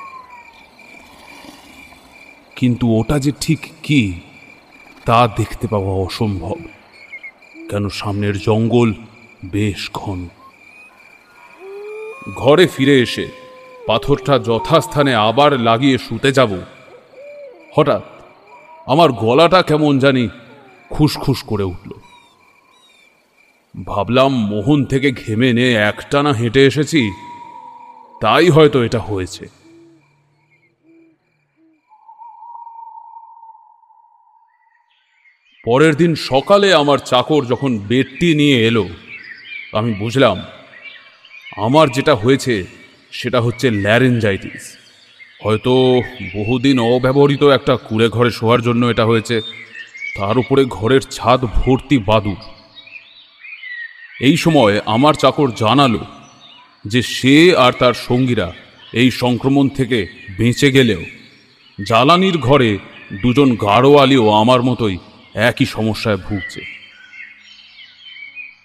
কিন্তু 2.56 3.00
ওটা 3.00 3.20
যে 3.20 3.32
ঠিক 3.42 3.60
কি, 3.84 4.20
তা 5.06 5.28
দেখতে 5.38 5.68
পাওয়া 5.68 5.94
অসম্ভব। 5.94 6.56
কেন 7.70 7.90
সামনের 7.90 8.40
জঙ্গল 8.40 8.94
বেশ 9.46 9.90
ঘন? 9.94 10.28
ঘরে 12.36 12.68
ফিরে 12.68 13.02
এসে 13.02 13.28
পাথরটা 13.88 14.40
যথাস্থানে 14.40 15.16
আবার 15.16 15.60
লাগিয়ে 15.60 15.98
শুতে 15.98 16.32
যাব। 16.32 16.52
হঠাৎ 17.76 18.02
আমার 18.88 19.12
গলাটা 19.12 19.62
কেমন 19.62 20.00
জানি 20.00 20.30
খুসখুস 20.90 21.44
করে 21.44 21.64
উঠল। 21.64 21.92
ভাবলাম 23.86 24.32
মোহন 24.48 24.86
থেকে 24.86 25.12
ঘেমে 25.12 25.54
নে 25.54 25.74
একটানা 25.74 26.32
হেঁটে 26.32 26.66
এসেছি, 26.66 27.12
তাই 28.22 28.50
হয়তো 28.50 28.84
এটা 28.84 29.00
হয়েছে। 29.00 29.65
পরের 35.66 35.94
দিন 36.02 36.12
সকালে 36.30 36.68
আমার 36.82 37.00
চাকর 37.12 37.42
যখন 37.52 37.72
বেডটি 37.90 38.30
নিয়ে 38.42 38.58
এলো, 38.70 38.86
আমি 39.80 39.92
বুঝলাম, 40.02 40.38
আমার 41.66 41.88
যেটা 41.96 42.14
হয়েছে 42.16 42.54
সেটা 43.12 43.40
হচ্ছে 43.46 43.68
ল্যারেঞ্জাইটিস 43.84 44.64
হয়তো 45.44 45.74
বহুদিন 46.36 46.78
অব্যবহৃত 46.94 47.44
একটা 47.58 47.74
কুড়ে 47.88 48.08
ঘরে 48.16 48.32
শোয়ার 48.32 48.62
জন্য 48.62 48.82
এটা 48.94 49.06
হয়েছে, 49.06 49.36
তার 50.18 50.36
উপরে 50.38 50.62
ঘরের 50.78 51.04
ছাদ 51.16 51.42
ভর্তি 51.60 51.98
বাদুর। 52.10 52.42
এই 54.28 54.36
সময় 54.44 54.76
আমার 54.96 55.14
চাকর 55.24 55.50
জানালো 55.64 56.02
যে 56.86 57.02
সে 57.16 57.36
আর 57.56 57.72
তার 57.82 57.96
সঙ্গীরা 58.08 58.48
এই 58.94 59.10
সংক্রমণ 59.22 59.66
থেকে 59.78 60.00
বেঁচে 60.38 60.70
গেলেও, 60.72 61.02
জ্বালানির 61.80 62.38
ঘরে 62.48 62.70
দুজন 63.22 63.50
গাঢ়োয়ালিও 63.66 64.26
আমার 64.42 64.62
মতোই 64.64 64.98
একই 65.36 65.66
সমস্যায় 65.66 66.18
ভুগছে। 66.18 66.62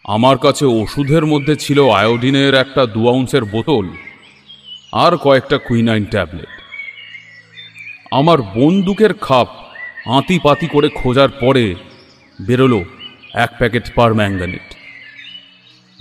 আমার 0.04 0.38
কাছে 0.38 0.64
ওষুধের 0.64 1.26
মধ্যে 1.26 1.56
ছিল 1.56 1.88
আয়োডিনের 1.88 2.54
একটা 2.54 2.86
দু 2.86 3.08
আউন্সের 3.08 3.44
বোতল 3.44 3.88
আর 4.92 5.16
কয়েকটা 5.16 5.58
কুইনাইন 5.58 6.04
ট্যাবলেট। 6.04 6.48
আমার 8.10 8.42
বন্দুকের 8.42 9.14
খাপ 9.14 9.48
আঁতি 10.06 10.38
পাতি 10.42 10.66
করে 10.66 10.88
খোঁজার 10.88 11.28
পরে 11.28 11.74
বেরোলো 12.46 12.84
এক 13.34 13.50
প্যাকেট 13.58 13.94
পার 13.94 14.14
ম্যাঙ্গানেট 14.14 14.74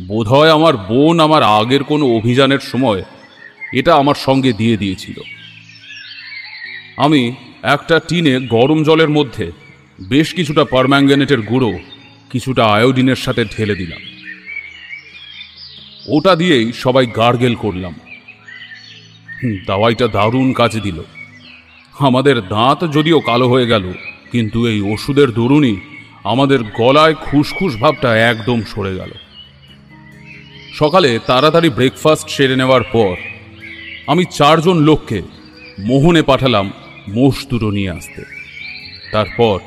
বোধহয় 0.08 0.54
আমার 0.54 0.78
বোন 0.78 1.20
আমার 1.20 1.44
আগের 1.44 1.84
কোনো 1.84 2.06
অভিযানের 2.18 2.60
সময় 2.60 3.04
এটা 3.74 3.96
আমার 3.96 4.16
সঙ্গে 4.16 4.54
দিয়ে 4.54 4.78
দিয়েছিল। 4.78 5.22
আমি 6.98 7.36
একটা 7.64 8.00
টিনে 8.08 8.40
গরম 8.40 8.84
জলের 8.84 9.10
মধ্যে 9.10 9.52
বেশ 10.00 10.34
কিছুটা 10.34 10.64
পারম্যাঙ্গানেটের 10.64 11.42
গুঁড়ো, 11.42 11.80
কিছুটা 12.30 12.66
আয়োডিনের 12.66 13.16
সাথে 13.16 13.46
ঢেলে 13.46 13.76
দিলাম। 13.76 14.02
ওটা 16.08 16.36
দিয়েই 16.36 16.72
সবাই 16.74 17.06
গার্গেল 17.06 17.56
করলাম। 17.56 17.94
দাওয়াইটা 19.68 20.08
দারুণ 20.08 20.54
কাজে 20.54 20.80
দিল। 20.80 21.04
আমাদের 22.00 22.42
দাঁত 22.42 22.92
যদিও 22.94 23.20
কালো 23.20 23.50
হয়ে 23.50 23.68
গেল, 23.68 23.94
কিন্তু 24.32 24.68
এই 24.68 24.82
ওষুধের 24.82 25.32
দরুনই 25.32 25.76
আমাদের 26.24 26.64
গলায় 26.64 27.14
খুসখুস 27.14 27.76
ভাবটা 27.76 28.18
একদম 28.18 28.62
সরে 28.62 28.96
গেল। 28.96 29.12
সকালে 30.74 31.20
তাড়াতাড়ি 31.28 31.70
ব্রেকফাস্ট 31.70 32.30
সেরে 32.30 32.56
নেওয়ার 32.56 32.84
পর 32.92 33.16
আমি 34.08 34.26
চারজন 34.26 34.78
লোককে 34.78 35.22
মোহনে 35.80 36.22
পাঠালাম 36.22 36.72
মোষ 37.08 37.48
দুটো 37.48 37.72
নিয়ে 37.72 37.92
আসতে। 37.92 38.24
তারপর 39.12 39.60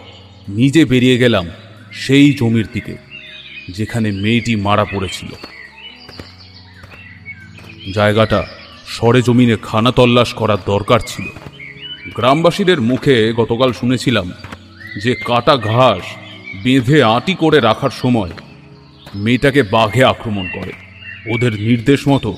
নিজে 0.48 0.84
বেরিয়ে 0.84 1.18
গেলাম 1.18 1.46
সেই 1.92 2.32
জমির 2.32 2.66
দিকে, 2.72 2.96
যেখানে 3.68 4.10
মেয়েটি 4.10 4.56
মারা 4.56 4.84
পড়েছিল। 4.84 5.28
জায়গাটা 7.94 8.46
সরে 8.86 9.22
জমিনে 9.22 9.56
খানা 9.62 9.92
তল্লাশ 9.92 10.34
করার 10.34 10.56
দরকার 10.66 11.00
ছিল। 11.06 11.24
গ্রামবাসীদের 12.14 12.80
মুখে 12.80 13.32
গতকাল 13.32 13.72
শুনেছিলাম 13.72 14.32
যে 15.02 15.14
কাটা 15.14 15.56
ঘাস 15.56 16.00
বেঁধে 16.64 17.02
আঁটি 17.02 17.34
করে 17.34 17.60
রাখার 17.60 17.90
সময় 17.90 18.30
মেয়েটাকে 19.14 19.62
বাঘে 19.62 20.04
আক্রমণ 20.04 20.46
করে। 20.54 20.72
ওদের 21.34 21.52
নির্দেশ 21.52 22.08
মতো 22.08 22.36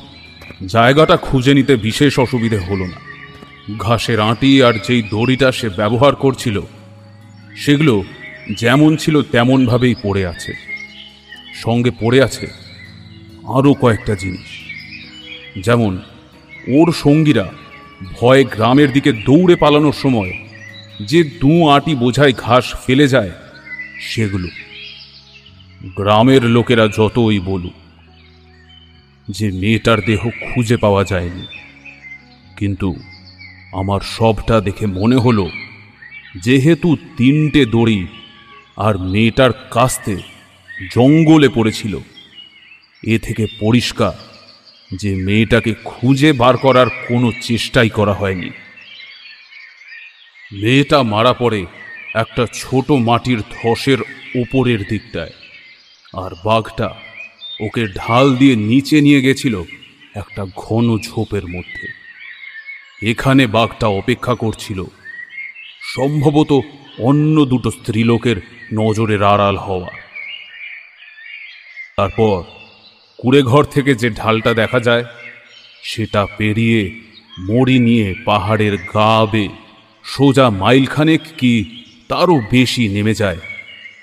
জায়গাটা 0.67 1.17
খুঁজে 1.17 1.55
নিতে 1.55 1.77
বিশেষ 1.77 2.19
অসুবিধে 2.19 2.59
হলো 2.59 2.87
না। 2.87 2.99
ঘাসের 3.79 4.21
আঁটি 4.21 4.63
আর 4.63 4.73
যেই 4.89 5.03
দড়িটা 5.03 5.53
সে 5.53 5.69
ব্যবহার 5.69 6.15
করছিল 6.15 6.61
সেগুলো 7.57 8.05
যেমন 8.57 8.97
ছিল 8.97 9.23
তেমনভাবেই 9.23 9.95
পড়ে 10.03 10.27
আছে। 10.27 10.53
সঙ্গে 11.55 11.91
পড়ে 12.01 12.23
আছে 12.23 12.47
আরও 13.49 13.75
কয়েকটা 13.75 14.15
জিনিস। 14.15 14.75
যেমন, 15.65 15.99
ওর 16.69 16.93
সঙ্গীরা 16.93 17.53
ভয়ে 18.13 18.45
গ্রামের 18.45 18.93
দিকে 18.93 19.13
দৌড়ে 19.13 19.57
পালানোর 19.57 19.93
সময় 19.93 20.33
যে 21.01 21.25
দু 21.25 21.69
আটি 21.69 21.95
বোঝায় 21.95 22.33
ঘাস 22.33 22.75
ফেলে 22.87 23.09
যায়, 23.09 23.31
সেগুলো। 24.01 24.49
গ্রামের 25.97 26.45
লোকেরা 26.45 26.89
যতই 26.89 27.39
বলুক 27.39 27.73
যে 29.31 29.51
মেয়েটার 29.51 30.01
দেহ 30.01 30.19
খুঁজে 30.19 30.77
পাওয়া 30.77 31.05
যায়নি। 31.05 31.47
কিন্তু 32.57 32.97
আমার 33.73 34.01
সবটা 34.01 34.61
দেখে 34.61 34.87
মনে 34.87 35.17
হলো 35.17 35.51
যেহেতু 36.35 36.97
তিনটে 37.17 37.67
দড়ি 37.67 38.07
আর 38.77 38.99
মেয়েটার 38.99 39.53
কাস্তে 39.71 40.17
জঙ্গলে 40.93 41.49
পড়েছিল, 41.49 41.99
এ 43.03 43.19
থেকে 43.19 43.47
পরিষ্কার 43.61 44.13
যে 44.91 45.17
মেয়েটাকে 45.17 45.75
খুঁজে 45.85 46.33
বার 46.33 46.57
করার 46.57 46.89
কোনো 47.09 47.33
চেষ্টাই 47.43 47.89
করা 47.89 48.13
হয়নি। 48.13 48.51
মেয়েটা 50.53 51.03
মারা 51.03 51.33
পড়ে 51.33 51.67
একটা 52.15 52.47
ছোট 52.55 52.91
মাটির 52.91 53.39
ধসের 53.39 53.99
ওপরের 54.35 54.79
দিকটায়, 54.89 55.35
আর 56.15 56.31
বাঘটা 56.45 56.89
ওকে 57.61 57.87
ঢাল 57.87 58.37
দিয়ে 58.37 58.57
নিচে 58.57 59.01
নিয়ে 59.01 59.21
গেছিল 59.23 59.63
একটা 60.15 60.47
ঘন 60.57 60.99
ঝোপের 60.99 61.47
মধ্যে। 61.47 61.87
এখানে 63.03 63.47
বাঘটা 63.47 63.87
অপেক্ষা 63.87 64.35
করছিল 64.35 64.85
সম্ভবত 65.85 66.61
অন্য 66.99 67.45
দুটো 67.45 67.71
স্ত্রীলোকের 67.71 68.37
নজরের 68.75 69.23
আড়াল 69.23 69.57
হওয়া। 69.57 69.91
তারপর 71.97 72.43
কুড়ে 73.19 73.43
ঘর 73.43 73.65
থেকে 73.65 73.95
যে 73.95 74.11
ঢালটা 74.11 74.55
দেখা 74.55 74.81
যায়, 74.81 75.05
সেটা 75.83 76.27
পেরিয়ে 76.27 77.01
মড়ি 77.51 77.79
নিয়ে 77.79 78.15
পাহাড়ের 78.25 78.77
গা 78.77 79.27
বে 79.27 79.49
সোজা 80.05 80.51
মাইলখানেক 80.51 81.21
কি 81.39 81.85
তারও 82.09 82.41
বেশি 82.51 82.89
নেমে 82.89 83.15
যায় 83.15 83.37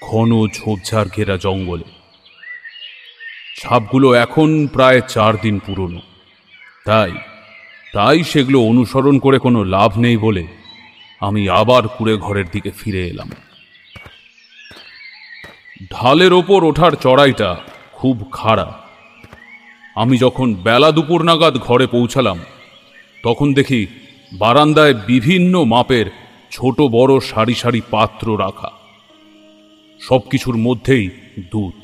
ঘন 0.01 0.47
ঝোপঝাড় 0.47 1.09
ঘেরা 1.15 1.37
জঙ্গলে। 1.37 1.83
ছাপগুলো 3.59 4.13
এখন 4.13 4.67
প্রায় 4.67 5.01
চার 5.01 5.33
দিন 5.41 5.59
পুরনো। 5.59 6.01
তাই 6.85 7.11
তাই 7.93 8.23
সেগুলো 8.23 8.59
অনুসরণ 8.61 9.19
করে 9.19 9.39
কোনো 9.39 9.63
লাভ 9.63 9.99
নেই 9.99 10.17
বলে 10.17 10.47
আমি 11.21 11.49
আবার 11.49 11.87
কুড়ে 11.87 12.17
ঘরের 12.17 12.45
দিকে 12.51 12.71
ফিরে 12.71 13.07
এলাম। 13.07 13.29
ঢালের 15.91 16.33
ওপর 16.33 16.63
ওঠার 16.63 16.91
চড়াইটা 16.91 17.55
খুব 17.93 18.29
খাড়া। 18.31 18.79
আমি 19.95 20.17
যখন 20.17 20.53
বেলা 20.55 20.91
দুপুর 20.91 21.23
নাগাদ 21.23 21.57
ঘরে 21.57 21.87
পৌঁছালাম, 21.87 22.39
তখন 23.23 23.53
দেখি 23.53 23.87
বারান্দায় 24.33 24.93
বিভিন্ন 24.93 25.63
মাপের 25.63 26.05
ছোট 26.51 26.81
বড় 26.81 27.19
সারি 27.19 27.53
সারি 27.53 27.81
পাত্র 27.91 28.39
রাখা। 28.39 28.71
সব 29.99 30.19
কিছুর 30.19 30.57
মধ্যেই 30.57 31.09
দুধ। 31.51 31.77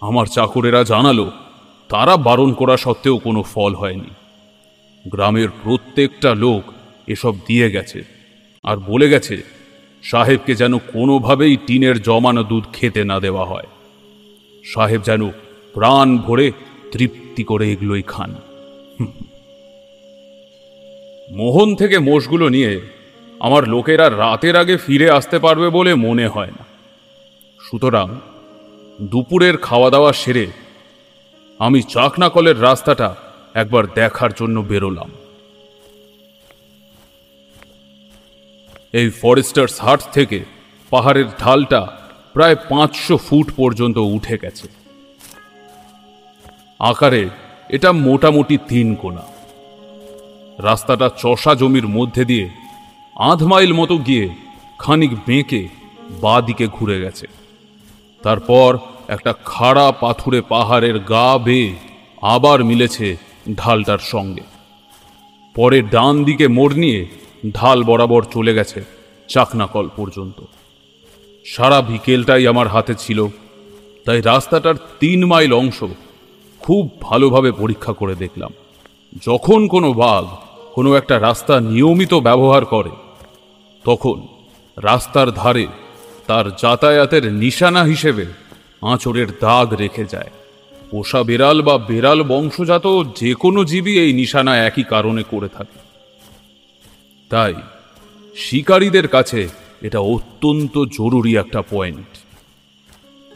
আমার 0.00 0.26
চাকরেরা 0.26 0.84
জানালো, 0.84 1.30
তারা 1.88 2.16
বারণ 2.16 2.52
করা 2.52 2.76
সত্ত্বেও 2.76 3.18
কোনো 3.18 3.42
ফল 3.42 3.74
হয়নি। 3.74 4.10
গ্রামের 5.08 5.48
প্রত্যেকটা 5.62 6.34
লোক 6.34 6.73
এসব 7.06 7.34
দিয়ে 7.46 7.70
গেছে। 7.70 8.04
আর 8.64 8.76
বলে 8.76 9.08
গেছে, 9.08 9.42
সাহেবকে 10.02 10.54
যেন 10.54 10.78
কোনোভাবেই 10.78 11.56
টিনের 11.66 12.02
জমানো 12.02 12.42
দুধ 12.42 12.64
খেতে 12.72 13.04
না 13.04 13.20
দেওয়া 13.20 13.44
হয়। 13.44 13.66
সাহেব 14.74 15.02
যেন 15.02 15.30
প্রাণ 15.74 16.18
ভরে 16.18 16.52
তৃপ্তি 16.92 17.44
করে 17.44 17.72
এগুলোই 17.72 18.02
খান। 18.02 18.34
মোহন 21.30 21.74
থেকে 21.74 21.98
মোষগুলো 21.98 22.48
নিয়ে 22.48 22.80
আমার 23.40 23.68
লোকেরা 23.68 24.10
রাতের 24.10 24.56
আগে 24.56 24.76
ফিরে 24.76 25.10
আসতে 25.10 25.38
পারবে 25.38 25.68
বলে 25.68 25.94
মনে 25.94 26.26
হয় 26.26 26.46
না। 26.46 26.64
সুতরাং 27.60 28.20
দুপুরের 29.00 29.56
খাওয়া 29.56 29.90
দাওয়া 29.90 30.12
সেরে 30.12 30.46
আমি 31.58 31.82
চাকনাকলের 31.82 32.62
রাস্তাটা 32.62 33.14
একবার 33.54 33.84
দেখার 33.94 34.30
জন্য 34.32 34.60
বেরোলাম। 34.60 35.10
এই 38.98 39.08
ফরেস্টার্স 39.20 39.74
হাট 39.80 40.00
থেকে 40.12 40.38
পাহাড়ের 40.90 41.28
ঢালটা 41.40 41.80
প্রায় 42.32 42.56
পাঁচশো 42.70 43.16
ফুট 43.16 43.46
পর্যন্ত 43.56 43.98
উঠে 44.16 44.36
গেছে। 44.42 44.66
আকারে 46.80 47.22
এটা 47.68 47.90
মোটামুটি 48.06 48.56
তিন 48.68 48.88
কোনা 48.94 49.24
রাস্তাটা 50.58 51.08
চষা 51.22 51.52
জমির 51.54 51.86
মধ্যে 51.88 52.24
দিয়ে 52.24 52.46
আধ 53.16 53.40
মাইল 53.42 53.72
মতো 53.72 53.96
গিয়ে 53.98 54.26
খানিক 54.78 55.12
বেঁকে 55.26 55.62
বা 56.20 56.34
দিকে 56.40 56.66
ঘুরে 56.66 56.96
গেছে। 57.00 57.26
তারপর 58.22 58.70
একটা 59.08 59.32
খাড়া 59.44 59.86
পাথুরে 60.00 60.40
পাহাড়ের 60.48 60.96
গা 60.98 61.28
বেয়ে 61.38 61.70
আবার 62.34 62.58
মিলেছে 62.64 63.16
ঢালটার 63.56 64.02
সঙ্গে। 64.12 64.44
পরে 65.56 65.78
ডান 65.82 66.14
দিকে 66.24 66.46
মোড় 66.48 66.74
নিয়ে 66.74 67.00
ঢাল 67.52 67.82
বরাবর 67.82 68.22
চলে 68.22 68.54
গেছে 68.54 68.84
চাকনাকল 69.28 69.88
পর্যন্ত। 69.96 70.42
সারা 71.46 71.80
বিকেলটাই 71.80 72.46
আমার 72.46 72.68
হাতে 72.68 72.94
ছিল, 72.94 73.26
তাই 74.04 74.20
রাস্তাটার 74.20 74.74
তিন 75.00 75.24
মাইল 75.24 75.52
অংশ 75.52 75.84
খুব 76.60 77.00
ভালোভাবে 77.00 77.52
পরীক্ষা 77.52 77.92
করে 77.92 78.14
দেখলাম। 78.14 78.52
যখন 79.26 79.68
কোনো 79.68 79.92
বাঘ 79.92 80.24
কোনো 80.74 80.94
একটা 80.94 81.20
রাস্তা 81.20 81.60
নিয়মিত 81.60 82.14
ব্যবহার 82.14 82.64
করে, 82.64 82.90
তখন 83.84 84.26
রাস্তার 84.76 85.30
ধারে 85.30 85.66
তার 86.26 86.56
যাতায়াতের 86.56 87.32
নিশানা 87.32 87.82
হিসেবে 87.82 88.26
আঁচড়ের 88.82 89.26
দাগ 89.40 89.72
রেখে 89.72 90.04
যায়। 90.04 90.30
পোষা 90.90 91.22
বেড়াল 91.22 91.62
বা 91.62 91.78
বেড়াল 91.78 92.22
বংশজাত 92.22 92.86
যে 93.16 93.34
কোনো 93.34 93.64
জীবই 93.64 93.98
এই 93.98 94.12
নিশানা 94.12 94.66
একই 94.66 94.82
কারণে 94.82 95.22
করে 95.30 95.48
থাকে। 95.48 95.83
তাই 97.28 97.54
শিকারীদের 98.36 99.08
কাছে 99.08 99.48
এটা 99.82 99.98
অত্যন্ত 99.98 100.78
জরুরি 100.78 101.36
একটা 101.36 101.62
পয়েন্ট 101.62 102.18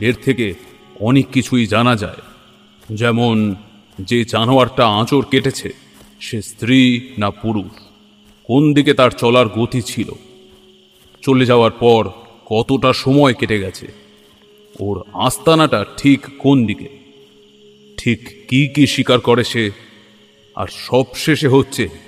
এর 0.03 0.15
থেকে 0.15 0.55
অনেক 1.01 1.27
কিছুই 1.33 1.67
জানা 1.67 1.97
যায়। 1.97 2.17
যেমন, 2.91 3.55
যে 4.01 4.25
জানোয়ারটা 4.25 4.89
আঁচড় 4.89 5.23
কেটেছে, 5.31 5.71
সে 6.21 6.43
স্ত্রী 6.43 7.09
না 7.19 7.31
পুরুষ? 7.31 7.81
কোন 8.45 8.75
দিকে 8.75 8.95
তার 8.95 9.11
চলার 9.11 9.49
গতি 9.49 9.83
ছিল? 9.83 10.13
চলে 11.23 11.47
যাওয়ার 11.47 11.71
পর 11.71 12.11
কতটা 12.47 12.93
সময় 12.93 13.35
কেটে 13.35 13.59
গেছে? 13.59 13.87
ওর 14.81 15.05
আস্তানাটা 15.13 15.85
ঠিক 15.97 16.27
কোন 16.39 16.67
দিকে? 16.67 16.89
ঠিক 17.97 18.29
কি 18.49 18.69
কি 18.69 18.87
শিকার 18.87 19.21
করে 19.21 19.45
সে? 19.45 19.71
আর 20.55 20.67
সবশেষে 20.67 21.49
হচ্ছে 21.49 22.08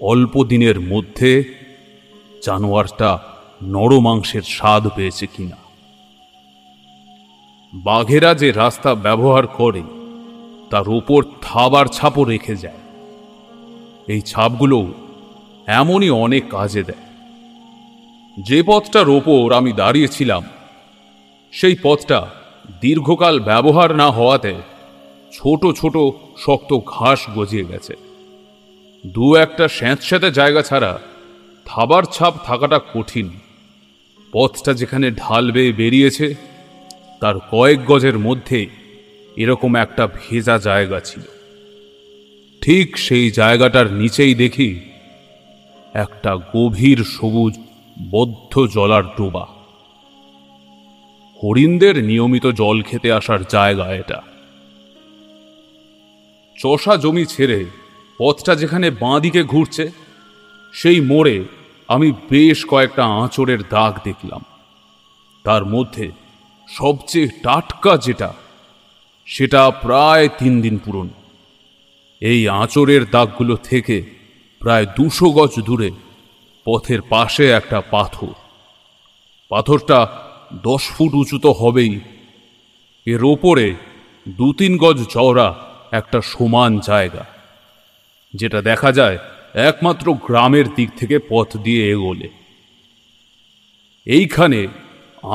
অল্প 0.00 0.44
দিনের 0.44 0.80
মধ্যে 0.80 1.44
জানোয়ারটা 2.46 3.18
নরমাংসের 3.62 4.42
স্বাদ 4.42 4.88
পেয়েছে 4.88 5.26
কিনা। 5.26 5.56
বাঘেরা 7.74 8.34
যে 8.34 8.52
রাস্তা 8.52 8.94
ব্যবহার 8.94 9.46
করে, 9.46 9.82
তার 10.70 10.88
ওপর 10.88 11.24
থাবার 11.42 11.86
ছাপও 11.86 12.24
রেখে 12.24 12.56
যায়। 12.56 12.78
এই 14.08 14.20
ছাপগুলো 14.20 14.86
এমনই 15.66 16.10
অনেক 16.10 16.48
কাজে 16.50 16.82
দেয়। 16.82 17.04
যে 18.46 18.62
পথটার 18.66 19.08
ওপর 19.08 19.52
আমি 19.52 19.72
দাঁড়িয়েছিলাম, 19.72 20.42
সেই 21.52 21.76
পথটা 21.82 22.30
দীর্ঘকাল 22.80 23.40
ব্যবহার 23.40 23.96
না 23.96 24.10
হওয়াতে 24.10 24.54
ছোট 25.32 25.66
ছোট 25.76 25.96
শক্ত 26.38 26.78
ঘাস 26.86 27.26
গজিয়ে 27.36 27.64
গেছে। 27.64 28.09
দু 29.06 29.34
একটা 29.34 29.68
স্যাঁতস্যাঁতে 29.68 30.30
জায়গা 30.30 30.62
ছাড়া 30.62 31.00
থাবার 31.64 32.02
ছাপ 32.02 32.34
থাকাটা 32.44 32.80
কঠিন। 32.94 33.30
পথটা 34.32 34.74
যেখানে 34.74 35.10
ঢাল 35.10 35.52
বেয়ে 35.52 35.72
বেরিয়েছে, 35.72 36.34
তার 37.20 37.34
কয়েক 37.38 37.84
গজের 37.84 38.18
মধ্যে 38.18 38.66
এরকম 39.36 39.76
একটা 39.76 40.06
ভেজা 40.06 40.58
জায়গা 40.58 41.00
ছিল। 41.00 41.22
ঠিক 42.60 42.98
সেই 42.98 43.30
জায়গাটার 43.30 43.92
নিচেই 43.92 44.34
দেখি 44.34 44.80
একটা 45.94 46.36
গভীর 46.56 47.04
সবুজ 47.04 47.58
বদ্ধ 48.10 48.66
জলার 48.66 49.04
ডোবা। 49.04 49.46
হরিণদের 51.42 52.04
নিয়মিত 52.04 52.46
জল 52.46 52.82
খেতে 52.82 53.12
আসার 53.12 53.44
জায়গা 53.44 53.94
এটা। 53.94 54.22
চষা 56.58 56.96
জমি 56.96 57.26
ছেড়ে 57.26 57.64
পথটা 58.20 58.54
যেখানে 58.54 58.90
বাঁ 58.90 59.20
দিকে 59.20 59.42
ঘুরছে, 59.42 59.90
সেই 60.72 61.00
মোড়ে 61.00 61.44
আমি 61.88 62.12
বেশ 62.30 62.64
কয়েকটা 62.64 63.04
আঁচড়ের 63.04 63.60
দাগ 63.70 63.98
দেখলাম। 64.04 64.44
তার 65.44 65.64
মধ্যে 65.64 66.10
সবচেয়ে 66.68 67.28
টাটকা 67.42 67.96
যেটা, 67.96 68.32
সেটা 69.26 69.70
প্রায় 69.70 70.28
তিন 70.38 70.60
দিন 70.60 70.78
পুরনো। 70.78 71.16
এই 72.20 72.48
আঁচড়ের 72.48 73.10
দাগগুলো 73.10 73.56
থেকে 73.56 73.96
প্রায় 74.60 74.86
দুশো 74.96 75.30
গজ 75.30 75.60
দূরে 75.60 75.90
পথের 76.64 77.00
পাশে 77.02 77.50
একটা 77.50 77.82
পাথর। 77.90 78.34
পাথরটা 79.48 80.08
দশ 80.62 80.82
ফুট 80.90 81.12
উঁচু 81.14 81.38
তো 81.38 81.52
হবেই। 81.52 82.00
এর 83.06 83.24
ওপরে 83.24 83.74
দু 84.28 84.52
তিন 84.52 84.78
গজ 84.78 84.98
চওড়া 85.04 85.54
একটা 85.90 86.20
সমান 86.20 86.78
জায়গা। 86.78 87.39
যেটা 88.34 88.58
দেখা 88.62 88.90
যায় 88.92 89.18
একমাত্র 89.68 90.06
গ্রামের 90.26 90.66
দিক 90.74 90.90
থেকে 90.96 91.16
পথ 91.30 91.48
দিয়ে 91.56 91.82
এগোলে। 91.92 92.28
এইখানে 94.06 94.60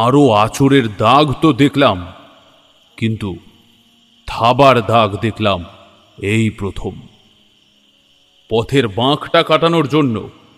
আরও 0.06 0.24
আচরের 0.44 0.86
দাগ 0.98 1.26
তো 1.42 1.50
দেখলাম, 1.54 1.98
কিন্তু 2.98 3.30
থাবার 4.28 4.78
দাগ 4.94 5.10
দেখলাম 5.16 5.60
এই 6.18 6.46
প্রথম। 6.60 6.94
পথের 8.50 8.86
বাঁকটা 9.00 9.42
কাটানোর 9.44 9.88
জন্য 9.88 10.16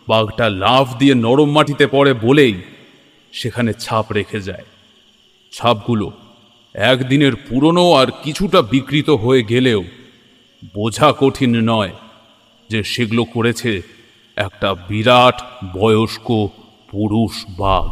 বাঘটা 0.07 0.45
লাফ 0.63 0.87
দিয়ে 0.97 1.15
নরম 1.15 1.49
মাটিতে 1.51 1.85
পড়ে 1.87 2.11
বলেই 2.25 2.55
সেখানে 3.33 3.71
ছাপ 3.73 4.05
রেখে 4.11 4.39
যায়। 4.41 4.67
ছাপগুলো 5.53 6.07
একদিনের 6.75 7.33
পুরনো 7.47 7.85
আর 7.93 8.07
কিছুটা 8.23 8.59
বিকৃত 8.73 9.09
হয়ে 9.23 9.41
গেলেও 9.43 9.81
বোঝা 10.75 11.09
কঠিন 11.19 11.53
নয় 11.71 11.93
যে 12.69 12.83
সেগুলো 12.83 13.23
করেছে 13.23 13.81
একটা 14.37 14.73
বিরাট 14.73 15.41
বয়স্ক 15.73 16.47
পুরুষ 16.91 17.45
বাঘ। 17.57 17.89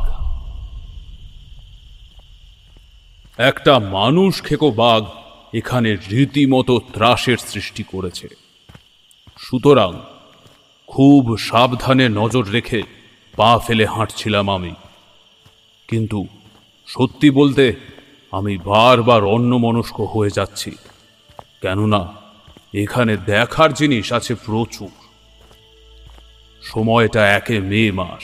একটা 3.38 3.80
মানুষ 3.80 4.44
খেকো 4.44 4.72
বাঘ 4.72 5.04
এখানে 5.54 5.98
রীতিমতো 6.12 6.80
ত্রাসের 6.94 7.38
সৃষ্টি 7.38 7.84
করেছে। 7.84 8.28
সুতরাং 9.38 10.00
খুব 10.88 11.38
সাবধানে 11.38 12.10
নজর 12.10 12.46
রেখে 12.46 12.84
পা 13.38 13.60
ফেলে 13.60 13.86
হাঁটছিলাম 13.86 14.50
আমি। 14.50 14.74
কিন্তু 15.88 16.28
সত্যি 16.88 17.30
বলতে 17.30 17.74
আমি 18.32 18.58
বারবার 18.58 19.24
অন্যমনস্ক 19.24 20.02
হয়ে 20.02 20.36
যাচ্ছি, 20.36 20.72
কেননা 21.62 22.25
এখানে 22.84 23.18
দেখার 23.18 23.74
জিনিস 23.74 24.14
আছে 24.14 24.36
প্রচুর। 24.36 24.90
সময়টা 26.62 27.28
একে 27.28 27.60
মে 27.60 27.92
মাস। 27.92 28.24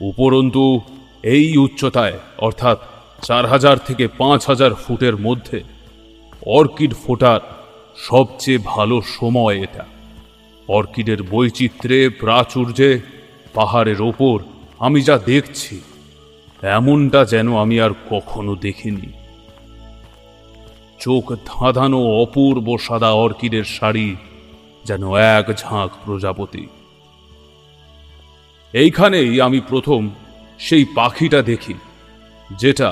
উপরন্তু, 0.00 0.80
এই 1.22 1.56
উচ্চতায়, 1.56 2.18
অর্থাৎ 2.38 2.78
চার 3.22 3.46
হাজার 3.46 3.76
থেকে 3.78 4.08
পাঁচ 4.08 4.46
হাজার 4.46 4.74
ফুটের 4.74 5.16
মধ্যে, 5.16 5.62
অর্কিড 6.46 6.94
ফোটার 6.94 7.40
সবচেয়ে 7.96 8.58
ভালো 8.64 9.00
সময় 9.00 9.56
এটা। 9.62 9.84
অর্কিডের 10.68 11.22
বৈচিত্র্যে, 11.22 12.08
প্রাচুর্যে, 12.08 13.00
পাহাড়ের 13.54 14.00
ওপর 14.02 14.38
আমি 14.78 15.02
যা 15.02 15.18
দেখছি, 15.18 15.80
এমনটা 16.62 17.24
যেন 17.24 17.56
আমি 17.56 17.80
আর 17.80 17.90
কখনো 18.10 18.54
দেখিনি। 18.54 19.25
চোখ 21.00 21.24
ধাঁধানো 21.44 22.00
অপূর্ব 22.22 22.66
সাদা 22.76 23.10
অর্কিডের 23.24 23.66
শাড়ি 23.76 24.08
যেন 24.84 25.02
এক 25.36 25.46
ঝাঁক 25.56 25.90
প্রজাপতি। 26.04 26.64
এইখানেই 28.74 29.40
আমি 29.40 29.60
প্রথম 29.60 30.10
সেই 30.58 30.84
পাখিটা 30.94 31.40
দেখি, 31.42 31.74
যেটা 32.50 32.90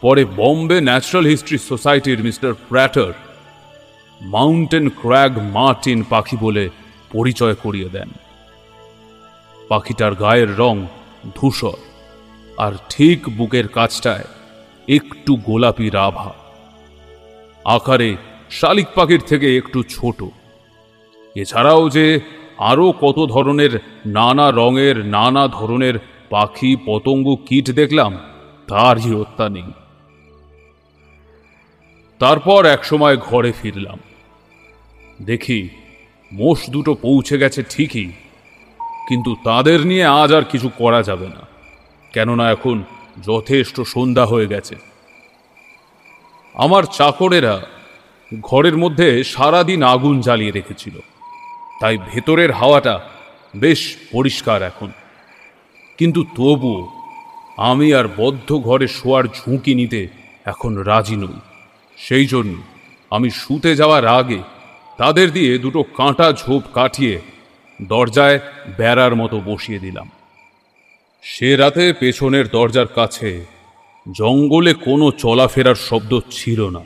পরে 0.00 0.22
বম্বে 0.38 0.78
ন্যাচারাল 0.80 1.26
হিস্ট্রি 1.26 1.58
সোসাইটির 1.58 2.20
mister 2.22 2.52
Prater 2.68 3.12
mountain 4.20 4.86
crag 5.00 5.32
martin 5.52 6.00
পাখি 6.02 6.36
বলে 6.40 6.64
পরিচয় 7.12 7.54
করিয়ে 7.54 7.88
দেন। 7.88 8.10
পাখিটার 9.68 10.12
গায়ের 10.14 10.50
রং 10.56 10.76
ধূসর 11.34 11.78
আর 12.58 12.72
ঠিক 12.90 13.18
বুকের 13.36 13.66
কাছটায় 13.68 14.26
একটু 14.88 15.32
গোলাপি 15.36 15.88
রাভা। 15.90 16.30
আকারে 17.74 18.10
শালিক 18.50 18.88
পাখির 18.96 19.22
থেকে 19.30 19.48
একটু 19.60 19.78
ছোট। 19.94 20.18
এছাড়াও 21.36 21.82
যে 21.96 22.06
আরও 22.70 22.86
কত 23.04 23.18
ধরনের 23.34 23.72
নানা 24.18 24.46
রঙের, 24.50 24.96
নানা 25.16 25.44
ধরনের 25.48 25.94
পাখি, 26.30 26.70
পতঙ্গ, 26.86 27.26
কীট 27.46 27.66
দেখলাম 27.80 28.12
তারই 28.68 29.10
হত্যা 29.18 29.46
নেই। 29.48 29.68
তারপর 32.20 32.60
একসময় 32.66 33.16
ঘরে 33.28 33.50
ফিরলাম। 33.60 33.98
দেখি 35.20 35.60
মোষ 36.30 36.60
দুটো 36.74 36.92
পৌঁছে 37.04 37.36
গেছে 37.42 37.60
ঠিকই, 37.72 38.08
কিন্তু 39.08 39.30
তাদের 39.44 39.80
নিয়ে 39.86 40.06
আজ 40.20 40.30
আর 40.38 40.44
কিছু 40.52 40.68
করা 40.80 41.00
যাবে 41.08 41.28
না, 41.34 41.42
কেননা 42.14 42.44
এখন 42.54 42.76
যথেষ্ট 43.26 43.76
সন্ধ্যা 43.94 44.24
হয়ে 44.32 44.50
গেছে। 44.54 44.76
আমার 46.56 46.82
চাকরেরা 46.82 47.60
ঘরের 48.42 48.76
মধ্যে 48.76 49.24
সারাদিন 49.24 49.82
আগুন 49.82 50.20
জ্বালিয়ে 50.20 50.50
রেখেছিল। 50.50 50.98
তাই 51.80 51.98
ভেতরের 51.98 52.52
হাওয়াটা 52.52 53.00
বেশ 53.56 53.96
পরিষ্কার 54.12 54.62
এখন। 54.62 54.90
কিন্তু 55.98 56.24
তবুও 56.24 56.88
আমি 57.56 57.94
আর 57.94 58.04
বদ্ধ 58.16 58.58
ঘরে 58.58 58.88
শোয়ার 58.88 59.24
ঝুঁকি 59.24 59.74
নিতে 59.74 60.08
এখন 60.44 60.76
রাজি 60.76 61.16
নই। 61.16 61.40
সেই 61.96 62.26
জন্য 62.26 62.62
আমি 63.10 63.30
শুতে 63.30 63.76
যাওয়ার 63.76 64.06
আগে 64.06 64.38
তাদের 64.98 65.32
দিয়ে 65.32 65.58
দুটো 65.58 65.82
কাঁটা 65.82 66.32
ঝোপ 66.32 66.62
কাটিয়ে 66.74 67.20
দরজায় 67.82 68.38
বেড়ার 68.76 69.16
মতো 69.16 69.40
বসিয়ে 69.40 69.78
দিলাম। 69.78 70.10
সে 71.22 71.56
রাতে 71.56 71.92
পেছনের 71.92 72.48
দরজার 72.48 72.86
কাছে 72.86 73.55
জঙ্গলে 74.06 74.74
কোনো 74.74 75.10
চলাফেরার 75.10 75.74
শব্দ 75.74 76.20
ছিল 76.30 76.68
না। 76.68 76.80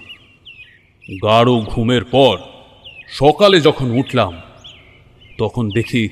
গাঢ় 1.23 1.61
ঘুমের 1.61 2.05
পর 2.05 2.39
সকালে 3.09 3.61
যখন 3.61 3.91
উঠলাম, 3.91 4.41
তখন 5.39 5.71
দেখি 5.71 6.09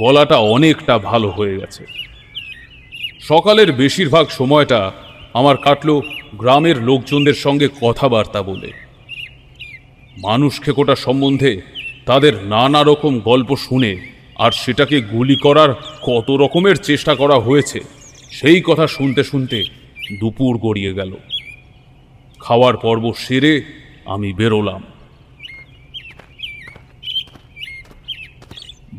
গলাটা 0.00 0.36
অনেকটা 0.36 0.98
ভালো 0.98 1.30
হয়ে 1.30 1.56
গেছে। 1.56 1.86
সকালের 3.20 3.72
বেশিরভাগ 3.72 4.26
সময়টা 4.28 4.92
আমার 5.34 5.56
কাটলো 5.56 6.02
গ্রামের 6.34 6.82
লোকজনদের 6.82 7.34
সঙ্গে 7.34 7.68
কথাবার্তা 7.80 8.42
বলে। 8.42 8.72
মানুষ 10.16 10.60
খেকোটা 10.60 10.96
সম্বন্ধে 10.96 11.60
তাদের 12.06 12.34
নানা 12.44 12.82
রকম 12.82 13.18
গল্প 13.18 13.56
শুনে 13.56 13.96
আর 14.36 14.52
সেটাকে 14.52 15.00
গুলি 15.00 15.36
করার 15.36 15.74
কত 16.02 16.30
রকমের 16.30 16.76
চেষ্টা 16.76 17.14
করা 17.14 17.34
হয়েছে, 17.34 17.80
সেই 18.30 18.62
কথা 18.64 18.86
শুনতে 18.86 19.24
শুনতে 19.24 19.83
দুপুর 20.20 20.58
গড়িয়ে 20.58 20.94
গেল। 20.94 21.16
খাওয়ার 22.40 22.76
পর্ব 22.76 23.12
সেরে 23.12 23.62
আমি 24.04 24.32
বেরোলাম। 24.32 24.82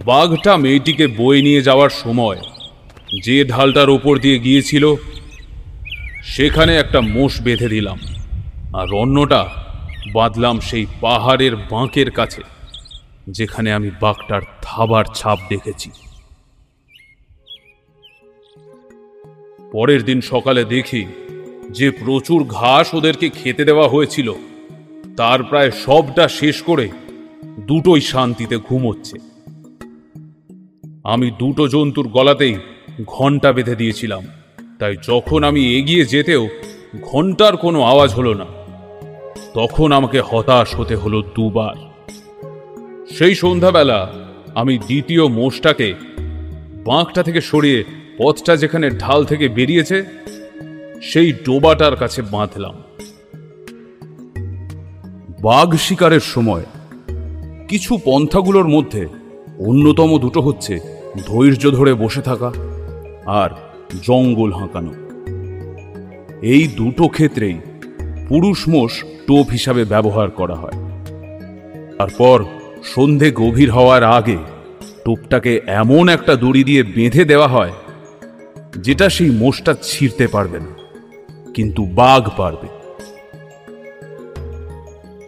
বাঘটা 0.05 0.57
মেয়েটিকে 0.57 1.07
বয়ে 1.07 1.41
নিয়ে 1.41 1.61
যাওয়ার 1.61 1.89
সময় 1.89 2.39
যে 3.23 3.45
ঢালটার 3.45 3.89
ওপর 3.89 4.17
দিয়ে 4.17 4.39
গিয়েছিল, 4.39 4.95
সেখানে 6.23 6.75
একটা 6.75 7.01
মোষ 7.01 7.41
বেঁধে 7.41 7.69
দিলাম 7.69 7.99
আর 8.73 8.93
অন্যটা 8.93 9.41
বাঁধলাম 10.13 10.59
সেই 10.59 10.85
পাহাড়ের 11.01 11.55
বাঁকের 11.55 12.11
কাছে, 12.11 12.41
যেখানে 13.27 13.73
আমি 13.73 13.91
বাঘটার 14.01 14.41
থাবার 14.61 15.05
ছাপ 15.15 15.39
দেখেছি। 15.49 15.91
পরের 19.71 20.05
দিন 20.05 20.21
সকালে 20.21 20.63
দেখি 20.65 21.05
যে 21.69 21.91
প্রচুর 21.91 22.43
ঘাস 22.43 22.93
ওদেরকে 22.93 23.29
খেতে 23.29 23.65
দেওয়া 23.65 23.87
হয়েছিল। 23.87 24.33
তার 25.17 25.43
প্রায় 25.43 25.71
সবটা 25.71 26.27
শেষ 26.27 26.61
করে 26.61 26.89
দুটোই 27.59 28.01
শান্তিতে 28.01 28.57
ঘুমোচ্ছে। 28.57 29.17
আমি 31.03 31.31
দুটো 31.39 31.67
জন্তুর 31.67 32.07
গলাতেই 32.07 32.55
ঘণ্টা 33.07 33.49
বেঁধে 33.51 33.75
দিয়েছিলাম, 33.75 34.23
তাই 34.79 34.95
যখন 35.07 35.43
আমি 35.43 35.61
এগিয়ে 35.77 36.05
যেতেও 36.05 36.47
ঘণ্টার 37.01 37.57
কোনো 37.57 37.81
আওয়াজ 37.81 38.11
হলো 38.13 38.33
না, 38.33 38.45
তখন 39.53 39.91
আমাকে 39.91 40.19
হতাশ 40.21 40.75
হতে 40.75 40.95
হলো 40.95 41.21
দুবার। 41.21 41.75
সেই 43.13 43.35
সন্ধ্যাবেলা 43.35 43.99
আমি 44.55 44.77
দ্বিতীয় 44.77 45.27
মোষটাকে 45.27 45.93
বাঁকটা 46.85 47.23
থেকে 47.23 47.41
সরিয়ে 47.41 47.83
পথটা 48.17 48.57
যেখানে 48.57 48.89
ঢাল 48.89 49.25
থেকে 49.25 49.47
বেরিয়েছে, 49.47 50.05
সেই 51.01 51.31
ডোবাটার 51.31 51.95
কাছে 51.95 52.21
বাঁধলাম। 52.21 52.75
বাঘ 55.41 55.75
শিকারের 55.75 56.19
সময় 56.19 56.63
কিছু 57.67 57.99
পন্থাগুলোর 58.05 58.67
মধ্যে 58.67 59.07
অন্যতম 59.57 60.17
দুটো 60.19 60.41
হচ্ছে 60.41 60.79
ধৈর্য 61.27 61.71
ধরে 61.71 61.93
বসে 61.93 62.21
থাকা 62.21 62.51
আর 63.25 63.49
জঙ্গল 64.03 64.51
হাঁকানো। 64.51 64.93
এই 66.41 66.67
দুটো 66.67 67.07
ক্ষেত্রেই 67.07 67.59
পুরুষ 68.27 68.67
মোষ 68.67 69.03
টোপ 69.27 69.49
হিসাবে 69.49 69.85
ব্যবহার 69.85 70.29
করা 70.29 70.55
হয়। 70.55 70.77
তারপর 71.97 72.45
সন্ধে 72.83 73.31
গভীর 73.31 73.71
হওয়ার 73.71 74.03
আগে 74.03 74.37
টোপটাকে 75.05 75.61
এমন 75.67 76.09
একটা 76.09 76.35
দড়ি 76.35 76.63
দিয়ে 76.63 76.83
বেঁধে 76.83 77.25
দেওয়া 77.25 77.47
হয় 77.47 77.71
যেটা 78.75 79.09
সেই 79.09 79.29
মোষটা 79.29 79.73
ছিঁড়তে 79.81 80.27
পারবে 80.27 80.59
না, 80.59 80.71
কিন্তু 81.55 81.81
বাঘ 81.85 82.23
পারবে। 82.37 82.67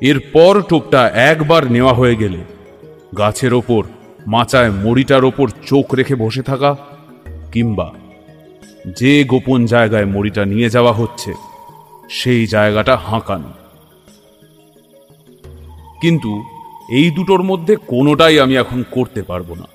এরপর 0.01 0.53
টোপটা 0.61 1.01
একবার 1.31 1.71
নেওয়া 1.71 1.93
হয়ে 1.93 2.15
গেলে 2.15 2.41
গাছের 3.17 3.53
ওপর, 3.53 3.83
মাচায় 4.27 4.71
মড়িটার 4.71 5.23
ওপর 5.25 5.47
চোখ 5.65 5.85
রেখে 5.95 6.15
বসে 6.15 6.41
থাকা 6.41 6.71
কিংবা 7.51 7.87
যে 8.99 9.13
গোপন 9.23 9.59
জায়গায় 9.65 10.05
মড়িটা 10.05 10.43
নিয়ে 10.45 10.69
যাওয়া 10.69 10.93
হচ্ছে, 10.93 11.31
সেই 12.09 12.47
জায়গাটা 12.47 12.95
হাঁকানো। 12.97 13.51
কিন্তু 16.01 16.31
এই 16.89 17.11
দুটোর 17.11 17.41
মধ্যে 17.43 17.75
কোনোটাই 17.75 18.35
আমি 18.39 18.55
এখন 18.57 18.79
করতে 18.91 19.21
পারব 19.21 19.49
না, 19.53 19.67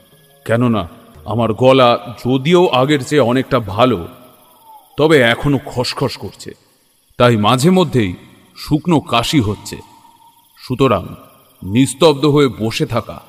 কেননা 0.47 0.83
আমার 1.25 1.53
গলা 1.53 2.17
যদিও 2.27 2.67
আগের 2.67 3.05
চেয়ে 3.05 3.21
অনেকটা 3.21 3.61
ভালো, 3.61 4.09
তবে 4.97 5.21
এখনও 5.21 5.59
খসখস 5.67 6.17
করছে। 6.17 6.55
তাই 7.19 7.37
মাঝে 7.37 7.71
মধ্যেই 7.71 8.15
শুকনো 8.57 9.01
কাশি 9.01 9.41
হচ্ছে। 9.41 9.77
সুতরাং 10.59 11.07
নিস্তব্ধ 11.63 12.25
হয়ে 12.25 12.49
বসে 12.49 12.87
থাকা 12.87 13.21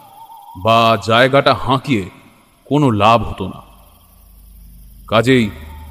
বা 0.64 0.98
জায়গাটা 1.08 1.54
হাঁকিয়ে 1.54 2.10
কোনো 2.66 2.92
লাভ 2.92 3.24
হতো 3.24 3.48
না। 3.48 3.62
কাজেই 5.08 5.50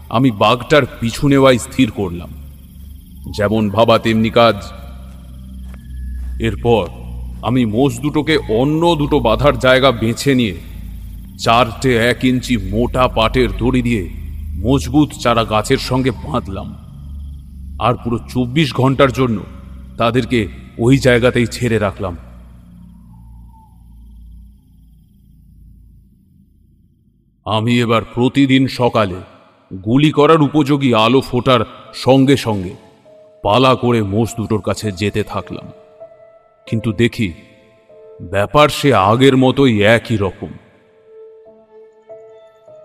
আমি 0.09 0.31
বাঘটার 0.31 0.83
পিছু 1.01 1.29
নেওয়াই 1.29 1.59
স্থির 1.59 1.91
করলাম। 1.91 2.29
যেমন 3.31 3.71
ভাবা 3.71 3.99
তেমনি 3.99 4.31
কাজ। 4.31 4.57
এরপর 6.41 6.89
আমি 7.43 7.65
মোষ 7.65 8.01
দুটোকে 8.01 8.39
অন্য 8.49 8.95
দুটো 8.95 9.21
বাঁধার 9.21 9.59
জায়গা 9.59 9.91
বেছে 9.91 10.35
নিয়ে 10.35 10.72
চারটে 11.43 11.91
এক 11.97 12.25
ইঞ্চি 12.25 12.55
মোটা 12.57 13.09
পাটের 13.09 13.49
দড়ি 13.59 13.83
দিয়ে 13.83 14.03
মজবুত 14.57 15.11
চারা 15.21 15.45
গাছের 15.45 15.81
সঙ্গে 15.89 16.11
বাঁধলাম। 16.11 16.69
আর 17.81 17.95
পুরো 17.95 18.19
চব্বিশ 18.29 18.69
ঘণ্টার 18.75 19.13
জন্য 19.13 19.39
তাদেরকে 19.99 20.49
ওই 20.79 20.99
জায়গাতেই 20.99 21.47
ছেড়ে 21.47 21.79
রাখলাম। 21.79 22.17
আমি 27.47 27.73
এবার 27.81 28.03
প্রতিদিন 28.15 28.67
সকালে 28.67 29.19
গুলি 29.85 30.11
করার 30.11 30.41
উপযোগী 30.43 30.91
আলো 30.95 31.21
ফোটার 31.21 31.63
সঙ্গে 31.95 32.37
সঙ্গে 32.37 32.75
পালা 33.45 33.73
করে 33.75 34.01
মোষ 34.03 34.29
দুটোর 34.37 34.61
কাছে 34.61 34.93
যেতে 34.93 35.23
থাকলাম। 35.23 35.67
কিন্তু 36.67 36.93
দেখি, 36.93 37.33
ব্যাপার 38.23 38.69
সে 38.69 38.95
আগের 38.95 39.35
মতোই 39.37 39.75
একই 39.97 40.17
রকম। 40.17 40.53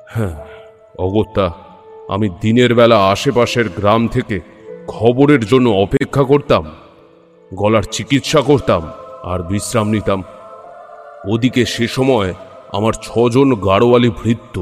হ্যাঁ 0.07 0.35
অগত্যা, 0.99 1.45
আমি 2.09 2.27
দিনের 2.41 2.71
বেলা 2.75 2.97
আশেপাশের 3.13 3.67
গ্রাম 3.69 4.01
থেকে 4.07 4.37
খবরের 4.87 5.43
জন্য 5.45 5.67
অপেক্ষা 5.85 6.23
করতাম, 6.23 6.63
গলার 7.51 7.85
চিকিৎসা 7.95 8.41
করতাম 8.41 8.83
আর 9.23 9.39
বিশ্রাম 9.49 9.87
নিতাম। 9.95 10.19
ওদিকে 11.27 11.63
সে 11.65 11.85
সময় 11.87 12.29
আমার 12.71 12.93
ছজন 13.05 13.49
গাড়োয়ালি 13.67 14.09
ভৃত্য 14.21 14.55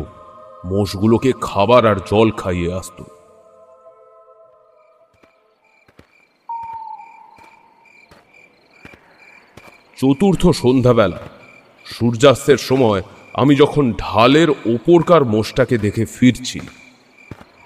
মোষগুলোকে 0.65 1.31
খাবার 1.41 1.83
আর 1.91 1.97
জল 2.11 2.27
খাইয়ে 2.31 2.69
আসতো। 2.73 3.03
চতুর্থ 9.99 10.43
সন্ধ্যাবেলা, 10.61 11.19
সূর্যাস্তের 11.85 12.59
সময় 12.69 13.01
আমি 13.35 13.53
যখন 13.55 13.85
ঢালের 13.97 14.49
ওপরকার 14.49 15.21
মোষটাকে 15.25 15.75
দেখে 15.77 16.05
ফিরছি, 16.05 16.59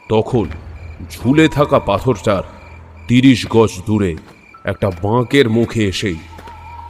তখন 0.09 0.45
ঝুলে 1.11 1.45
থাকা 1.47 1.79
পাথরটার 1.79 2.43
তিরিশ 3.07 3.47
গজ 3.49 3.71
দূরে 3.87 4.11
একটা 4.65 4.87
বাঁকের 5.03 5.49
মুখে 5.49 5.81
এসেই 5.85 6.19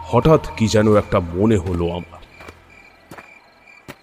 হঠাৎ 0.09 0.43
কি 0.57 0.65
যেন 0.67 0.87
একটা 0.95 1.19
মনে 1.19 1.57
হলো 1.57 1.85
আমার। 1.89 2.21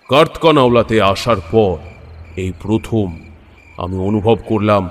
কার্তকনাওলাতে 0.09 0.97
আসার 1.03 1.41
পর 1.53 1.77
এই 2.37 2.53
প্রথম 2.63 3.07
আমি 3.79 3.97
অনুভব 3.99 4.39
করলাম, 4.49 4.85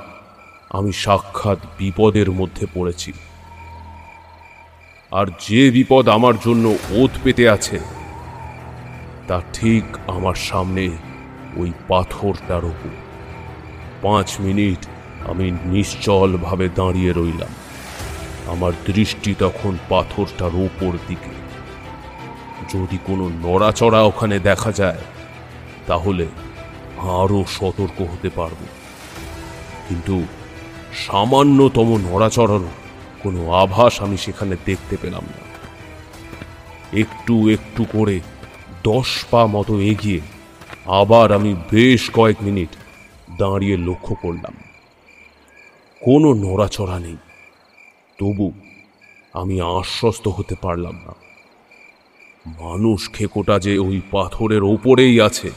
আমি 0.69 0.91
সাক্ষাৎ 0.93 1.59
বিপদের 1.77 2.31
মধ্যে 2.31 2.65
পড়েছি। 2.73 3.11
আর 5.11 5.27
যে 5.47 5.61
বিপদ 5.71 6.05
আমার 6.09 6.35
জন্য 6.45 6.65
ওত 6.91 7.13
পেতে 7.23 7.49
আছে 7.49 7.77
তা 9.27 9.41
ঠিক 9.53 9.83
আমার 10.07 10.35
সামনে 10.35 10.89
ওই 11.57 11.71
পাথরটার 11.87 12.65
ওপর 12.65 12.89
পাঁচ 14.01 14.35
মিনিট 14.39 14.87
আমি 15.27 15.51
নিশ্চলভাবে 15.65 16.69
দাঁড়িয়ে 16.69 17.13
রইলাম। 17.13 17.49
আমার 18.47 18.73
দৃষ্টি 18.85 19.35
তখন 19.39 19.77
পাথরটার 19.89 20.55
ওপর 20.55 20.97
দিকে। 21.07 21.45
যদি 22.77 22.97
কোনো 23.05 23.29
নড়াচড়া 23.29 24.01
ওখানে 24.01 24.39
দেখা 24.39 24.71
যায়, 24.71 25.01
তাহলে 25.87 26.25
আরও 26.97 27.45
সতর্ক 27.49 28.01
হতে 28.01 28.29
পারব। 28.29 28.65
কিন্তু 29.89 30.25
সামান্যতম 31.07 31.97
নড়াচড়ানো 31.97 32.69
কোনো 33.23 33.51
আভাস 33.51 34.01
আমি 34.01 34.17
সেখানে 34.17 34.55
দেখতে 34.65 34.97
পেলাম 35.01 35.23
না। 35.23 35.45
একটু 36.99 37.49
একটু 37.49 37.83
করে 37.83 38.19
দশ 38.85 39.25
পা 39.31 39.45
মতো 39.45 39.79
এগিয়ে 39.79 40.19
আবার 40.85 41.31
আমি 41.31 41.55
বেশ 41.71 42.09
কয়েক 42.13 42.37
মিনিট 42.41 42.69
দাঁড়িয়ে 43.37 43.77
লক্ষ্য 43.77 44.15
করলাম। 44.15 44.53
কোনো 46.01 46.33
নড়াচড়া 46.33 46.99
নেই। 46.99 47.17
তবু 48.19 48.51
আমি 49.33 49.61
আশ্বস্ত 49.61 50.27
হতে 50.27 50.55
পারলাম 50.61 50.95
না। 50.95 51.13
মানুষ 52.61 53.13
খেকোটা 53.13 53.59
যে 53.59 53.77
ওই 53.77 54.01
পাথরের 54.11 54.63
ওপরেই 54.63 55.21
আছে, 55.21 55.51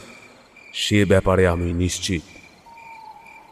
সে 0.74 1.04
ব্যাপারে 1.04 1.48
আমি 1.48 1.72
নিশ্চিত। 1.72 2.22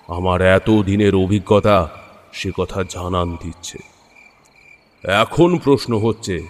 আমার 0.08 0.42
এত 0.42 0.70
দিনের 0.70 1.14
অভিজ্ঞতা 1.14 1.90
সে 2.32 2.50
কথা 2.58 2.82
জানান 2.82 3.36
দিচ্ছে। 3.42 3.78
এখন 5.04 5.58
প্রশ্ন 5.58 5.98
হচ্ছে, 5.98 6.46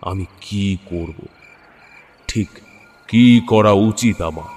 আমি 0.00 0.24
কি 0.40 0.76
করব? 0.84 1.39
ঠিক। 2.30 2.48
কি 3.08 3.40
করা 3.46 3.72
উচিত 3.72 4.22
আমার? 4.22 4.50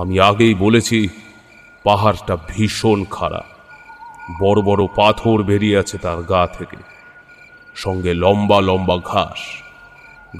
আমি 0.00 0.20
আগেই 0.20 0.54
বলেছি, 0.54 1.08
পাহাড়টা 1.84 2.36
ভীষণ 2.48 3.04
খারাপ। 3.04 3.44
বড় 4.42 4.62
বড় 4.62 4.86
পাথর 4.96 5.42
বেরিয়ে 5.42 5.78
আছে 5.78 5.98
তার 5.98 6.22
গা 6.22 6.46
থেকে। 6.46 6.76
সঙ্গে 7.74 8.14
লম্বা 8.14 8.60
লম্বা 8.60 8.96
ঘাস, 8.96 9.40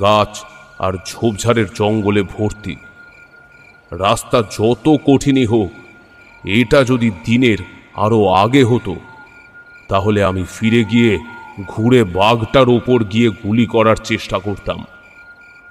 গাছ 0.00 0.44
আর 0.78 0.92
ঝোপঝাড়ের 1.06 1.66
জঙ্গলে 1.74 2.22
ভর্তি। 2.22 2.76
রাস্তা 3.92 4.42
যত 4.42 4.96
কঠিনই 5.06 5.46
হোক, 5.46 5.70
এটা 6.44 6.84
যদি 6.84 7.10
দিনের 7.24 7.58
আরও 7.94 8.28
আগে 8.28 8.64
হতো, 8.64 8.96
তাহলে 9.88 10.24
আমি 10.24 10.44
ফিরে 10.44 10.84
গিয়ে 10.84 11.18
ঘুরে 11.68 12.04
বাঘটার 12.04 12.68
ওপর 12.68 13.04
গিয়ে 13.04 13.28
গুলি 13.28 13.66
করার 13.66 13.96
চেষ্টা 13.96 14.38
করতাম। 14.38 14.84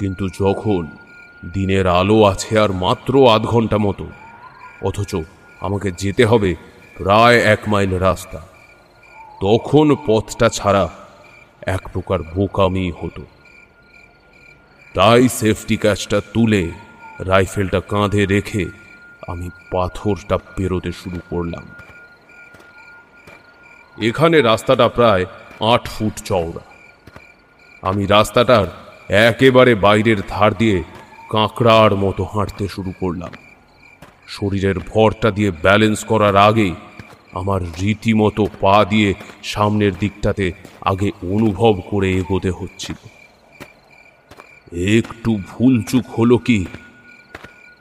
কিন্তু 0.01 0.25
যখন 0.39 0.81
দিনের 1.53 1.85
আলো 1.87 2.17
আছে 2.23 2.59
আর 2.59 2.71
মাত্র 2.71 3.13
আধ 3.33 3.43
ঘণ্টা 3.43 3.77
মতো, 3.77 4.05
অথচ 4.81 5.11
আমাকে 5.61 5.91
যেতে 5.91 6.23
হবে 6.25 6.55
প্রায় 6.97 7.37
এক 7.53 7.61
মাইল 7.67 7.93
রাস্তা, 7.97 8.39
তখন 9.41 9.87
পথটা 10.07 10.47
ছাড়া 10.49 10.85
এক 11.67 11.83
প্রকার 11.93 12.19
বোকামি 12.35 12.91
হতো। 13.01 13.23
তাই 14.95 15.23
সেফটি 15.29 15.75
ক্যাচটা 15.77 16.21
তুলে 16.33 16.63
রাইফেলটা 17.19 17.79
কাঁধে 17.89 18.23
রেখে 18.25 18.63
আমি 19.27 19.47
পাথরটা 19.71 20.37
পেরোতে 20.55 20.91
শুরু 20.91 21.19
করলাম। 21.29 21.65
এখানে 23.97 24.37
রাস্তাটা 24.41 24.87
প্রায় 24.87 25.25
আট 25.73 25.83
ফুট 25.89 26.15
চওড়া। 26.25 26.63
আমি 27.89 28.03
রাস্তাটার 28.05 28.67
একেবারে 29.11 29.75
বাইরের 29.75 30.17
ধার 30.27 30.53
দিয়ে 30.53 30.83
কাঁকড়ার 31.29 31.95
মতো 31.95 32.23
হাঁটতে 32.23 32.67
শুরু 32.67 32.93
করলাম। 32.99 33.31
শরীরের 34.27 34.79
ভরটা 34.79 35.31
দিয়ে 35.31 35.51
ব্যালেন্স 35.51 36.03
করার 36.03 36.35
আগে 36.35 36.71
আমার 37.31 37.61
রীতিমতো 37.63 38.47
পা 38.61 38.85
দিয়ে 38.85 39.13
সামনের 39.43 39.91
দিকটাতে 39.99 40.51
আগে 40.81 41.11
অনুভব 41.31 41.81
করে 41.89 42.11
এগোতে 42.11 42.49
হচ্ছিল। 42.49 42.95
একটু 44.97 45.37
ভুলচুক 45.51 46.05
হলো 46.19 46.37
কি? 46.37 46.65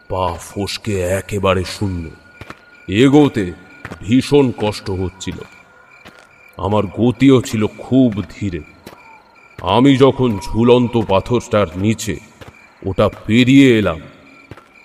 পা 0.09 0.37
ফসকে 0.41 1.01
একেবারে 1.01 1.65
শূন্য। 1.65 2.11
এগোতে 2.89 3.53
ভীষণ 4.01 4.53
কষ্ট 4.57 4.91
হচ্ছিল। 4.91 5.37
আমার 6.57 6.87
গতিও 6.87 7.43
ছিল 7.43 7.67
খুব 7.67 8.23
ধীরে। 8.41 8.80
আমি 9.63 9.97
যখন 9.97 10.39
ঝুলন্ত 10.39 10.97
পাথরটার 10.97 11.67
নিচে 11.77 12.17
ওটা 12.87 13.09
পেরিয়ে 13.09 13.79
এলাম, 13.79 14.01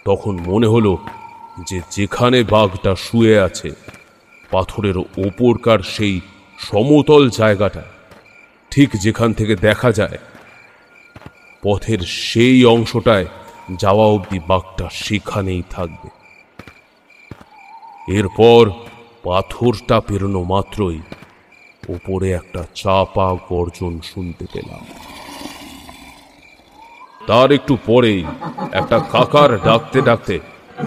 তখন 0.05 0.37
মনে 0.37 0.67
হলো 0.67 0.97
যে 1.67 1.81
যেখানে 1.91 2.43
বাঘটা 2.43 2.95
শুয়ে 2.95 3.39
আছে, 3.39 3.71
পাথরের 4.51 4.97
ওপরকার 4.97 5.79
সেই 5.79 6.21
সমতল 6.59 7.29
জায়গাটা 7.29 7.83
ঠিক 8.71 8.89
যেখান 9.01 9.33
থেকে 9.33 9.55
দেখা 9.55 9.91
যায়, 9.91 10.17
পথের 11.63 11.99
সেই 11.99 12.65
অংশটায় 12.65 13.25
যাওয়া 13.79 14.05
অবধি 14.05 14.39
বাঘটা 14.47 14.89
সেখানেই 14.91 15.63
থাকবে। 15.69 16.09
এরপর 18.07 18.69
পাথরটা 19.23 19.99
পেরোনো 19.99 20.43
মাত্রই 20.43 20.99
ওপরে 21.89 22.31
একটা 22.31 22.65
চাপা 22.75 23.35
গর্জন 23.49 23.99
শুনতে 24.03 24.45
পেলাম। 24.53 24.85
তার 27.27 27.51
একটু 27.51 27.77
পরেই 27.85 28.23
একটা 28.71 28.99
কাকার 28.99 29.57
ডাকতে 29.63 30.01
ডাকতে 30.01 30.39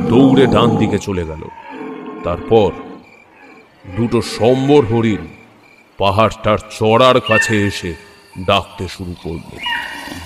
দৌড়ে 0.09 0.47
ডান 0.47 0.77
দিকে 0.77 0.99
চলে 0.99 1.27
গেল। 1.27 1.43
তারপর 2.25 2.73
দুটো 3.97 4.23
সম্বর 4.23 4.85
হরিণ 4.85 5.27
পাহাড়টার 5.99 6.59
চড়ার 6.59 7.21
কাছে 7.21 7.67
এসে 7.67 7.95
ডাকতে 8.47 8.89
শুরু 8.89 9.15
করল। 9.23 9.59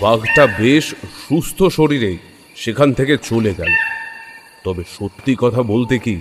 বাঘটা 0.01 0.47
বেশ 0.47 0.95
সুস্থ 1.29 1.63
শরীরে 1.63 2.17
সেখান 2.57 2.93
থেকে 2.93 3.17
চলে 3.17 3.55
গেল। 3.55 3.73
তবে 4.65 4.83
সত্যি 4.99 5.37
কথা 5.39 5.63
বলতে 5.63 5.99
কি, 5.99 6.21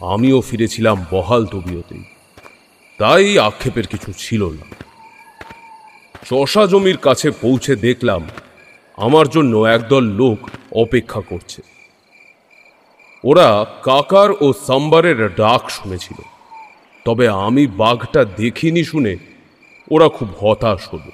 আমিও 0.00 0.40
ফিরেছিলাম 0.40 1.06
বহাল 1.10 1.46
তবিয়তেই। 1.46 2.13
তাই 2.98 3.38
আক্ষেপের 3.38 3.86
কিছু 3.86 4.12
ছিল 4.18 4.42
না। 4.48 4.66
চষা 6.28 6.66
জমির 6.66 6.96
কাছে 6.96 7.30
পৌঁছে 7.30 7.76
দেখলাম 7.76 8.22
আমার 8.96 9.28
জন্য 9.28 9.58
একদল 9.58 10.04
লোক 10.04 10.38
অপেক্ষা 10.72 11.20
করছে। 11.20 11.62
ওরা 13.24 13.66
কাকার 13.82 14.30
ও 14.40 14.52
সাম্বারের 14.66 15.34
ডাক 15.34 15.70
শুনেছিল, 15.70 16.18
তবে 17.04 17.28
আমি 17.28 17.66
বাঘটা 17.66 18.24
দেখিনি 18.24 18.84
শুনে 18.84 19.16
ওরা 19.90 20.08
খুব 20.08 20.28
হতাশ 20.40 20.88
হল। 20.88 21.06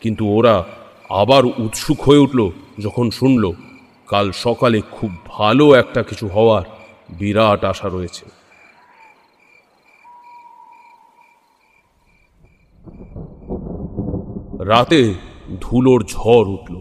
কিন্তু 0.00 0.26
ওরা 0.26 0.64
আবার 1.10 1.46
উৎসুক 1.46 2.00
হয়ে 2.00 2.18
উঠল 2.18 2.50
যখন 2.80 3.10
শুনল, 3.10 3.52
কাল 4.06 4.32
সকালে 4.32 4.80
খুব 4.90 5.10
ভালো 5.26 5.74
একটা 5.74 6.02
কিছু 6.02 6.28
হওয়ার 6.28 6.62
বিরাট 7.08 7.64
আশা 7.64 7.88
রয়েছে। 7.88 8.37
রাতে 14.70 15.02
ধুলোর 15.64 16.00
ঝড় 16.14 16.48
উঠল, 16.56 16.74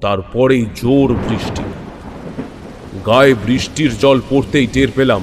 তারপরেই 0.00 0.64
জোর 0.80 1.08
বৃষ্টি। 1.28 1.64
গায়ে 3.08 3.34
বৃষ্টির 3.46 3.92
জল 4.02 4.18
পড়তেই 4.30 4.66
টের 4.74 4.90
পেলাম, 4.96 5.22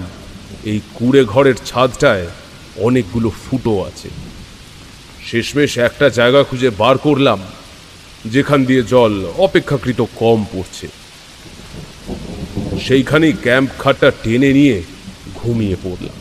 এই 0.72 0.80
কুড়ে 0.96 1.22
ঘরের 1.34 1.58
ছাদটায় 1.70 2.28
অনেকগুলো 2.88 3.30
ফুটো 3.44 3.74
আছে। 3.90 4.10
শেষমেশ 5.28 5.72
একটা 5.78 6.08
জায়গা 6.10 6.42
খুঁজে 6.44 6.70
বার 6.82 6.96
করলাম, 6.98 7.40
যেখান 8.34 8.60
দিয়ে 8.66 8.84
জল 8.94 9.14
অপেক্ষাকৃত 9.48 10.00
কম 10.22 10.40
পড়ছে। 10.54 10.88
সেইখানেই 12.86 13.36
ক্যাম্প 13.46 13.70
খাটটা 13.82 14.10
টেনে 14.24 14.50
নিয়ে 14.54 14.78
ঘুমিয়ে 15.36 15.78
পড়লাম। 15.84 16.18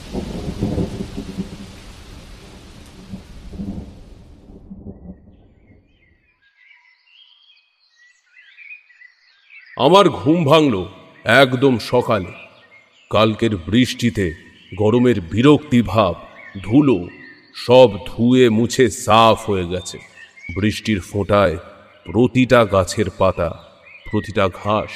আমার 9.76 10.08
ঘুম 10.08 10.44
ভাঙল 10.44 10.74
একদম 11.24 11.78
সকালে। 11.78 12.32
কালকের 13.10 13.56
বৃষ্টিতে 13.56 14.26
গরমের 14.78 15.20
বিরক্তি 15.20 15.82
ভাব, 15.82 16.14
ধুলো 16.62 16.98
সব 17.56 17.88
ধুয়ে 18.06 18.44
মুছে 18.48 18.84
সাফ 19.04 19.50
হয়ে 19.50 19.66
গেছে। 19.68 19.98
বৃষ্টির 20.56 21.00
ফোঁটায় 21.00 21.56
প্রতিটা 22.06 22.64
গাছের 22.64 23.08
পাতা, 23.18 23.50
প্রতিটা 24.10 24.48
ঘাস 24.48 24.90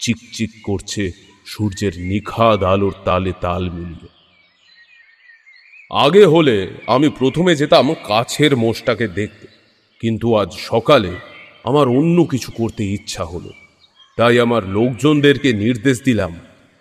চিকচিক 0.00 0.50
করছে 0.62 1.04
সূর্যের 1.46 1.94
নিখাদ 1.98 2.60
আলোর 2.62 2.94
তালে 3.04 3.32
তাল 3.40 3.62
মিলিয়ে। 3.70 4.10
আগে 5.90 6.24
হলে 6.24 6.56
আমি 6.86 7.08
প্রথমে 7.08 7.52
যেতাম 7.54 7.86
কাছের 8.08 8.56
মোষটাকে 8.56 9.06
দেখতে, 9.08 9.46
কিন্তু 10.00 10.26
আজ 10.36 10.50
সকালে 10.70 11.12
আমার 11.64 11.88
অন্য 11.88 12.24
কিছু 12.24 12.50
করতে 12.52 12.82
ইচ্ছা 12.96 13.24
হলো। 13.24 13.52
তাই 14.18 14.36
আমার 14.40 14.62
লোকজনদেরকে 14.76 15.50
নির্দেশ 15.64 15.96
দিলাম। 16.08 16.32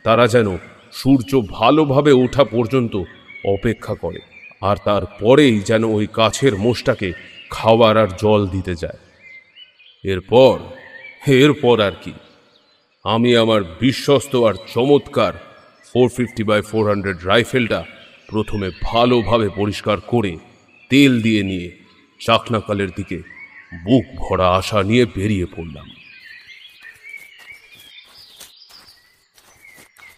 তারা 0.06 0.26
যেন 0.28 0.48
সূর্য 0.94 1.32
ভালোভাবে 1.58 2.12
ওঠা 2.24 2.44
পর্যন্ত 2.46 2.94
অপেক্ষা 3.56 3.96
করে, 3.96 4.22
আর 4.62 4.78
তারপরেই 4.88 5.56
যেন 5.70 5.84
ওই 5.98 6.06
কাছের 6.14 6.54
মোষটাকে 6.56 7.10
খাওয়ার 7.52 7.96
আর 8.04 8.10
জল 8.24 8.42
দিতে 8.48 8.74
যায়। 8.76 9.00
এরপর 10.04 10.56
এরপর 11.44 11.78
আর 11.88 11.96
কি। 12.04 12.14
আমি 13.06 13.32
আমার 13.44 13.62
বিশ্বস্ত 13.82 14.34
আর 14.48 14.56
চমৎকার 14.74 15.34
four 15.90 16.08
fifty 16.16 16.44
by 16.50 16.62
four 16.62 16.84
hundred 16.90 17.20
রাইফেলটা 17.30 17.82
প্রথমে 18.30 18.68
ভালোভাবে 18.84 19.48
পরিষ্কার 19.60 19.98
করে 20.12 20.34
তেল 20.92 21.12
দিয়ে 21.22 21.44
নিয়ে 21.50 21.68
চাকনাকালের 22.22 22.92
দিকে 22.98 23.18
বুক 23.86 24.06
ভরা 24.22 24.48
আশা 24.60 24.80
নিয়ে 24.90 25.04
বেরিয়ে 25.16 25.48
পড়লাম। 25.56 25.88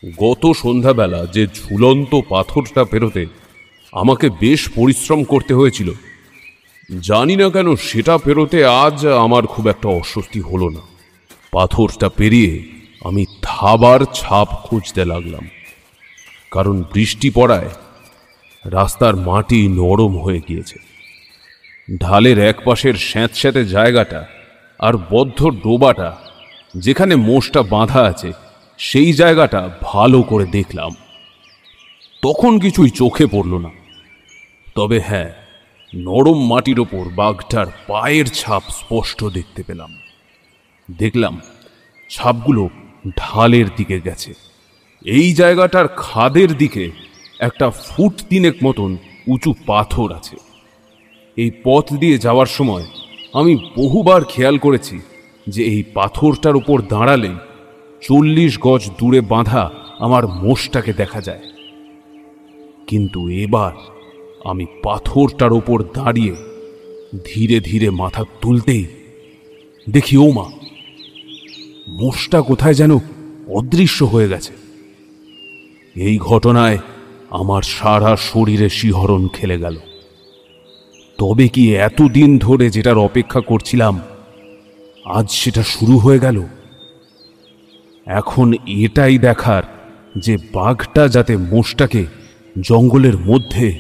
গত 0.06 0.44
সন্ধ্যাবেলা 0.64 1.22
যে 1.26 1.48
ঝুলন্ত 1.58 2.12
পাথরটা 2.30 2.84
পেরোতে 2.86 3.26
আমাকে 3.94 4.28
বেশ 4.30 4.62
পরিশ্রম 4.76 5.24
করতে 5.24 5.54
হয়েছিল, 5.54 5.90
জানি 6.90 7.36
না 7.36 7.48
কেন 7.50 7.68
সেটা 7.76 8.18
পেরোতে 8.18 8.66
আজ 8.66 8.98
আমার 9.06 9.44
খুব 9.48 9.68
একটা 9.68 9.88
অস্বস্তি 9.90 10.40
হলো 10.40 10.70
না। 10.70 10.84
পাথরটা 11.52 12.08
পেরিয়ে 12.10 12.52
আমি 13.04 13.26
থাবার 13.42 14.02
ছাপ 14.14 14.50
খুঁজতে 14.66 15.06
লাগলাম, 15.06 15.46
কারণ 16.52 16.76
বৃষ্টি 16.94 17.30
পড়ায় 17.30 17.72
রাস্তার 18.66 19.16
মাটি 19.16 19.60
নরম 19.68 20.14
হয়ে 20.18 20.42
গিয়েছে। 20.48 20.78
ঢালের 22.02 22.38
এক 22.40 22.58
পাশের 22.66 22.96
স্যাঁতস্যাঁতে 23.10 23.62
জায়গাটা 23.66 24.22
আর 24.80 24.94
বদ্ধ 25.12 25.40
ডোবাটা 25.64 26.10
যেখানে 26.76 27.16
মোষটা 27.16 27.62
বাঁধা 27.62 28.02
আছে 28.02 28.32
সেই 28.78 29.14
জায়গাটা 29.14 29.70
ভালো 29.82 30.22
করে 30.22 30.46
দেখলাম। 30.46 30.92
তখন 32.22 32.60
কিছুই 32.60 32.90
চোখে 32.90 33.26
পড়ল 33.26 33.58
না। 33.58 33.70
তবে 34.76 35.00
হ্যাঁ 35.00 35.34
নরম 35.96 36.48
মাটির 36.48 36.80
ওপর 36.80 37.10
বাঘটার 37.16 37.66
পায়ের 37.88 38.26
ছাপ 38.26 38.64
স্পষ্ট 38.70 39.26
দেখতে 39.26 39.64
পেলাম। 39.64 39.98
দেখলাম 40.98 41.42
ছাপগুলো 42.10 42.70
ঢালের 43.18 43.66
দিকে 43.76 44.02
গেছে। 44.02 44.34
এই 45.06 45.34
জায়গাটার 45.34 45.88
খাদের 45.88 46.58
দিকে 46.58 46.92
একটা 47.40 47.70
ফুট 47.70 48.14
তিনেক 48.30 48.56
মতন 48.64 48.98
উঁচু 49.28 49.54
পাথর 49.66 50.14
আছে। 50.14 50.38
এই 51.38 51.52
পথ 51.64 51.94
দিয়ে 51.94 52.18
যাওয়ার 52.18 52.46
সময় 52.46 52.86
আমি 53.34 53.56
বহুবার 53.56 54.24
খেয়াল 54.24 54.58
করেছি 54.58 55.00
যে 55.48 55.64
এই 55.64 55.84
পাথরটার 55.84 56.56
উপর 56.56 56.82
দাঁড়ালে 56.82 57.30
চল্লিশ 58.02 58.60
গজ 58.60 58.90
দূরে 59.00 59.22
বাঁধা 59.22 59.72
আমার 60.00 60.28
মোষটাকে 60.28 60.94
দেখা 60.94 61.22
যায়। 61.22 61.40
কিন্তু 62.88 63.30
এবার 63.30 63.72
আমি 64.44 64.66
পাথরটার 64.84 65.54
ওপর 65.54 65.84
দাঁড়িয়ে 65.84 66.36
ধীরে 67.26 67.60
ধীরে 67.60 67.90
মাথা 67.90 68.24
তুলতেই 68.42 68.86
দেখি, 69.90 70.18
ও 70.18 70.32
মা, 70.32 70.52
মোষটা 71.88 72.42
কোথায় 72.42 72.74
যেন 72.74 72.98
অদৃশ্য 73.48 74.04
হয়ে 74.04 74.30
গেছে। 74.30 74.54
এই 75.96 76.18
ঘটনায় 76.18 76.78
আমার 77.30 77.62
সারা 77.62 78.16
শরীরে 78.16 78.70
শিহরণ 78.70 79.28
খেলে 79.28 79.60
গেল। 79.60 79.78
তবে 81.18 81.48
কি 81.48 81.76
এতদিন 81.76 82.38
ধরে 82.38 82.70
যেটার 82.70 82.98
অপেক্ষা 82.98 83.42
করছিলাম, 83.42 84.02
আজ 85.06 85.32
সেটা 85.32 85.64
শুরু 85.64 85.98
হয়ে 85.98 86.20
গেল? 86.20 86.44
এখন 88.06 88.54
এটাই 88.68 89.18
দেখার 89.18 89.64
যে 90.18 90.38
বাঘটা 90.54 91.08
যাতে 91.08 91.38
মোষটাকে 91.38 92.06
জঙ্গলের 92.62 93.18
মধ্যে 93.18 93.80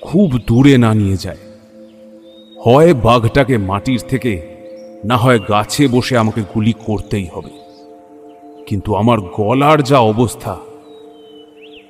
খুব 0.00 0.38
দূরে 0.46 0.78
না 0.78 0.94
নিয়ে 0.94 1.16
যায়। 1.16 1.36
হয় 2.66 2.94
বাঘটাকে 2.94 3.58
মাটির 3.58 4.00
থেকে, 4.08 4.42
না 5.04 5.16
হয় 5.16 5.38
গাছে 5.38 5.88
বসে 5.88 6.18
আমাকে 6.18 6.42
গুলি 6.54 6.72
করতেই 6.72 7.28
হবে। 7.34 7.50
কিন্তু 8.66 8.94
আমার 8.94 9.20
গলার 9.20 9.82
যা 9.82 9.98
অবস্থা, 9.98 10.56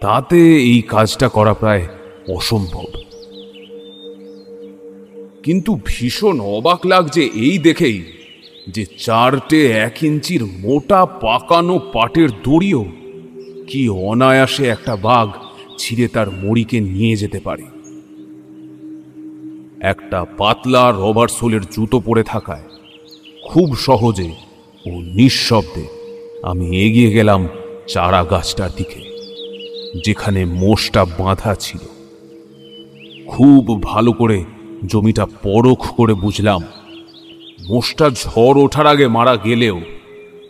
তাতে 0.00 0.56
এই 0.56 0.82
কাজটা 0.82 1.28
করা 1.28 1.54
প্রায় 1.54 1.86
অসম্ভব। 2.28 2.84
কিন্তু 5.42 5.78
ভীষণ 5.84 6.40
অবাক 6.40 6.86
লাগছে 6.86 7.22
এই 7.22 7.58
দেখেই। 7.58 8.04
যে 8.68 8.86
চারটে 8.98 9.66
এক 9.66 10.02
ইঞ্চির 10.02 10.44
মোটা 10.44 11.06
পাকানো 11.06 11.78
পাটের 11.78 12.28
দড়িও 12.30 12.84
কি 13.66 13.88
অনায়াসে 13.88 14.64
একটা 14.66 14.96
বাঘ 14.96 15.28
ছিঁড়ে 15.78 16.08
তার 16.08 16.30
মড়িকে 16.30 16.80
নিয়ে 16.80 17.16
যেতে 17.16 17.40
পারে। 17.40 17.62
একটা 19.80 20.24
পাতলা 20.38 20.92
রবার 20.92 21.28
সোলের 21.28 21.60
জুতো 21.60 22.00
পরে 22.00 22.22
থাকায় 22.22 22.62
খুব 23.48 23.76
সহজে 23.76 24.30
ও 24.86 24.90
নিঃশব্দে 24.90 25.84
আমি 26.42 26.80
এগিয়ে 26.82 27.10
গেলাম 27.10 27.48
চারা 27.88 28.24
গাছটার 28.24 28.70
দিকে, 28.76 29.00
যেখানে 30.04 30.44
মোষটা 30.44 31.04
বাঁধা 31.04 31.54
ছিল। 31.54 31.78
খুব 33.28 33.82
ভালো 33.82 34.12
করে 34.12 34.44
জমিটা 34.86 35.26
পরখ 35.26 35.86
করে 35.96 36.14
বুঝলাম 36.14 36.62
মোষটা 37.68 38.10
ঝড় 38.10 38.58
ওঠার 38.62 38.86
আগে 38.86 39.06
মারা 39.08 39.36
গেলেও 39.36 39.80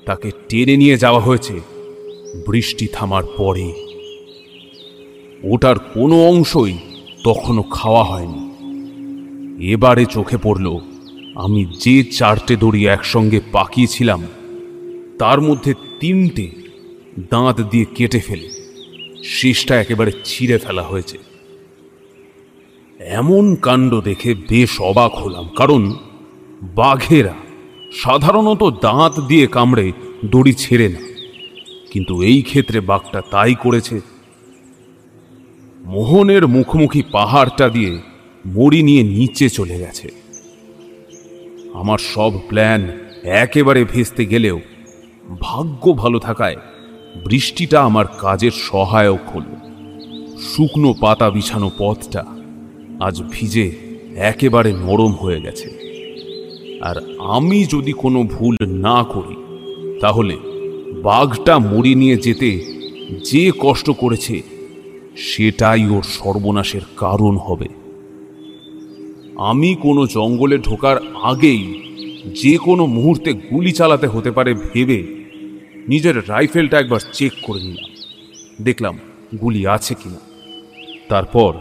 তাকে 0.06 0.30
টেনে 0.48 0.76
নিয়ে 0.76 0.96
যাওয়া 0.98 1.20
হয়েছে, 1.20 1.60
বৃষ্টি 2.46 2.86
থামার 2.86 3.22
পরে। 3.36 3.72
ওটার 5.42 5.78
কোনো 5.78 6.16
অংশই 6.28 6.78
তখনও 7.24 7.62
খাওয়া 7.62 8.04
হয়নি। 8.04 8.42
এবারে 9.72 10.04
চোখে 10.04 10.38
পড়ল, 10.42 10.78
আমি 11.34 11.64
যে 11.64 12.04
চারটে 12.04 12.56
দড়ি 12.56 12.86
একসঙ্গে 12.86 13.40
পাকিয়েছিলাম, 13.52 14.22
তার 15.18 15.40
মধ্যে 15.40 15.74
তিনটে 16.00 16.46
দাঁত 17.30 17.60
দিয়ে 17.60 17.86
কেটে 17.94 18.20
ফেলে, 18.20 18.48
শেষটা 19.24 19.80
একেবারে 19.80 20.12
ছিঁড়ে 20.24 20.58
ফেলা 20.58 20.82
হয়েছে। 20.82 21.18
এমন 23.00 23.44
কাণ্ড 23.54 24.00
দেখে 24.00 24.34
বেশ 24.34 24.80
অবাক 24.80 25.12
হলাম, 25.14 25.48
কারণ 25.56 25.82
বাঘেরা 26.62 27.34
সাধারণত 27.92 28.70
দাঁত 28.82 29.20
দিয়ে 29.20 29.46
কামড়ে 29.46 29.92
দড়ি 30.24 30.52
ছেড়ে 30.52 30.88
না 30.88 30.98
কিন্তু 31.90 32.22
এই 32.22 32.42
ক্ষেত্রে 32.42 32.80
বাঘটা 32.80 33.22
তাই 33.30 33.54
করেছে। 33.54 34.00
মোহনের 35.84 36.46
মুখোমুখি 36.46 37.02
পাহাড়টা 37.12 37.68
দিয়ে 37.68 38.00
মড়ি 38.46 38.82
নিয়ে 38.82 39.02
নিচে 39.02 39.48
চলে 39.48 39.78
গেছে। 39.78 40.08
আমার 41.74 41.98
সব 41.98 42.38
প্ল্যান 42.48 42.92
একেবারে 43.24 43.84
ভেস্তে 43.84 44.26
গেলেও 44.26 44.60
ভাগ্য 45.40 45.92
ভালো 45.92 46.18
থাকায় 46.18 46.56
বৃষ্টিটা 47.24 47.82
আমার 47.82 48.06
কাজের 48.06 48.50
সহায়ক 48.50 49.20
হল। 49.34 49.44
শুকনো 50.42 50.94
পাতা 51.00 51.30
বিছানো 51.30 51.70
পথটা 51.78 52.24
আজ 53.00 53.22
ভিজে 53.30 53.72
একেবারে 54.16 54.72
নরম 54.72 55.12
হয়ে 55.12 55.40
গেছে। 55.40 55.83
আর 56.84 56.96
আমি 57.18 57.64
যদি 57.64 57.92
কোনো 57.92 58.22
ভুল 58.22 58.56
না 58.62 59.04
করি, 59.04 59.36
তাহলে 60.00 60.36
বাঘটা 61.02 61.58
মুড়ি 61.58 61.94
নিয়ে 61.94 62.16
যেতে 62.16 62.50
যে 63.30 63.52
কষ্ট 63.58 63.90
করেছে, 63.90 64.42
সেটাই 65.16 65.86
ওর 65.86 66.02
সর্বনাশের 66.02 66.80
কারণ 66.96 67.36
হবে। 67.36 67.68
আমি 69.36 69.74
কোনো 69.74 70.06
জঙ্গলে 70.06 70.58
ঢোকার 70.58 70.96
আগেই 71.22 71.64
যে 72.42 72.56
কোনো 72.56 72.86
মুহূর্তে 72.86 73.32
গুলি 73.32 73.72
চালাতে 73.72 74.06
হতে 74.06 74.30
পারে 74.30 74.54
ভেবে 74.54 75.02
নিজের 75.88 76.16
রাইফেলটা 76.28 76.78
একবার 76.78 77.00
চেক 77.12 77.32
করে 77.42 77.60
নিলাম। 77.60 77.90
দেখলাম 78.64 78.98
গুলি 79.40 79.66
আছে 79.66 79.94
কিনা। 79.94 80.20
তারপর 81.08 81.52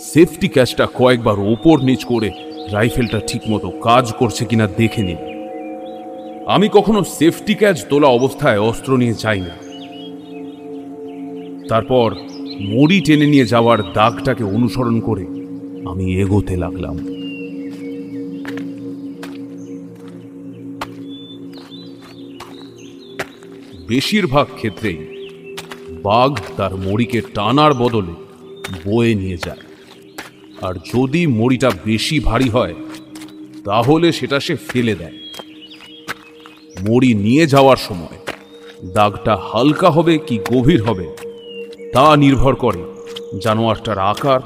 সেফটি 0.00 0.48
ক্যাচটা 0.48 0.86
কয়েকবার 0.86 1.38
ওপর 1.38 1.80
নিচ 1.80 2.04
করে 2.04 2.30
রাইফেলটা 2.68 3.20
ঠিকমতো 3.20 3.70
কাজ 3.70 4.12
করছে 4.12 4.44
কিনা 4.44 4.66
দেখে 4.66 5.02
নিন। 5.02 5.16
আমি 6.46 6.68
কখনো 6.72 7.04
সেফটি 7.04 7.54
ক্যাচ 7.54 7.84
তোলা 7.84 8.08
অবস্থায় 8.08 8.58
অস্ত্র 8.58 8.96
নিয়ে 8.96 9.14
যাই 9.14 9.40
না। 9.40 9.54
তারপর 11.68 12.14
মড়ি 12.60 13.00
টেনে 13.00 13.26
নিয়ে 13.26 13.46
যাওয়ার 13.46 13.92
দাগটাকে 13.92 14.44
অনুসরণ 14.44 15.00
করে 15.00 15.24
আমি 15.88 16.04
এগোতে 16.14 16.56
লাগলাম। 16.56 16.96
বেশিরভাগ 23.88 24.46
ক্ষেত্রেই 24.54 24.98
বাঘ 26.02 26.38
তার 26.56 26.76
মড়িকে 26.76 27.20
টানার 27.34 27.74
বদলে 27.74 28.14
বয়ে 28.84 29.14
নিয়ে 29.14 29.36
যায়। 29.36 29.69
আর 30.62 30.74
যদি 30.94 31.26
মড়িটা 31.26 31.70
বেশি 31.84 32.20
ভারী 32.20 32.48
হয়, 32.48 32.74
তাহলে 33.64 34.12
সেটা 34.12 34.40
সে 34.40 34.56
ফেলে 34.68 34.94
দেয়। 34.94 35.16
মড়ি 36.88 37.14
নিয়ে 37.14 37.46
যাওয়ার 37.46 37.76
সময় 37.76 38.18
দাগটা 38.94 39.36
হালকা 39.36 39.90
হবে 39.90 40.18
কি 40.18 40.38
গভীর 40.52 40.82
হবে, 40.82 41.06
তা 41.92 42.16
নির্ভর 42.16 42.54
করে 42.54 42.82
জানোয়ারটার 43.40 43.98
আকার 43.98 44.40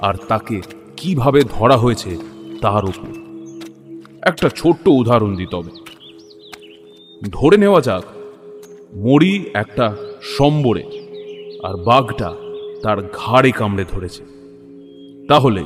আর 0.00 0.14
তাকে 0.28 0.56
কীভাবে 0.96 1.40
ধরা 1.50 1.76
হয়েছে 1.76 2.16
তার 2.60 2.84
উপর। 2.84 3.12
একটা 4.22 4.48
ছোট্ট 4.56 4.88
উদাহরণ 4.88 5.36
দিতে 5.36 5.56
হবে 5.56 5.72
ধরে 7.32 7.56
নেওয়া 7.56 7.80
যাক, 7.80 8.04
মড়ি 8.96 9.44
একটা 9.54 9.86
সম্বরে 10.36 10.84
আর 11.62 11.74
বাঘটা 11.84 12.30
তার 12.82 12.98
ঘাড়ে 13.02 13.50
কামড়ে 13.50 13.84
ধরেছে। 13.84 14.31
তাহলে 15.28 15.62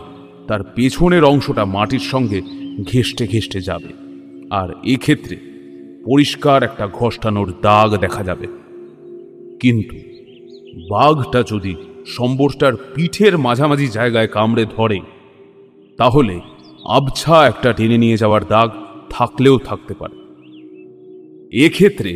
তার 0.48 0.62
পেছনের 0.74 1.24
অংশটা 1.24 1.64
মাটির 1.64 2.04
সঙ্গে 2.12 2.42
ঘেষ্টে 2.92 3.26
ঘেষ্টে 3.26 3.60
যাবে, 3.60 3.90
আর 4.50 4.68
এক্ষেত্রে 4.84 5.36
পরিষ্কার 6.04 6.62
একটা 6.62 6.88
ঘষ্টানোর 6.88 7.52
দাগ 7.62 7.96
দেখা 7.96 8.24
যাবে। 8.24 8.46
কিন্তু 9.60 9.96
বাঘটা 10.90 11.40
যদি 11.42 11.74
সম্বরটার 12.06 12.74
পিঠের 12.94 13.38
মাঝামাঝি 13.38 13.88
জায়গায় 13.88 14.28
কামড়ে 14.28 14.64
ধরে, 14.76 15.00
তাহলে 15.98 16.40
আবছা 16.84 17.36
একটা 17.48 17.72
টেনে 17.72 17.98
নিয়ে 17.98 18.16
যাওয়ার 18.16 18.42
দাগ 18.44 18.70
থাকলেও 19.10 19.58
থাকতে 19.58 19.94
পারে। 19.94 20.16
এক্ষেত্রে 21.64 22.12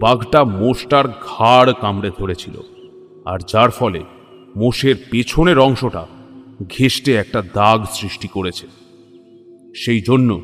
বাঘটা 0.00 0.44
মোষটার 0.44 1.06
ঘাড় 1.08 1.70
কামড়ে 1.80 2.10
ধরেছিল, 2.18 2.56
আর 3.24 3.38
যার 3.48 3.70
ফলে 3.70 4.00
মোষের 4.56 4.94
পেছনের 5.10 5.58
অংশটা 5.58 6.06
ঘেষ্টে 6.68 7.14
একটা 7.14 7.42
দাগ 7.42 7.84
সৃষ্টি 7.90 8.28
করেছে। 8.28 8.66
সেই 9.74 10.00
জন্য 10.00 10.40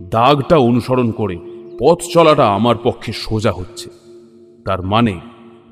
দাগটা 0.00 0.56
অনুসরণ 0.56 1.10
করে 1.10 1.38
পথ 1.78 2.02
চলাটা 2.12 2.46
আমার 2.48 2.76
পক্ষে 2.82 3.12
সোজা 3.12 3.52
হচ্ছে। 3.52 3.90
তার 4.64 4.82
মানে 4.82 5.20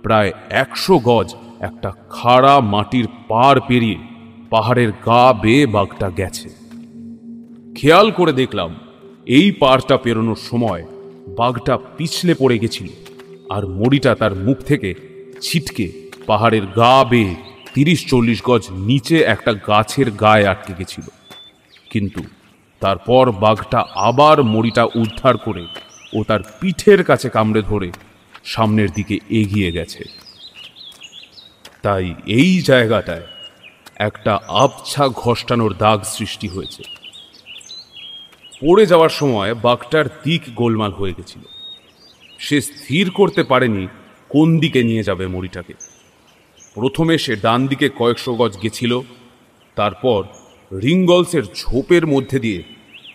প্রায় 0.03 0.33
একশো 0.51 0.99
গজ 0.99 1.35
একটা 1.61 1.93
খাড়া 2.11 2.61
মাটির 2.61 3.07
পার 3.29 3.61
পেরিয়ে 3.61 3.99
পাহাড়ের 4.51 4.93
গা 4.93 5.33
বেয়ে 5.33 5.67
বাঘটা 5.67 6.11
গেছে। 6.11 6.49
খেয়াল 7.75 8.11
করে 8.11 8.33
দেখলাম 8.33 8.75
এই 9.27 9.53
পারটা 9.53 9.97
পেরোনোর 9.97 10.37
সময় 10.37 10.87
বাঘটা 11.39 11.79
পিছলে 11.97 12.35
পড়ে 12.35 12.59
গেছিল 12.59 12.87
আর 13.51 13.67
মড়িটা 13.67 14.15
তার 14.15 14.35
মুখ 14.35 14.59
থেকে 14.59 14.95
ছিটকে 15.41 16.11
পাহাড়ের 16.27 16.67
গা 16.67 17.05
বেয়ে 17.05 17.35
তিরিশ 17.75 18.07
চল্লিশ 18.07 18.43
গজ 18.43 18.71
নিচে 18.71 19.17
একটা 19.21 19.53
গাছের 19.55 20.11
গায়ে 20.11 20.47
আটকে 20.47 20.73
গেছিল। 20.79 21.07
কিন্তু 21.91 22.23
তারপর 22.81 23.33
বাঘটা 23.33 23.85
আবার 23.95 24.43
মড়িটা 24.43 24.85
উদ্ধার 24.85 25.37
করে 25.37 25.67
ও 26.15 26.25
তার 26.25 26.41
পিঠের 26.61 27.05
কাছে 27.05 27.31
কামড়ে 27.31 27.63
ধরে 27.63 27.93
সামনের 28.45 28.91
দিকে 28.91 29.19
এগিয়ে 29.31 29.73
গেছে। 29.73 30.05
তাই 31.83 32.15
এই 32.27 32.61
জায়গাটায় 32.61 33.27
একটা 33.97 34.41
আবছা 34.49 35.09
ঘষ্টানোর 35.09 35.75
দাগ 35.75 36.03
সৃষ্টি 36.03 36.49
হয়েছে। 36.49 36.83
পড়ে 38.61 38.87
যাওয়ার 38.87 39.09
সময় 39.09 39.55
বাঘটার 39.55 40.05
দিক 40.25 40.43
গোলমাল 40.55 40.93
হয়ে 40.93 41.13
গেছিল। 41.19 41.41
সে 42.39 42.61
স্থির 42.61 43.11
করতে 43.11 43.43
পারেনি 43.43 43.89
কোন 44.29 44.59
দিকে 44.59 44.83
নিয়ে 44.83 45.03
যাবে 45.03 45.27
মরিটাকে। 45.27 45.75
প্রথমে 46.79 47.19
সে 47.19 47.37
ডান 47.37 47.61
দিকে 47.67 47.89
কয়েকশো 47.99 48.33
গজ 48.35 48.53
গেছিল, 48.63 48.93
তারপর 49.77 50.21
রিঙ্গলসের 50.73 51.45
ঝোপের 51.55 52.07
মধ্যে 52.07 52.39
দিয়ে 52.39 52.63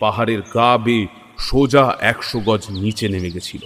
পাহাড়ের 0.00 0.40
গা 0.54 0.78
বেয়ে 0.78 1.06
সোজা 1.38 1.84
একশো 2.00 2.38
গজ 2.40 2.62
নিচে 2.82 3.08
নেমে 3.08 3.30
গেছিল। 3.30 3.62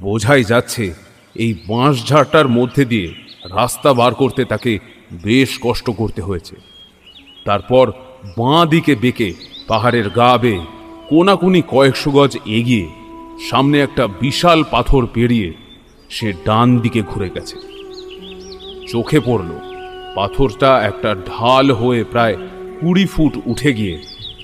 বোঝাই 0.00 0.44
যাচ্ছে 0.44 0.84
এই 1.36 1.52
বাঁশঝাড়টার 1.68 2.48
মধ্যে 2.48 2.84
দিয়ে 2.84 3.08
রাস্তা 3.50 3.90
বার 3.92 4.14
করতে 4.14 4.44
তাকে 4.44 4.72
বেশ 5.22 5.50
কষ্ট 5.62 5.86
করতে 5.90 6.20
হয়েছে। 6.22 6.56
তারপর 7.44 7.84
বাঁ 8.38 8.66
দিকে 8.66 8.92
বেঁকে 8.94 9.28
পাহাড়ের 9.68 10.10
গা 10.10 10.38
বেয়ে 10.38 10.62
কোনাকুনি 11.08 11.62
কয়েকশো 11.68 12.10
গজ 12.10 12.32
এগিয়ে 12.58 12.86
সামনে 13.50 13.76
একটা 13.80 14.04
বিশাল 14.20 14.60
পাথর 14.70 15.02
পেরিয়ে 15.06 15.52
সে 16.10 16.28
ডান 16.46 16.68
দিকে 16.78 17.02
ঘুরে 17.02 17.30
গেছে। 17.30 17.56
চোখে 18.92 19.20
পড়ল। 19.20 19.50
পাথরটা 20.14 20.82
একটা 20.82 21.14
ঢাল 21.14 21.70
হয়ে 21.70 22.04
প্রায় 22.04 22.36
কুড়ি 22.80 23.06
ফুট 23.06 23.32
উঠে 23.46 23.72
গিয়ে 23.72 23.96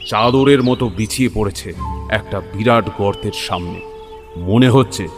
চাদরের 0.07 0.63
মতো 0.63 0.89
বিছিয়ে 0.89 1.31
পড়েছে 1.35 1.73
একটা 2.11 2.41
বিরাট 2.41 2.87
গর্তের 2.99 3.37
সামনে। 3.37 3.81
মনে 4.37 4.69
হচ্ছে 4.69 5.09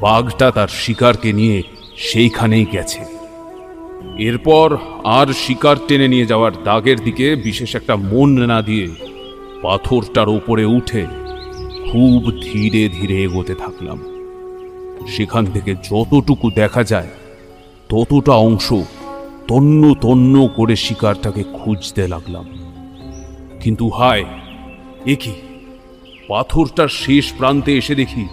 বাঘটা 0.00 0.50
তার 0.50 0.68
শিকারকে 0.68 1.32
নিয়ে 1.32 1.62
সেইখানেই 1.96 2.66
গেছে। 2.72 3.02
এরপর 4.18 4.76
আর 5.04 5.26
শিকার 5.26 5.76
টেনে 5.88 6.08
নিয়ে 6.08 6.26
যাওয়ার 6.26 6.52
দাগের 6.64 6.98
দিকে 7.00 7.36
বিশেষ 7.36 7.74
একটা 7.74 7.96
মন 7.96 8.28
না 8.46 8.62
দিয়ে 8.62 8.86
পাথরটার 9.62 10.28
উপরে 10.28 10.64
উঠে 10.64 11.02
খুব 11.88 12.20
ধীরে 12.42 12.82
ধীরে 12.88 13.16
এগোতে 13.22 13.54
থাকলাম। 13.54 13.98
সেখান 15.06 15.44
থেকে 15.46 15.74
যতটুকু 15.74 16.50
দেখা 16.50 16.82
যায় 16.84 17.10
ততটা 17.88 18.32
অংশ 18.32 18.72
তন্ন 19.48 19.94
তন্ন 19.94 20.48
করে 20.48 20.76
শিকারটাকে 20.76 21.42
খুঁজতে 21.42 22.08
লাগলাম। 22.08 22.44
কিন্তু 23.60 23.88
হায়, 23.88 24.24
এ 25.06 25.14
কি? 25.14 25.32
পাথরটার 26.28 26.88
শেষ 26.88 27.32
প্রান্তে 27.38 27.76
এসে 27.76 27.94
দেখি 27.94 28.28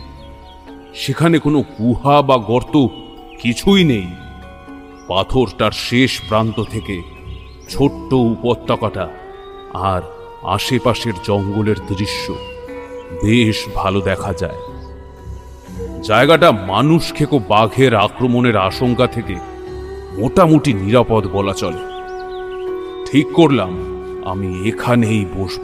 সেখানে 0.96 1.40
কোনো 1.40 1.62
গুহা 1.62 2.22
বা 2.22 2.38
গর্ত 2.38 2.88
কিছুই 3.42 3.84
নেই। 3.84 4.08
পাথরটার 5.08 5.72
শেষ 5.72 6.22
প্রান্ত 6.28 6.64
থেকে 6.64 7.02
ছোট্ট 7.70 8.14
উপত্যকাটা 8.14 9.10
আর 9.74 10.02
আশেপাশের 10.44 11.14
জঙ্গলের 11.24 11.76
দৃশ্য 11.88 12.34
বেশ 13.24 13.66
ভালো 13.76 14.02
দেখা 14.02 14.34
যায়। 14.34 14.71
জায়গাটা 16.04 16.52
মানুষ 16.52 17.14
খেকো 17.14 17.40
বাঘের 17.40 17.96
আক্রমণের 17.96 18.58
আশঙ্কা 18.58 19.08
থেকে 19.08 19.36
মোটামুটি 20.18 20.74
নিরাপদ 20.74 21.28
বলা 21.28 21.54
চলে। 21.54 21.78
ঠিক 23.12 23.28
করলাম, 23.34 23.78
আমি 24.26 24.68
এখানেই 24.68 25.26
বসব। 25.36 25.62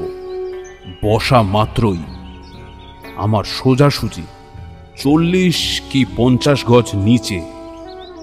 বসা 1.03 1.41
মাত্রই। 1.41 1.97
আমার 3.15 3.43
সোজাসুজি 3.43 4.21
চল্লিশ 4.95 5.81
কি 5.91 6.05
পঞ্চাশ 6.17 6.65
গজ 6.65 6.89
নিচে 6.93 7.41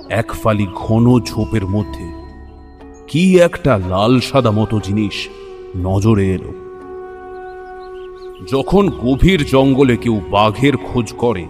এক 0.08 0.32
ফালি 0.42 0.66
ঘন 0.74 1.20
ঝোপের 1.20 1.66
মধ্যে 1.66 2.06
কি 3.08 3.40
একটা 3.40 3.78
লাল 3.78 4.20
সাদা 4.20 4.50
মতো 4.50 4.80
জিনিস 4.80 5.28
নজরে 5.76 6.26
এলো। 6.26 6.52
যখন 8.52 8.90
গভীর 8.90 9.46
জঙ্গলে 9.46 9.96
কেউ 9.96 10.20
বাঘের 10.30 10.76
খোঁজ 10.76 11.12
করে 11.12 11.46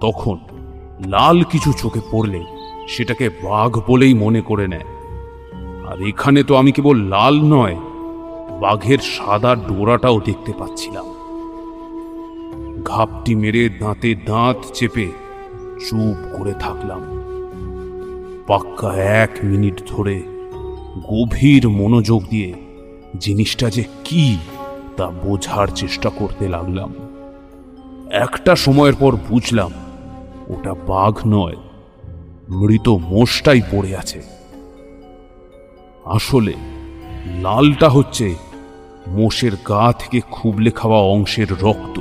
তখন 0.00 0.38
লাল 1.06 1.42
কিছু 1.42 1.72
চোখে 1.72 2.00
পড়লে 2.10 2.44
সেটাকে 2.88 3.28
বাঘ 3.28 3.78
বলেই 3.86 4.14
মনে 4.14 4.40
করে 4.40 4.68
নেয়। 4.68 4.84
আর 5.86 6.08
এখানে 6.08 6.42
তো 6.42 6.56
আমি 6.56 6.72
কেবল 6.72 6.96
লাল 6.96 7.40
নয়, 7.42 7.76
বাঘের 8.60 8.98
সাদা 8.98 9.54
ডোরাটাও 9.54 10.20
দেখতে 10.20 10.52
পাচ্ছিলাম। 10.58 11.04
ঘাপটি 12.84 13.34
মেরে 13.34 13.68
দাঁতে 13.68 14.14
দাঁত 14.14 14.56
চেপে 14.74 15.06
চুপ 15.88 16.38
করে 16.38 16.52
থাকলাম। 16.52 17.00
পাক্কা 18.46 18.94
এক 18.94 19.30
মিনিট 19.44 19.82
ধরে 19.88 20.22
গভীর 21.10 21.68
মনোযোগ 21.68 22.22
দিয়ে 22.30 22.54
জিনিসটা 23.20 23.70
যে 23.70 23.84
কি 24.04 24.36
তা 24.96 25.06
বোঝার 25.10 25.66
চেষ্টা 25.66 26.08
করতে 26.08 26.48
লাগলাম। 26.48 26.94
একটা 28.10 28.56
সময়ের 28.56 28.94
পর 28.94 29.16
বুঝলাম 29.28 29.70
ওটা 30.48 30.72
বাঘ 30.88 31.14
নয়, 31.26 31.56
মৃত 32.48 32.86
মোষটাই 32.88 33.60
পড়ে 33.72 33.90
আছে। 33.96 34.20
আসলে 36.06 36.54
লালটা 37.42 37.88
হচ্ছে 37.88 38.26
মোষের 39.08 39.54
গা 39.68 39.92
থেকে 39.98 40.18
খুবলে 40.30 40.70
খাওয়া 40.70 41.00
অংশের 41.14 41.50
রক্ত, 41.62 41.96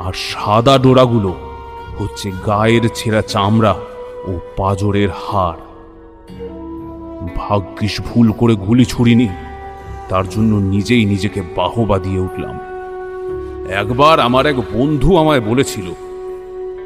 আর 0.00 0.12
সাদা 0.28 0.74
ডোরাগুলো 0.78 1.32
হচ্ছে 1.98 2.28
গায়ের 2.46 2.84
ছেঁড়া 2.94 3.22
চামড়া 3.22 3.74
ও 4.26 4.32
পাজরের 4.56 5.10
হাড়। 5.24 5.62
ভাগ্যিস 7.36 7.94
ভুল 8.00 8.28
করে 8.32 8.54
গুলি 8.56 8.84
ছুড়িনি, 8.84 9.28
তার 10.08 10.24
জন্য 10.28 10.52
নিজেই 10.74 11.04
নিজেকে 11.04 11.40
বাহবা 11.56 11.96
দিয়ে 11.98 12.20
উঠলাম। 12.20 12.56
একবার 13.82 14.16
আমার 14.20 14.44
এক 14.46 14.58
বন্ধু 14.74 15.10
আমায় 15.16 15.40
বলেছিল 15.40 15.88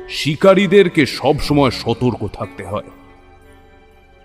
শিকারীদেরকে 0.09 1.07
সবসময় 1.07 1.71
সতর্ক 1.71 2.29
থাকতে 2.33 2.67
হয়। 2.67 2.91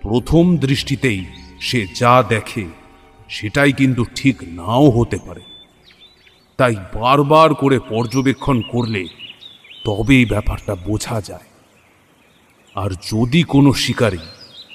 প্রথম 0.02 0.56
দৃষ্টিতেই 0.56 1.24
সে 1.60 1.86
যা 1.94 2.22
দেখে, 2.28 2.64
সেটাই 3.28 3.72
কিন্তু 3.72 4.04
ঠিক 4.14 4.36
নাও 4.42 4.90
হতে 4.90 5.18
পারে। 5.26 5.40
তাই 6.56 6.76
বারবার 6.94 7.54
করে 7.54 7.78
পর্যবেক্ষণ 7.78 8.60
করলে 8.60 9.06
তবেই 9.84 10.24
ব্যাপারটা 10.24 10.74
বোঝা 10.74 11.20
যায়। 11.20 11.48
আর 12.74 12.90
যদি 12.90 13.42
কোনো 13.42 13.72
শিকারী 13.72 14.18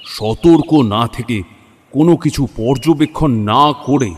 সতর্ক 0.06 0.74
না 0.74 1.08
থেকে 1.08 1.42
কোনো 1.90 2.16
কিছু 2.16 2.46
পর্যবেক্ষণ 2.56 3.30
না 3.30 3.72
করে 3.72 4.14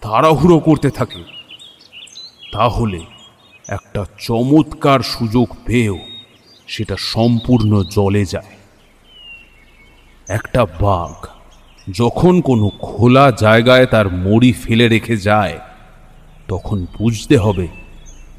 তাড়াহুড়ো 0.00 0.58
করতে 0.58 0.90
থাকে, 0.90 1.24
তাহলে 2.52 3.00
একটা 3.68 4.04
চমৎকার 4.18 5.00
সুযোগ 5.00 5.56
পেয়েও 5.64 5.98
সেটা 6.66 6.96
সম্পূর্ণ 6.98 7.82
জলে 7.82 8.24
যায়। 8.24 8.52
একটা 10.28 10.66
বাঘ 10.66 11.26
যখন 11.90 12.40
কোনো 12.40 12.68
খোলা 12.68 13.30
জায়গায় 13.30 13.86
তার 13.86 14.12
মড়ি 14.12 14.52
ফেলে 14.52 14.88
রেখে 14.88 15.16
যায়, 15.16 15.58
তখন 16.48 16.86
বুঝতে 16.98 17.36
হবে 17.36 17.68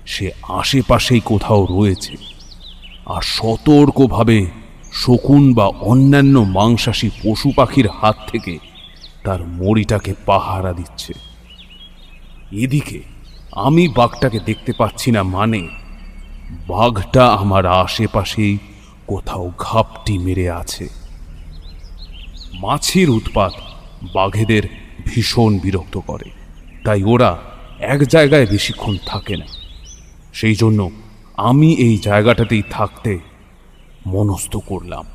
সে 0.05 0.31
আশেপাশেই 0.43 1.21
কোথাও 1.25 1.65
রয়েছে 1.65 2.17
আর 3.05 3.21
সতর্কভাবে 3.21 4.45
শকুন 4.93 5.53
বা 5.53 5.65
অন্যান্য 5.65 6.39
মাংসাশী 6.39 7.09
পশু 7.23 7.51
পাখির 7.55 7.87
হাত 8.01 8.15
থেকে 8.31 8.57
তার 9.23 9.47
মড়িটাকে 9.47 10.13
পাহারা 10.25 10.73
দিচ্ছে। 10.73 11.13
এদিকে 12.51 13.14
আমি 13.55 13.87
বাঘটাকে 13.87 14.39
দেখতে 14.39 14.73
পাচ্ছি 14.77 15.11
না 15.11 15.23
মানে 15.23 15.67
বাঘটা 16.67 17.27
আমার 17.27 17.65
আশেপাশেই 17.65 18.57
কোথাও 19.07 19.51
ঘাপটি 19.59 20.17
মেরে 20.17 20.51
আছে। 20.51 20.89
মাছের 22.53 23.09
উৎপাত 23.09 23.53
বাঘেদের 24.13 24.63
ভীষণ 25.05 25.59
বিরক্ত 25.59 25.97
করে, 25.97 26.29
তাই 26.83 27.03
ওরা 27.03 27.37
এক 27.79 28.07
জায়গায় 28.07 28.45
বেশিক্ষণ 28.45 28.97
থাকে 29.05 29.37
না। 29.37 29.45
সেই 30.33 30.55
জন্য 30.55 30.91
আমি 31.37 31.73
এই 31.73 31.97
জায়গাটাতেই 31.97 32.63
থাকতে 32.69 33.19
মনস্থ 34.05 34.57
করলাম। 34.57 35.05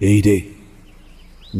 এই 0.00 0.20
রে, 0.22 0.40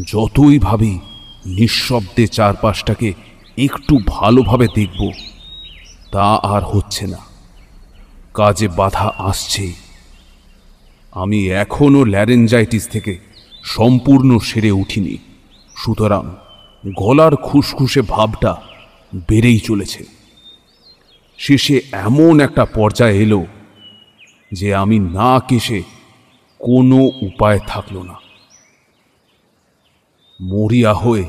যতই 0.06 0.58
ভাবি 0.58 0.98
নিঃশব্দে 1.46 2.26
চারপাশটাকে 2.26 3.12
একটু 3.58 3.98
ভালোভাবে 4.06 4.68
দেখব। 4.74 5.10
তা 6.12 6.34
আর 6.34 6.62
হচ্ছে 6.64 7.06
না। 7.06 7.18
কাজে 8.34 8.68
বাধা 8.68 9.12
আসছেই 9.18 9.72
আমি 11.12 11.48
এখনও 11.48 12.04
ল্যারেঞ্জাইটিস 12.04 12.88
থেকে 12.88 13.18
সম্পূর্ণ 13.64 14.38
সেরে 14.38 14.70
উঠিনি। 14.70 15.18
সুতরাং 15.76 16.36
গলার 16.96 17.36
খুসখুসে 17.36 18.02
ভাবটা 18.02 18.56
বেড়েই 19.28 19.58
চলেছে। 19.58 20.04
শেষে 21.38 21.80
এমন 21.92 22.40
একটা 22.40 22.64
পর্যায়ে 22.64 23.18
এলো 23.18 23.46
যে 24.52 24.74
আমি 24.74 24.98
না 24.98 25.40
কেসে 25.40 25.82
কোনো 26.58 26.96
উপায় 26.96 27.58
থাকল 27.66 28.02
না। 28.02 28.14
মরিয়া 30.40 30.94
হয়ে 30.94 31.24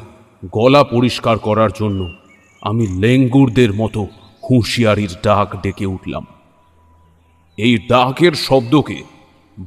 গলা 0.52 0.84
পরিষ্কার 0.84 1.38
করার 1.38 1.70
জন্য 1.80 2.14
আমি 2.62 2.88
লেঙ্গুরদের 2.88 3.74
মতো 3.74 4.08
হুঁশিয়ারির 4.50 5.10
ডাক 5.24 5.62
ডেকে 5.62 5.86
উঠলাম। 5.86 6.26
এই 7.58 7.78
ডাকের 7.78 8.32
শব্দকে 8.32 9.04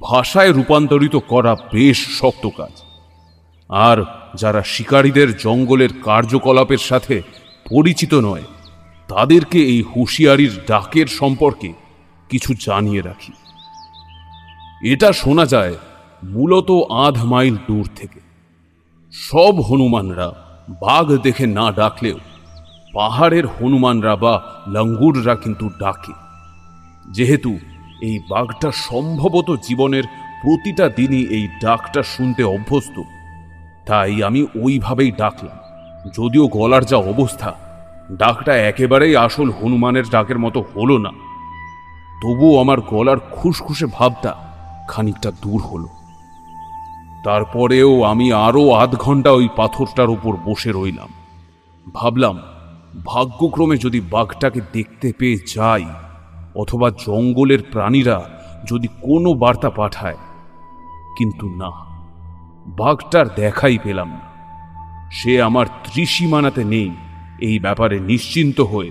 ভাষায় 0.01 0.53
রূপান্তরিত 0.53 1.17
করা 1.17 1.57
বেশ 1.73 2.21
শক্ত 2.21 2.49
কাজ। 2.57 2.83
আর 3.69 4.05
যারা 4.35 4.63
শিকারীদের 4.63 5.37
জঙ্গলের 5.37 5.89
কার্যকলাপের 6.03 6.79
সাথে 6.79 7.23
পরিচিত 7.71 8.15
নয়, 8.15 8.43
তাদেরকে 9.09 9.59
এই 9.59 9.83
হুঁশিয়ারির 9.83 10.51
ডাকের 10.69 11.07
সম্পর্কে 11.07 11.73
কিছু 12.29 12.55
জানিয়ে 12.61 13.03
রাখি। 13.03 13.33
এটা 14.93 15.13
শোনা 15.13 15.47
যায় 15.47 15.75
মূলত 16.25 16.71
আধ 16.91 17.25
মাইল 17.25 17.57
দূর 17.57 17.89
থেকে। 17.97 18.24
সব 19.15 19.61
হনুমানরা 19.61 20.33
বাঘ 20.81 21.17
দেখে 21.17 21.47
না 21.47 21.73
ডাকলেও 21.73 22.19
পাহাড়ের 22.95 23.47
হনুমানরা 23.47 24.17
বা 24.17 24.43
লঙ্গুররা 24.67 25.35
কিন্তু 25.35 25.71
ডাকে। 25.79 26.13
যেহেতু 27.11 27.59
এই 28.03 28.19
বাঘটা 28.31 28.71
সম্ভবত 28.73 29.57
জীবনের 29.69 30.03
প্রতিটা 30.43 30.89
দিনই 30.89 31.25
এই 31.27 31.49
ডাকটা 31.63 32.03
শুনতে 32.03 32.45
অভ্যস্ত, 32.45 33.03
তাই 33.87 34.23
আমি 34.23 34.47
ওইভাবেই 34.63 35.11
ডাকলাম। 35.11 35.59
যদিও 36.17 36.49
গলার 36.49 36.85
যা 36.85 36.97
অবস্থা, 36.97 37.55
ডাকটা 38.19 38.57
একেবারেই 38.57 39.17
আসল 39.17 39.51
হনুমানের 39.51 40.07
ডাকের 40.11 40.39
মতো 40.39 40.65
হলো 40.75 40.99
না। 40.99 41.11
তবুও 42.23 42.61
আমার 42.61 42.81
গলার 42.81 43.19
খুসখুসে 43.19 43.87
ভাবটা 43.87 44.35
খানিকটা 44.89 45.31
দূর 45.43 45.61
হলো। 45.63 45.89
তারপরেও 47.25 48.03
আমি 48.03 48.33
আরও 48.33 48.71
আধ 48.71 48.97
ঘণ্টা 48.97 49.31
ওই 49.31 49.49
পাথরটার 49.57 50.11
উপর 50.11 50.37
বসে 50.37 50.73
রইলাম। 50.73 51.09
ভাবলাম, 51.95 52.39
ভাগ্যক্রমে 53.05 53.77
যদি 53.77 54.01
বাঘটাকে 54.01 54.61
দেখতে 54.73 55.13
পেয়ে 55.19 55.37
যাই, 55.37 55.85
অথবা 56.55 56.91
জঙ্গলের 56.91 57.59
প্রাণীরা 57.73 58.31
যদি 58.71 58.89
কোনো 59.01 59.35
বার্তা 59.35 59.71
পাঠায়। 59.71 60.17
কিন্তু 61.19 61.49
না, 61.49 61.71
বাঘটার 62.67 63.27
দেখাই 63.35 63.79
পেলাম 63.79 64.09
না। 64.09 64.35
সে 65.13 65.43
আমার 65.43 65.67
ত্রিসীমানাতে 65.67 66.65
নেই, 66.65 66.91
এই 67.41 67.59
ব্যাপারে 67.59 68.01
নিশ্চিন্ত 68.01 68.61
হয়ে 68.61 68.91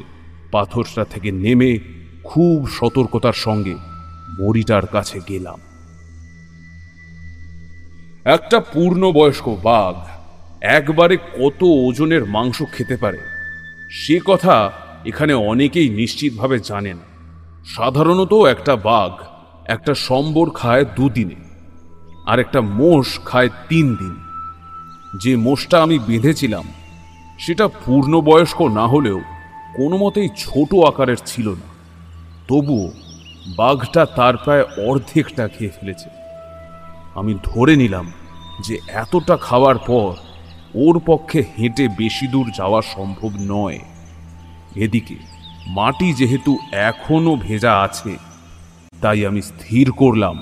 পাথরটা 0.51 1.05
থেকে 1.05 1.31
নেমে 1.31 1.79
খুব 2.23 2.67
সতর্কতার 2.67 3.33
সঙ্গে 3.33 3.75
মরিটার 4.39 4.85
কাছে 4.87 5.19
গেলাম। 5.29 5.59
একটা 8.25 8.59
পূর্ণবয়স্ক 8.59 9.49
বাঘ 9.63 9.95
একবারে 10.61 11.17
কত 11.17 11.63
ওজনের 11.63 12.25
মাংস 12.25 12.57
খেতে 12.73 12.95
পারে? 12.97 13.19
সে 13.91 14.19
কথা 14.25 14.71
এখানে 15.05 15.33
অনেকেই 15.33 15.89
নিশ্চিতভাবে 15.89 16.59
জানে 16.59 16.93
না 16.93 17.05
সাধারণত 17.65 18.33
একটা 18.33 18.75
বাঘ 18.75 19.11
একটা 19.67 19.93
সম্বর 19.93 20.49
খায় 20.49 20.85
দুদিনে, 20.85 21.39
আর 22.25 22.39
একটা 22.39 22.61
মোষ 22.61 23.19
খায় 23.25 23.49
তিন 23.69 23.95
দিন 23.95 24.15
যে 25.23 25.35
মোষটা 25.35 25.77
আমি 25.83 25.99
বেঁধেছিলাম, 25.99 26.65
সেটা 27.39 27.67
পূর্ণবয়স্ক 27.67 28.61
না 28.61 28.87
হলেও 28.87 29.19
কোনো 29.75 29.97
মতেই 29.97 30.29
ছোট 30.37 30.75
আকারের 30.75 31.19
ছিল 31.25 31.49
না। 31.49 31.67
তবুও 32.47 32.91
বাঘটা 33.57 34.05
তার 34.05 34.37
প্রায় 34.37 34.63
অর্ধেকটা 34.87 35.47
খেয়ে 35.47 35.75
ফেলেছে। 35.79 36.22
আমি 37.15 37.33
ধরে 37.43 37.75
নিলাম 37.75 38.11
যে 38.61 38.79
এতটা 38.93 39.37
খাওয়ার 39.37 39.77
পর 39.77 40.15
ওর 40.75 40.99
পক্ষে 41.05 41.43
হেঁটে 41.57 41.87
বেশি 41.87 42.27
দূর 42.27 42.51
যাওয়া 42.57 42.81
সম্ভব 42.81 43.31
নয়। 43.39 43.79
এদিকে 44.75 45.15
মাটি 45.67 46.13
যেহেতু 46.13 46.57
এখনও 46.71 47.35
ভেজা 47.35 47.81
আছে, 47.81 48.17
তাই 49.01 49.25
আমি 49.25 49.41
স্থির 49.41 49.91
করলাম, 49.91 50.37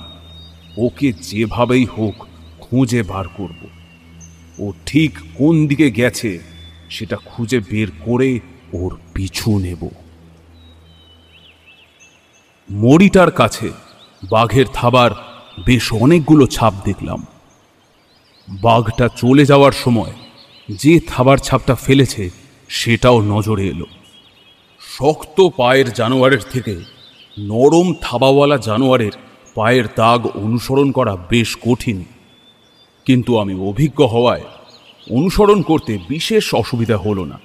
ওকে 0.78 1.12
যেভাবেই 1.12 1.86
হোক 1.86 2.28
খুঁজে 2.62 3.04
বার 3.04 3.28
করব। 3.28 3.62
ও 4.60 4.74
ঠিক 4.86 5.12
কোন 5.38 5.68
দিকে 5.68 5.92
গেছে 5.92 6.40
সেটা 6.90 7.18
খুঁজে 7.26 7.60
বের 7.60 7.90
করে 8.06 8.40
ওর 8.74 8.98
পিছু 9.14 9.60
নেব। 9.60 9.90
মরিটার 12.70 13.32
কাছে 13.32 13.70
বাঘের 14.30 14.66
থাবার 14.74 15.12
বেশ 15.60 15.94
অনেকগুলো 15.94 16.48
ছাপ 16.48 16.74
দেখলাম। 16.86 17.26
বাঘটা 18.50 19.08
চলে 19.08 19.46
যাওয়ার 19.46 19.72
সময় 19.72 20.12
যে 20.72 21.00
থাবার 21.00 21.38
ছাপটা 21.38 21.76
ফেলেছে, 21.76 22.30
সেটাও 22.70 23.22
নজরে 23.22 23.68
এলো। 23.68 23.86
শক্ত 24.98 25.50
পায়ের 25.58 25.94
জানোয়ারের 25.94 26.40
থেকে 26.52 26.80
নরম 27.40 27.94
থাবাওয়ালা 28.02 28.58
জানোয়ারের 28.58 29.12
পায়ের 29.56 29.84
দাগ 29.96 30.28
অনুসরণ 30.28 30.92
করা 30.92 31.18
বেশ 31.30 31.58
কঠিন। 31.70 32.06
কিন্তু 33.06 33.40
আমি 33.40 33.54
অভিজ্ঞ 33.54 34.06
হওয়ায় 34.06 34.42
অনুসরণ 35.12 35.62
করতে 35.62 35.98
বিশেষ 36.10 36.56
অসুবিধা 36.56 36.98
হলো 36.98 37.26
না। 37.26 37.40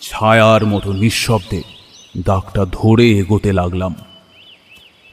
ছায়ার 0.00 0.66
মতো 0.66 0.92
নিঃশব্দে 0.92 1.62
দাগটা 2.24 2.66
ধরে 2.72 3.10
এগোতে 3.10 3.52
লাগলাম। 3.52 3.94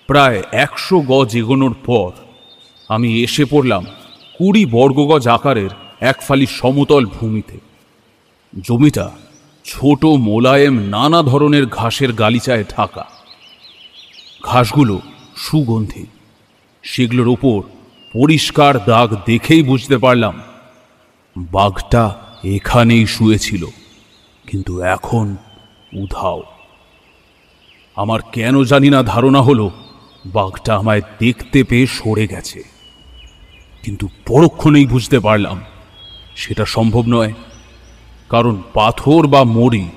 প্রায় 0.09 0.39
একশো 0.65 0.97
গজ 1.11 1.31
এগোনোর 1.35 1.75
পর 1.85 2.11
আমি 2.89 3.09
এসে 3.23 3.43
পড়লাম 3.45 3.83
কুড়ি 4.37 4.63
বর্গগজ 4.65 5.25
আকারের 5.27 5.71
এক 6.01 6.17
ফালি 6.21 6.47
সমতল 6.59 7.03
ভূমিতে। 7.05 7.57
জমিটা 8.67 9.07
ছোট 9.65 10.01
মোলায়েম 10.27 10.75
নানা 10.95 11.19
ধরনের 11.23 11.65
ঘাসের 11.69 12.11
গালিচায় 12.13 12.65
ঢাকা। 12.75 13.05
ঘাসগুলো 14.43 14.95
সুগন্ধি। 15.37 16.05
সেগুলোর 16.83 17.27
ওপর 17.27 17.59
পরিষ্কার 18.13 18.73
দাগ 18.85 19.09
দেখেই 19.25 19.63
বুঝতে 19.63 19.97
পারলাম 19.97 20.35
বাঘটা 21.35 22.03
এখানেই 22.43 23.05
শুয়েছিল, 23.05 23.63
কিন্তু 24.45 24.73
এখন 24.95 25.25
উধাও। 25.93 26.41
আমার 27.97 28.19
কেন 28.31 28.55
জানি 28.63 28.89
না 28.89 28.99
ধারণা 29.03 29.41
হলো 29.41 29.67
বাঘটা 30.25 30.75
আমায় 30.75 31.01
দেখতে 31.19 31.63
পেয়ে 31.63 31.87
সরে 31.87 32.27
গেছে। 32.27 32.63
কিন্তু 33.83 34.07
পরক্ষণেই 34.25 34.85
বুঝতে 34.85 35.19
পারলাম 35.19 35.61
সেটা 36.35 36.65
সম্ভব 36.65 37.07
নয়, 37.07 37.33
কারণ 38.29 38.61
পাথর 38.73 39.27
বা 39.27 39.43
মরি 39.43 39.87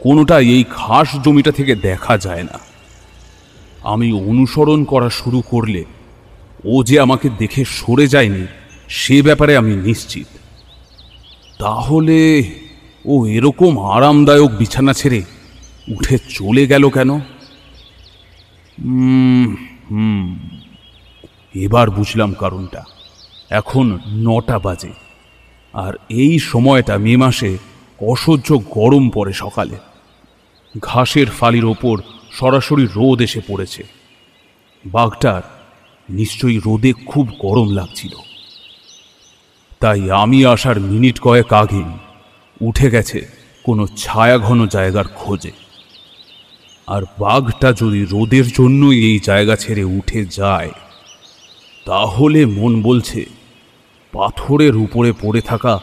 কোনোটা 0.00 0.40
এই 0.40 0.64
ঘাস 0.70 1.08
জমিটা 1.24 1.52
থেকে 1.52 1.74
দেখা 1.74 2.18
যায় 2.18 2.42
না। 2.42 2.58
আমি 3.82 4.12
অনুসরণ 4.12 4.84
করা 4.84 5.08
শুরু 5.10 5.40
করলে 5.40 5.84
ও 6.64 6.82
যে 6.82 7.00
আমাকে 7.00 7.28
দেখে 7.38 7.64
সরে 7.64 8.06
যায়নি, 8.06 8.46
সে 8.88 9.22
ব্যাপারে 9.22 9.56
আমি 9.56 9.76
নিশ্চিত। 9.76 10.26
তাহলে 11.58 12.42
ও 13.04 13.26
এরকম 13.26 13.78
আরামদায়ক 13.78 14.50
বিছানা 14.50 14.92
ছেড়ে 14.92 15.22
উঠে 15.88 16.18
চলে 16.28 16.66
গেল 16.66 16.88
কেন? 16.88 17.20
হুম। 18.84 20.38
এবার 21.54 21.90
বুঝলাম 21.90 22.32
কারণটা। 22.32 22.84
এখন 23.50 23.98
নটা 24.08 24.58
বাজে। 24.58 24.92
আর 25.72 25.92
এই 26.08 26.38
সময়টা 26.38 26.98
মে 26.98 27.16
মাসে 27.16 27.58
অসহ্য 28.00 28.58
গরম 28.70 29.10
পড়ে 29.10 29.32
সকালে। 29.32 29.76
ঘাসের 30.82 31.26
ফালির 31.26 31.64
ওপর 31.64 32.02
সরাসরি 32.30 32.86
রোদ 32.86 33.20
এসে 33.20 33.40
পড়েছে। 33.48 33.82
বাঘটার 34.86 35.42
নিশ্চয়ই 36.10 36.58
রোদে 36.58 36.92
খুব 37.06 37.28
গরম 37.40 37.70
লাগছিল। 37.70 38.12
তাই 39.80 40.10
আমি 40.10 40.46
আসার 40.46 40.80
মিনিট 40.80 41.20
কয়েক 41.20 41.52
আগেই 41.52 41.84
উঠে 42.60 42.90
গেছে 42.90 43.28
কোনো 43.64 43.86
ছায়াঘন 43.86 44.66
জায়গার 44.66 45.04
খোঁজে। 45.08 45.67
আর 46.88 47.02
বাঘটা 47.18 47.68
যদি 47.72 48.00
রোদের 48.04 48.46
জন্যই 48.48 48.98
এই 49.10 49.18
জায়গা 49.18 49.54
ছেড়ে 49.56 49.84
উঠে 49.98 50.20
যায়, 50.38 50.72
তাহলে 51.86 52.40
মন 52.58 52.72
বলছে 52.82 53.20
পাথরের 54.12 54.74
উপরে 54.76 55.10
পড়ে 55.12 55.40
থাকা 55.40 55.74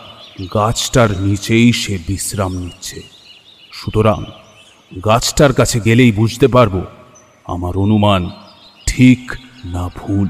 গাছটার 0.56 1.10
নিচেই 1.22 1.68
সে 1.74 1.94
বিশ্রাম 2.08 2.52
নিচ্ছে। 2.58 3.00
সুতরাং 3.72 4.20
গাছটার 5.06 5.52
কাছে 5.54 5.78
গেলেই 5.80 6.12
বুঝতে 6.12 6.48
পারব 6.48 6.76
আমার 7.46 7.74
অনুমান 7.78 8.22
ঠিক 8.88 9.22
না 9.66 9.86
ভুল। 9.96 10.30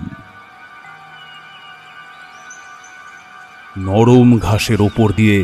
নরম 3.87 4.29
ঘাসের 4.39 4.79
ওপর 4.81 5.07
দিয়ে 5.11 5.37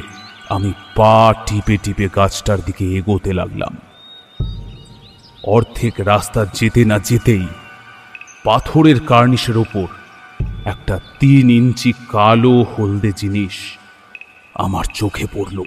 আমি 0.49 0.71
পা 0.95 1.17
টিপে 1.45 1.75
টিপে 1.83 2.07
গাছটার 2.15 2.59
দিকে 2.65 2.83
এগোতে 2.97 3.31
লাগলাম। 3.33 3.73
অর্ধেক 5.43 5.93
রাস্তা 5.99 6.45
যেতে 6.53 6.85
না 6.85 6.99
যেতেই 6.99 7.47
পাথরের 8.43 8.99
কার্নিশের 8.99 9.57
ওপর 9.57 9.87
একটা 10.65 10.99
তিন 11.19 11.49
ইঞ্চি 11.49 11.93
কালো 12.09 12.63
হলদে 12.63 13.11
জিনিস 13.11 13.77
আমার 14.53 14.83
চোখে 14.93 15.27
পড়ল। 15.33 15.63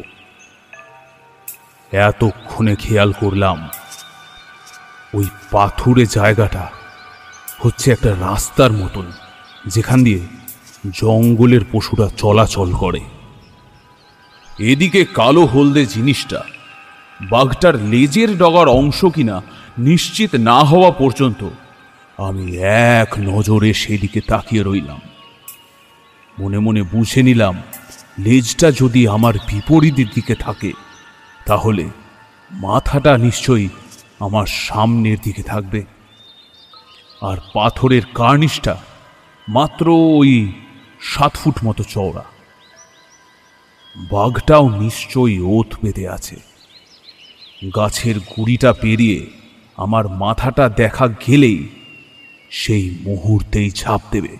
এতক্ষণে 1.92 2.76
খেয়াল 2.76 3.12
করলাম, 3.12 3.68
ওই 5.14 5.24
পাথুরে 5.50 6.06
জায়গাটা 6.06 6.70
হচ্ছে 7.58 7.92
একটা 7.92 8.16
রাস্তার 8.20 8.72
মতন, 8.72 9.12
যেখান 9.66 10.04
দিয়ে 10.04 10.20
জঙ্গলের 10.90 11.60
পশুরা 11.72 12.08
চলাচল 12.16 12.72
করে। 12.72 13.00
এদিকে 14.58 15.04
কালো 15.04 15.44
হলদে 15.44 15.86
জিনিসটা 15.86 16.42
বাঘটার 17.22 17.74
লেজের 17.74 18.38
ডগার 18.38 18.68
অংশ 18.68 19.04
কিনা 19.04 19.42
নিশ্চিত 19.78 20.34
না 20.34 20.58
হওয়া 20.58 20.90
পর্যন্ত 20.90 21.48
আমি 22.16 22.56
এক 22.56 23.14
নজরে 23.18 23.74
সেদিকে 23.74 24.20
তাকিয়ে 24.20 24.62
রইলাম। 24.62 25.00
মনে 26.38 26.58
মনে 26.58 26.82
বুঝে 26.82 27.22
নিলাম, 27.22 27.62
লেজটা 28.18 28.70
যদি 28.70 29.08
আমার 29.08 29.34
বিপরীতের 29.34 30.06
দিকে 30.14 30.34
থাকে, 30.34 30.72
তাহলে 31.46 31.88
মাথাটা 32.50 33.18
নিশ্চয়ই 33.18 33.68
আমার 34.20 34.46
সামনের 34.46 35.18
দিকে 35.22 35.42
থাকবে। 35.42 35.84
আর 37.20 37.36
পাথরের 37.54 38.02
কার্নিশটা 38.14 38.76
মাত্র 39.48 39.88
ওই 40.18 40.52
সাত 41.00 41.36
ফুট 41.36 41.54
মতো 41.64 41.84
চওড়া। 41.84 42.24
বাঘটাও 43.96 44.80
নিশ্চয়ই 44.80 45.40
ওত 45.40 45.74
পেতে 45.80 46.08
আছে। 46.08 46.36
গাছের 47.76 48.18
গুড়িটা 48.18 48.72
পেরিয়ে 48.72 49.43
আমার 49.78 50.08
মাথাটা 50.08 50.68
দেখা 50.68 51.08
গেলেই 51.08 51.68
সেই 52.50 52.98
মুহূর্তেই 53.02 53.70
ছাপ 53.70 54.00
দেবে। 54.10 54.36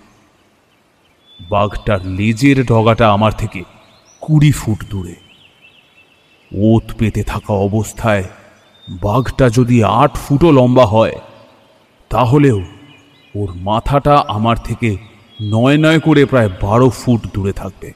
বাঘটার 1.40 2.01
লেজের 2.06 2.65
ডগাটা 2.65 3.06
আমার 3.12 3.32
থেকে 3.32 3.61
কুড়ি 4.23 4.52
ফুট 4.52 4.85
দূরে। 4.90 5.15
ওত 6.52 6.86
পেতে 6.98 7.23
থাকা 7.23 7.52
অবস্থায় 7.52 8.24
বাঘটা 8.89 9.47
যদি 9.48 9.77
আট 9.85 10.12
ফুটও 10.15 10.51
লম্বা 10.51 10.86
হয়, 10.86 11.16
তাহলেও 12.11 12.59
ওর 13.35 13.51
মাথাটা 13.55 14.15
আমার 14.28 14.56
থেকে 14.56 14.90
নয় 15.43 15.78
নয় 15.78 16.01
করে 16.01 16.23
প্রায় 16.24 16.51
বারো 16.62 16.89
ফুট 16.90 17.20
দূরে 17.35 17.52
থাকবে। 17.52 17.93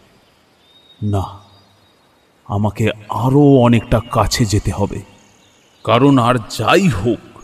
না, 1.03 1.25
আমাকে 2.47 2.85
আরও 3.09 3.43
অনেকটা 3.57 4.01
কাছে 4.11 4.45
যেতে 4.45 4.71
হবে। 4.73 5.18
কারণ 5.89 6.19
আর 6.19 6.35
যাই 6.35 6.89
হোক, 6.89 7.41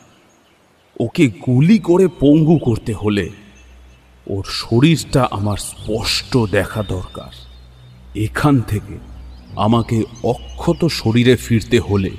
ওকে 1.00 1.28
গুলি 1.28 1.78
করে 1.78 2.08
পঙ্গু 2.20 2.58
করতে 2.58 2.92
হলে 2.92 3.30
ওর 4.26 4.44
শরীরটা 4.44 5.28
আমার 5.30 5.56
স্পষ্ট 5.56 6.36
দেখা 6.50 6.82
দরকার। 6.82 7.32
এখান 8.14 8.60
থেকে 8.60 8.98
আমাকে 9.56 10.02
অক্ষত 10.22 10.84
শরীরে 10.84 11.36
ফিরতে 11.36 11.78
হলে 11.78 12.10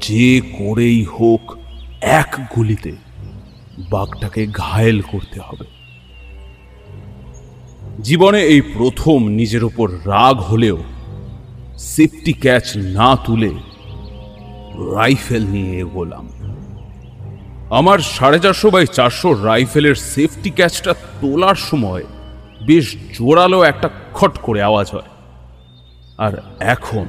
যে 0.00 0.40
করেই 0.40 1.04
হোক 1.04 1.56
এক 2.00 2.36
গুলিতে 2.56 2.92
বাঘটাকে 3.90 4.46
ঘায়েল 4.46 5.00
করতে 5.00 5.40
হবে। 5.40 5.64
জীবনে 8.02 8.40
এই 8.42 8.60
প্রথম 8.60 9.28
নিজের 9.28 9.64
ওপর 9.64 9.92
রাগ 9.92 10.36
হলেও 10.40 10.78
সেফটি 11.78 12.32
ক্যাচ 12.32 12.76
না 12.76 13.16
তুলে 13.16 13.69
রাইফেল 14.80 15.46
নিয়ে 15.46 15.78
এগোলাম। 15.78 16.28
আমার 17.70 17.98
সাড়ে 17.98 18.38
চারশো 18.38 18.70
বাই 18.70 18.86
চারশো 18.86 19.32
রাইফেলের 19.44 19.94
সেফটি 19.94 20.50
ক্যাচটা 20.50 20.94
তোলার 21.20 21.54
সময় 21.54 22.02
বেশ 22.66 22.96
জোরালো 23.18 23.62
একটা 23.62 23.90
খট 24.14 24.38
করে 24.38 24.62
আওয়াজ 24.62 24.90
হয়। 24.90 25.10
আর 26.18 26.32
এখন 26.60 27.06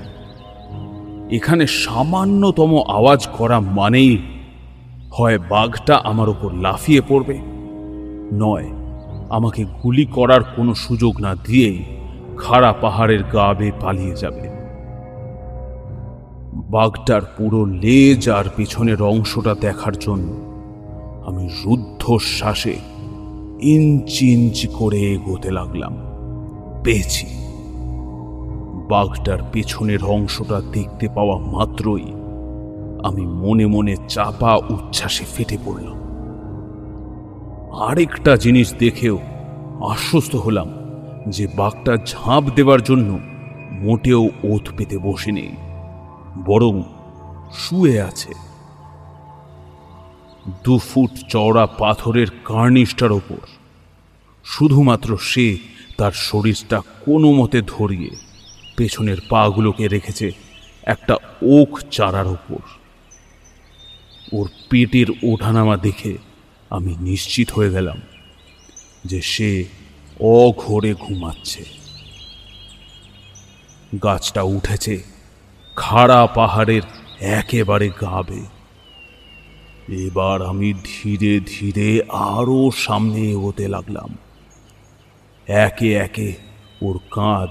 এখানে 1.30 1.68
সামান্যতম 1.68 2.84
আওয়াজ 2.88 3.28
করা 3.28 3.60
মানেই 3.60 4.18
হয় 5.12 5.38
বাঘটা 5.38 5.96
আমার 5.96 6.30
ওপর 6.30 6.54
লাফিয়ে 6.54 7.02
পড়বে। 7.02 7.38
নয়, 8.34 8.68
আমাকে 9.30 9.64
গুলি 9.64 10.06
করার 10.06 10.44
কোনো 10.44 10.74
সুযোগ 10.76 11.20
না 11.20 11.36
দিয়েই 11.36 11.84
খাড়া 12.38 12.74
পাহাড়ের 12.74 13.24
গা 13.24 13.54
বেয়ে 13.54 13.72
পালিয়ে 13.82 14.16
যাবে। 14.16 14.61
বাঘটার 16.54 17.22
পুরো 17.38 17.66
লেজ 17.66 18.30
আর 18.30 18.44
পিছনের 18.56 19.02
অংশটা 19.02 19.56
দেখার 19.62 19.94
জন্য 20.00 20.30
আমি 21.26 21.50
রুদ্ধশ্বাসে 21.66 22.76
ইঞ্চি 23.62 24.34
ইঞ্চি 24.34 24.68
করে 24.74 24.98
এগোতে 24.98 25.52
লাগলাম। 25.52 25.96
পেয়েছি। 26.84 27.28
বাঘটার 28.90 29.38
পেছনের 29.54 30.04
অংশটা 30.04 30.62
দেখতে 30.62 31.08
পাওয়া 31.16 31.38
মাত্রই 31.38 32.12
আমি 33.04 33.26
মনে 33.26 33.66
মনে 33.66 33.96
চাপা 34.08 34.56
উচ্ছ্বাসে 34.56 35.26
ফেটে 35.36 35.58
পড়লাম। 35.66 35.98
আরেকটা 37.80 38.36
জিনিস 38.36 38.74
দেখেও 38.80 39.18
আশ্বস্ত 39.82 40.36
হলাম 40.36 40.68
যে 41.28 41.48
বাঘটা 41.56 41.98
ঝাঁপ 42.06 42.44
দেওয়ার 42.56 42.82
জন্য 42.82 43.20
মোটেও 43.72 44.30
ওত 44.44 44.70
পেতে 44.78 44.98
বসেনি। 44.98 45.50
বরং 46.38 46.84
শুয়ে 47.54 48.02
আছে। 48.02 48.34
দু 50.64 50.78
ফুট 50.78 51.10
চওড়া 51.30 51.66
পাথরের 51.66 52.28
কার্নিশটার 52.46 53.12
ওপর। 53.12 53.48
শুধুমাত্র 54.46 55.18
সে 55.18 55.58
তার 55.98 56.12
শরীরটা 56.12 56.82
কোনো 57.06 57.32
মতে 57.32 57.62
ধরিয়ে 57.68 58.10
পেছনের 58.78 59.18
পাগুলোকে 59.30 59.88
রেখেছে 59.88 60.32
একটা 60.84 61.14
ওক 61.50 61.80
চারার 61.92 62.28
ওপর। 62.28 62.60
ওর 64.34 64.50
পেটের 64.70 65.06
ওঠানামা 65.24 65.78
দেখে 65.78 66.18
আমি 66.70 66.96
নিশ্চিত 67.00 67.52
হয়ে 67.52 67.70
গেলাম 67.70 68.02
যে 69.06 69.22
সে 69.22 69.66
অঘোরে 70.20 70.94
ঘুমাচ্ছে। 70.94 71.66
গাছটা 74.04 74.42
উঠেছে 74.42 75.11
খাড়া 75.76 76.28
পাহাড়ের 76.28 76.82
একেবারে 77.20 77.90
গাবে। 77.90 78.46
এবার 79.96 80.46
আমি 80.46 80.74
ধীরে 80.74 81.40
ধীরে 81.40 82.02
আরও 82.10 82.72
সামনে 82.76 83.32
এগোতে 83.32 83.68
লাগলাম। 83.68 84.18
একে 85.48 85.94
একে 85.94 86.36
ওর 86.82 87.00
কাঁধ, 87.12 87.50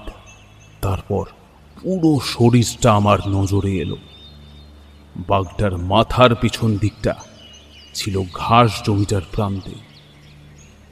তারপর 0.81 1.25
পুরো 1.81 2.19
শরীরটা 2.25 2.93
আমার 2.93 3.17
নজরে 3.27 3.71
এলো। 3.71 3.97
বাঘটার 5.15 5.77
মাথার 5.77 6.35
পিছন 6.35 6.77
দিকটা 6.77 7.13
ছিল 7.93 8.21
ঘাস 8.33 8.83
জমিটার 8.85 9.21
প্রান্তে। 9.31 9.71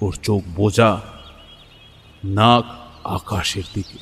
ওর 0.02 0.14
চোখ 0.24 0.42
বোঝা, 0.56 1.02
নাক 2.24 2.66
আকাশের 3.04 3.64
দিকে। 3.74 3.98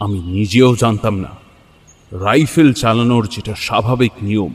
আমি 0.00 0.18
নিজেও 0.18 0.76
জানতাম 0.76 1.16
না 1.16 1.45
রাইফেল 2.12 2.72
চালানোর 2.72 3.26
যেটা 3.26 3.54
স্বাভাবিক 3.54 4.12
নিয়ম, 4.22 4.52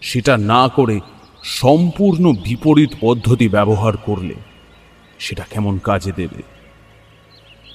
সেটা 0.00 0.36
না 0.36 0.68
করে 0.68 1.00
সম্পূর্ণ 1.42 2.32
বিপরীত 2.32 2.90
পদ্ধতি 3.00 3.48
ব্যবহার 3.48 3.96
করলে 3.96 4.34
সেটা 5.18 5.44
কেমন 5.50 5.78
কাজে 5.78 6.12
দেবে? 6.12 6.42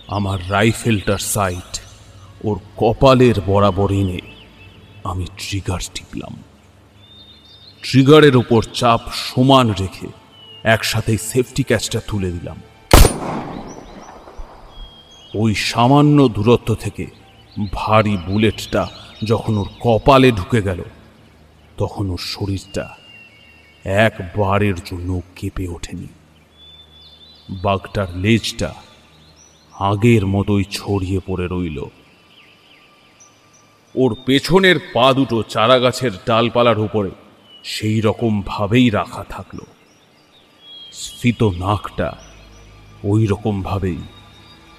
আমার 0.08 0.40
রাইফেলটার 0.50 1.18
সাইট 1.18 1.80
ওর 2.44 2.60
কপালের 2.78 3.42
বরাবর 3.46 3.92
এনে 3.92 4.20
আমি 5.04 5.26
ট্রিগার 5.38 5.80
টিপলাম। 5.94 6.36
ট্রিগারের 7.84 8.38
ওপর 8.38 8.64
চাপ 8.74 9.00
সমান 9.14 9.72
রেখে 9.72 10.08
একসাথেই 10.64 11.18
সেফটি 11.18 11.64
ক্যাচটা 11.64 12.00
তুলে 12.08 12.32
দিলাম। 12.32 12.62
ওই 15.36 15.56
সামান্য 15.56 16.28
দূরত্ব 16.28 16.76
থেকে 16.76 17.25
ভারী 17.74 18.18
বুলেটটা 18.18 18.88
যখন 19.24 19.58
ওর 19.58 19.70
কপালে 19.80 20.32
ঢুকে 20.32 20.62
গেল, 20.62 20.84
তখন 21.78 22.10
ওর 22.10 22.18
শরীরটা 22.18 22.96
একবারের 23.84 24.76
জন্য 24.76 25.22
কেঁপে 25.36 25.68
ওঠেনি। 25.68 26.08
বাঘটার 27.50 28.18
লেজটা 28.18 28.74
আগের 29.80 30.26
মতোই 30.26 30.64
ছড়িয়ে 30.72 31.20
পড়ে 31.26 31.48
রইল। 31.48 31.84
ওর 33.96 34.18
পেছনের 34.26 34.76
পা 34.94 35.14
দুটো 35.14 35.44
চারা 35.44 35.80
গাছের 35.80 36.12
ডালপালার 36.26 36.80
উপরে 36.80 37.10
সেই 37.64 38.02
রকম 38.02 38.42
ভাবেই 38.46 38.90
রাখা 38.90 39.24
থাকল। 39.24 39.60
স্ফীত 40.94 41.44
নাকটা 41.44 42.18
ওই 43.04 43.28
রকম 43.28 43.62
ভাবেই 43.62 43.98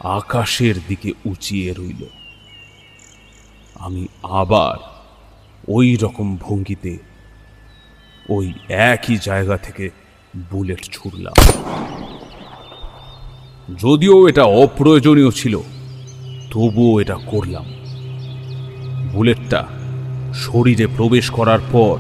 আকাশের 0.01 0.75
দিকে 0.89 1.13
উঁচিয়ে 1.25 1.75
রইল। 1.79 2.07
আমি 3.81 4.09
আবার 4.23 4.77
ওই 5.69 5.97
রকম 5.97 6.37
ভঙ্গিতে 6.37 6.99
ওই 8.29 8.53
একই 8.69 9.17
জায়গা 9.23 9.57
থেকে 9.57 9.91
বুলেট 10.51 10.83
ছুড়লাম। 10.93 11.35
যদিও 13.79 14.29
এটা 14.29 14.43
অপ্রয়োজনীয় 14.43 15.31
ছিল, 15.31 15.61
তবুও 16.51 17.01
এটা 17.01 17.15
করলাম। 17.15 17.65
বুলেটটা 19.13 19.65
শরীরে 20.35 20.87
প্রবেশ 20.87 21.31
করার 21.31 21.59
পর 21.73 21.99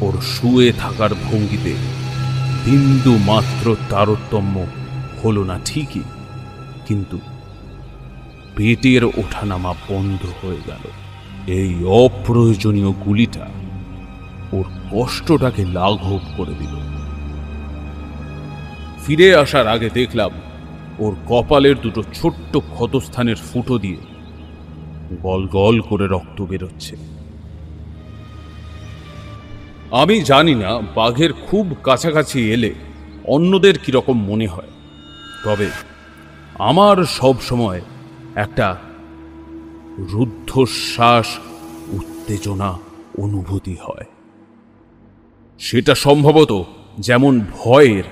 ওর 0.00 0.20
শুয়ে 0.20 0.72
থাকার 0.72 1.14
ভঙ্গিতে 1.14 1.74
বিন্দু 2.64 3.18
মাত্র 3.26 3.76
তারতম্য 3.90 4.66
হলো 5.24 5.44
না 5.44 5.60
ঠিকই, 5.64 6.02
কিন্তু 6.86 7.18
পেটের 8.56 9.02
ওঠানামা 9.20 9.72
বন্ধ 9.88 10.22
হয়ে 10.40 10.60
গেল। 10.66 10.84
এই 11.58 11.72
অপ্রয়োজনীয় 12.02 12.90
গুলিটা 13.04 13.46
ওর 14.52 14.66
কষ্টটাকে 14.90 15.62
লাঘব 15.78 16.22
করে 16.36 16.54
দিল। 16.60 16.74
ফিরে 19.02 19.28
আসার 19.34 19.66
আগে 19.74 19.88
দেখলাম 19.90 20.32
ওর 20.98 21.12
কপালের 21.26 21.76
দুটো 21.84 22.02
ছোট্ট 22.14 22.52
ক্ষতস্থানের 22.74 23.38
ফুটো 23.48 23.74
দিয়ে 23.78 24.00
গল 25.22 25.42
গল 25.56 25.76
করে 25.80 26.06
রক্ত 26.06 26.38
বেরোচ্ছে। 26.42 26.94
আমি 30.02 30.16
জানি 30.20 30.54
না 30.54 30.70
বাঘের 30.94 31.32
খুব 31.46 31.66
কাছাকাছি 31.82 32.38
এলে 32.54 32.70
অন্যদের 33.34 33.74
কীরকম 33.78 34.16
মনে 34.30 34.46
হয়, 34.46 34.72
তবে 35.44 35.68
আমার 36.70 36.96
সব 37.18 37.36
সময় 37.40 37.80
একটা 38.36 38.76
রুদ্ধশ্বাস 39.98 41.38
উত্তেজনা 41.88 42.78
অনুভূতি 43.18 43.76
হয়। 43.82 44.04
সেটা 45.58 45.94
সম্ভবত 45.94 46.64
যেমন 46.98 47.40
ভয়ের, 47.52 48.04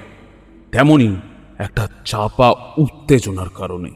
তেমনি 0.73 1.17
একটা 1.59 1.89
চাপা 2.05 2.55
উত্তেজনার 2.79 3.49
কারণে। 3.49 3.91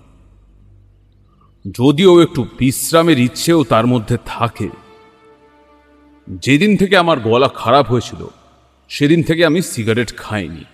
যদিও 1.71 2.23
একটু 2.23 2.47
বিশ্রামের 2.59 3.19
ইচ্ছেও 3.19 3.65
তার 3.65 3.87
মধ্যে 3.87 4.19
থাকে। 4.27 4.69
যেদিন 6.27 6.77
থেকে 6.77 6.97
আমার 6.97 7.21
গলা 7.21 7.49
খারাপ 7.49 7.91
হয়েছিল, 7.91 8.27
সেদিন 8.89 9.23
থেকে 9.23 9.47
আমি 9.47 9.63
সিগারেট 9.63 10.17
খাইনি। 10.17 10.65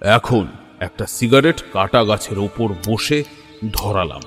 এখন 0.00 0.46
একটা 0.80 1.06
সিগারেট 1.06 1.62
কাটা 1.72 2.04
গাছের 2.04 2.38
ওপর 2.38 2.68
বসে 2.86 3.24
ধরালাম। 3.72 4.22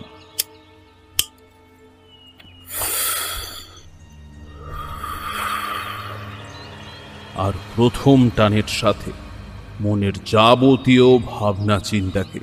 আর 7.36 7.54
প্রথম 7.76 8.30
টানের 8.30 8.68
সাথে 8.68 9.12
মনের 9.82 10.14
যাবতীয় 10.26 11.18
ভাবনা 11.18 11.80
চিন্তাকে 11.80 12.40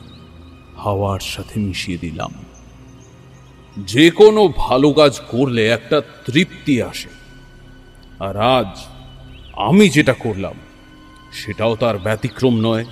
হাওয়ার 0.79 1.21
সাথে 1.21 1.61
মিশিয়ে 1.61 1.99
দিলাম। 1.99 2.33
যে 3.79 4.11
কোনো 4.11 4.49
ভালো 4.57 4.93
কাজ 4.93 5.21
করলে 5.29 5.69
একটা 5.69 6.01
তৃপ্তি 6.01 6.83
আসে। 6.83 7.09
আর 8.21 8.37
আজ 8.37 8.79
আমি 9.53 9.89
যেটা 9.89 10.13
করলাম, 10.13 10.55
সেটাও 11.33 11.77
তার 11.77 11.99
ব্যতিক্রম 11.99 12.55
নয়। 12.55 12.85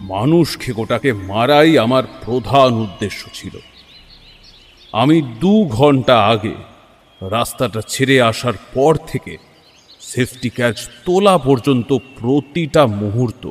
মানুষ 0.00 0.58
খেকোটাকে 0.58 1.12
মারাই 1.12 1.78
আমার 1.78 2.04
প্রধান 2.24 2.72
উদ্দেশ্য 2.72 3.28
ছিল। 3.34 3.58
আমি 4.92 5.22
দু 5.22 5.64
ঘণ্টা 5.64 6.26
আগে 6.26 6.54
রাস্তাটা 7.20 7.80
ছেড়ে 7.88 8.22
আসার 8.22 8.52
পর 8.74 8.96
থেকে 8.96 9.36
সেফটি 10.00 10.50
ক্যাচ 10.50 10.88
তোলা 11.04 11.38
পর্যন্ত 11.38 11.98
প্রতিটা 12.18 12.86
মুহূর্ত, 12.86 13.50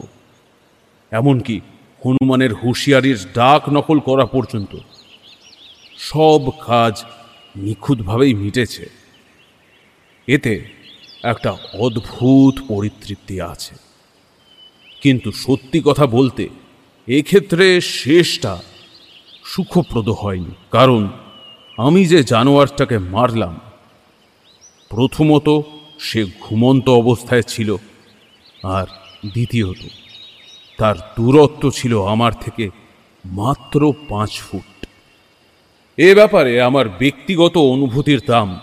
এমনকি 1.12 1.62
হনুমানের 2.06 2.54
হুঁশিয়ারির 2.54 3.18
ডাক 3.36 3.70
নকল 3.70 4.00
করা 4.00 4.26
পর্যন্ত 4.26 4.78
সব 5.98 6.50
কাজ 6.66 7.04
নিখুঁতভাবেই 7.58 8.34
মিটেছে। 8.34 8.90
এতে 10.28 10.70
একটা 11.24 11.58
অদ্ভুত 11.74 12.60
পরিতৃপ্তি 12.68 13.42
আছে। 13.42 13.89
কিন্তু 15.02 15.32
সত্যি 15.32 15.82
কথা 15.86 16.08
বলতে, 16.08 16.50
এক্ষেত্রে 17.08 17.82
শেষটা 17.82 18.62
সুখপ্রদ 19.46 20.10
হয়নি। 20.10 20.56
কারণ 20.72 21.10
আমি 21.78 22.06
যে 22.06 22.24
জানোয়ারটাকে 22.24 22.98
মারলাম, 22.98 23.60
প্রথমত 24.90 25.62
সে 26.00 26.26
ঘুমন্ত 26.42 26.90
অবস্থায় 26.90 27.42
ছিল 27.42 27.76
আর 28.64 28.86
দ্বিতীয়ত 29.26 29.88
তার 30.78 30.96
দূরত্ব 31.18 31.72
ছিল 31.72 32.04
আমার 32.04 32.32
থেকে 32.34 32.70
মাত্র 33.26 33.94
পাঁচ 34.10 34.42
ফুট। 34.42 34.86
এ 35.98 36.16
ব্যাপারে 36.16 36.62
আমার 36.62 36.90
ব্যক্তিগত 36.90 37.58
অনুভূতির 37.58 38.22
দাম 38.28 38.60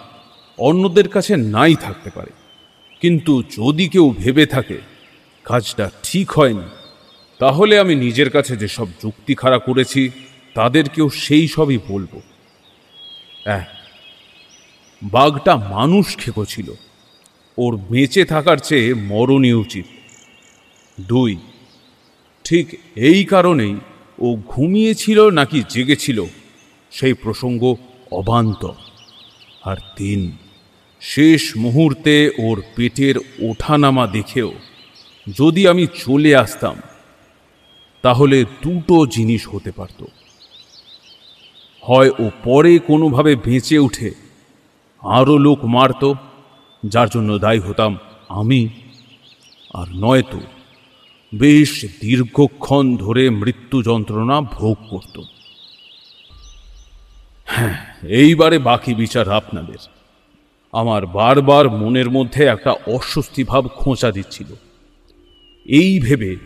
অন্যদের 0.58 1.08
কাছে 1.08 1.36
নাই 1.36 1.74
থাকতে 1.74 2.10
পারে। 2.14 2.30
কিন্তু 3.00 3.42
যদি 3.42 3.88
কেউ 3.88 4.14
ভেবে 4.18 4.46
থাকে 4.46 4.95
কাজটা 5.46 5.90
ঠিক 6.02 6.32
হয়নি। 6.32 6.68
তাহলে 7.38 7.78
আমি 7.78 7.94
নিজের 7.94 8.30
কাছে 8.30 8.56
যেসব 8.56 8.86
যুক্তি 9.02 9.34
খাড়া 9.34 9.58
করেছি, 9.58 10.10
তাদেরকেও 10.54 11.08
সেই 11.08 11.48
সবই 11.48 11.78
বলব। 11.88 12.20
এক 13.44 13.68
বাঘটা 15.02 15.56
মানুষ 15.56 16.16
খেকো 16.16 16.44
ছিল। 16.44 16.68
ওর 17.58 17.76
বেঁচে 17.76 18.24
থাকার 18.24 18.58
চেয়ে 18.58 18.94
মরণই 18.94 19.52
উচিত। 19.52 19.84
দুই, 21.00 21.36
ঠিক 22.44 22.66
এই 22.96 23.24
কারণেই 23.24 23.74
ও 24.18 24.36
ঘুমিয়েছিল 24.46 25.30
নাকি 25.30 25.62
জেগেছিল, 25.68 26.24
সেই 26.90 27.14
প্রসঙ্গ 27.14 27.74
অবান্তর। 28.10 28.76
আর 29.64 29.76
তিন, 29.96 30.20
শেষ 31.00 31.42
মুহূর্তে 31.56 32.14
ওর 32.38 32.62
পেটের 32.76 33.16
ওঠানামা 33.50 34.06
দেখেও 34.06 34.52
যদি 35.38 35.68
আমি 35.68 35.86
চলে 35.86 36.36
আসতাম, 36.36 36.76
তাহলে 38.02 38.44
দুটো 38.44 39.06
জিনিস 39.06 39.48
হতে 39.48 39.70
পারত। 39.70 40.04
হয় 41.82 42.10
ও 42.10 42.30
পরে 42.44 42.78
কোনোভাবে 42.78 43.36
বেঁচে 43.36 43.78
উঠে 43.78 44.10
আরও 45.02 45.38
লোক 45.38 45.64
মারত, 45.64 46.14
যার 46.84 47.08
জন্য 47.08 47.38
দায়ী 47.38 47.58
হতাম 47.58 47.98
আমি, 48.28 48.68
আর 49.74 49.86
নয়তো 49.94 50.40
বেশ 51.34 51.84
দীর্ঘক্ষণ 52.00 52.96
ধরে 52.96 53.30
মৃত্যু 53.30 53.82
যন্ত্রণা 53.82 54.40
ভোগ 54.40 54.76
করত। 54.90 55.20
হ্যাঁ 57.44 57.96
এইবারে 58.02 58.58
বাকি 58.58 58.94
বিচার 58.94 59.32
আপনাদের। 59.32 59.78
আমার 60.72 61.06
বারবার 61.06 61.70
মনের 61.70 62.10
মধ্যে 62.10 62.44
একটা 62.44 62.70
অস্বস্তি 62.86 63.44
ভাব 63.44 63.68
খোঁচা 63.68 64.10
দিচ্ছিল। 64.10 64.54
এই 65.68 66.00
ভেবে 66.00 66.36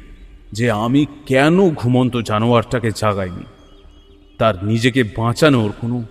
যে 0.53 0.71
আমি 0.71 1.07
কেন 1.27 1.71
ঘুমন্ত 1.71 2.17
জানোয়ারটাকে 2.17 2.91
জাগাইনি, 2.97 3.45
তার 4.39 4.65
নিজেকে 4.65 5.03
বাঁচানোর 5.03 5.73
কোনো 5.81 6.03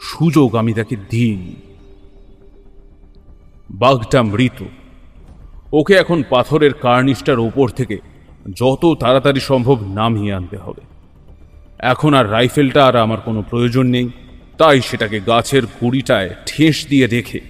সুযোগ 0.00 0.56
আমি 0.56 0.72
তাকে 0.72 0.96
দিইনি। 1.10 1.54
বাঘটা 3.70 4.22
মৃত। 4.22 4.64
ওকে 5.72 5.94
এখন 5.94 6.22
পাথরের 6.30 6.72
কার্নিশটার 6.72 7.38
ওপর 7.38 7.68
থেকে 7.68 7.98
যত 8.56 8.94
তাড়াতাড়ি 9.00 9.40
সম্ভব 9.40 9.80
নামিয়ে 9.80 10.32
আনতে 10.32 10.56
হবে। 10.56 10.82
এখন 11.78 12.14
আর 12.14 12.30
রাইফেলটা 12.30 12.86
আর 12.86 12.96
আমার 12.96 13.20
কোনো 13.20 13.42
প্রয়োজন 13.50 13.86
নেই, 13.86 14.08
তাই 14.58 14.80
সেটাকে 14.80 15.20
গাছের 15.20 15.66
গুড়িটায় 15.66 16.30
ঠেস 16.46 16.86
দিয়ে 16.88 17.06
রেখে 17.06 17.40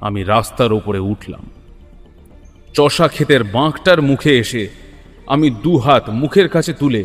আমি 0.00 0.22
রাস্তার 0.22 0.72
ওপরে 0.72 0.98
উঠলাম। 0.98 1.50
চষা 2.76 3.08
ক্ষেতের 3.08 3.44
বাঁকটার 3.44 4.02
মুখে 4.02 4.38
এসে 4.38 4.68
আমি 5.26 5.50
দু 5.50 5.78
হাত 5.78 6.10
মুখের 6.10 6.48
কাছে 6.48 6.72
তুলে 6.72 7.04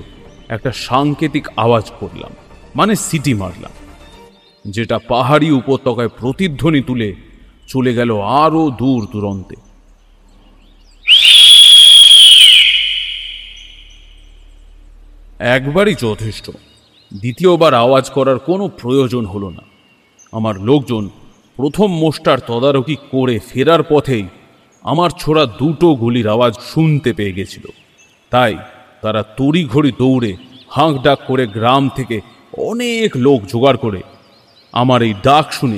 একটা 0.49 0.71
সাংকেতিক 0.71 1.47
আওয়াজ 1.57 1.91
করলাম 1.99 2.31
মানে 2.75 2.95
সিটি 2.95 3.33
মারলাম, 3.33 3.71
যেটা 4.65 4.99
পাহাড়ি 5.07 5.51
উপত্যকায় 5.51 6.07
প্রতিধ্বনি 6.07 6.81
তুলে 6.81 7.15
চলে 7.67 7.93
গেল 7.93 8.19
আরও 8.21 8.69
দূর 8.69 9.07
দূরন্তে। 9.11 9.55
একবারই 15.39 15.95
যথেষ্ট। 15.95 16.51
দ্বিতীয়বার 17.13 17.73
আওয়াজ 17.73 18.09
করার 18.09 18.39
কোনো 18.39 18.67
প্রয়োজন 18.67 19.25
হলো 19.25 19.49
না। 19.49 19.61
আমার 20.31 20.59
লোকজন 20.59 21.09
প্রথম 21.55 21.87
মোষ্টার 21.87 22.39
তদারকি 22.39 22.95
করে 23.11 23.39
ফেরার 23.39 23.83
পথেই 23.83 24.27
আমার 24.85 25.09
ছোড়া 25.09 25.45
দুটো 25.45 25.95
গুলির 25.95 26.27
আওয়াজ 26.27 26.53
শুনতে 26.73 27.13
পেয়ে 27.13 27.33
গেছিল। 27.33 27.65
তাই 28.31 28.57
তারা 29.01 29.23
তড়িঘড়ি 29.23 29.91
দৌড়ে 29.99 30.37
হাঁক 30.69 31.01
ডাক 31.01 31.19
করে 31.27 31.47
গ্রাম 31.47 31.89
থেকে 31.89 32.21
অনেক 32.57 33.17
লোক 33.17 33.45
জোগাড় 33.45 33.77
করে 33.77 34.01
আমার 34.73 35.01
এই 35.01 35.13
ডাক 35.23 35.51
শুনে 35.51 35.77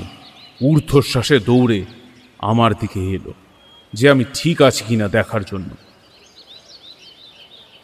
ঊর্ধ্বশ্বাসে 0.66 1.40
দৌড়ে 1.40 1.86
আমার 2.40 2.72
দিকে 2.80 3.00
এলো 3.00 3.34
যে 3.94 4.10
আমি 4.10 4.24
ঠিক 4.34 4.62
আছি 4.62 4.84
কিনা 4.88 5.08
দেখার 5.08 5.44
জন্য। 5.44 5.70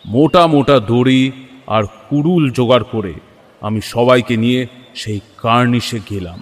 মোটা 0.06 0.48
মোটা 0.48 0.80
দড়ি 0.80 1.32
আর 1.68 1.84
কুড়ুল 2.10 2.52
জোগাড় 2.52 2.84
করে 2.92 3.14
আমি 3.62 3.82
সবাইকে 3.82 4.38
নিয়ে 4.38 4.68
সেই 4.96 5.20
কার্নিশে 5.38 6.00
গেলাম। 6.10 6.40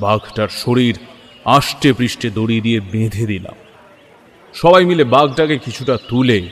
বাঘটার 0.00 0.48
শরীর 0.48 0.94
আষ্টে 1.44 1.92
পৃষ্ঠে 1.92 2.30
দড়ি 2.30 2.60
দিয়ে 2.60 2.80
বেঁধে 2.80 3.26
দিলাম। 3.26 3.54
সবাই 4.54 4.84
মিলে 4.84 5.04
বাঘটাকে 5.04 5.58
কিছুটা 5.58 5.98
তুলে, 6.08 6.48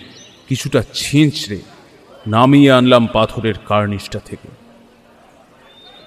কিছুটা 0.48 0.82
ছিঁচড়ে 0.94 1.60
নামিয়ে 2.26 2.72
আনলাম 2.72 3.06
পাথরের 3.06 3.54
কার্নিশটা 3.68 4.18
থেকে। 4.18 4.48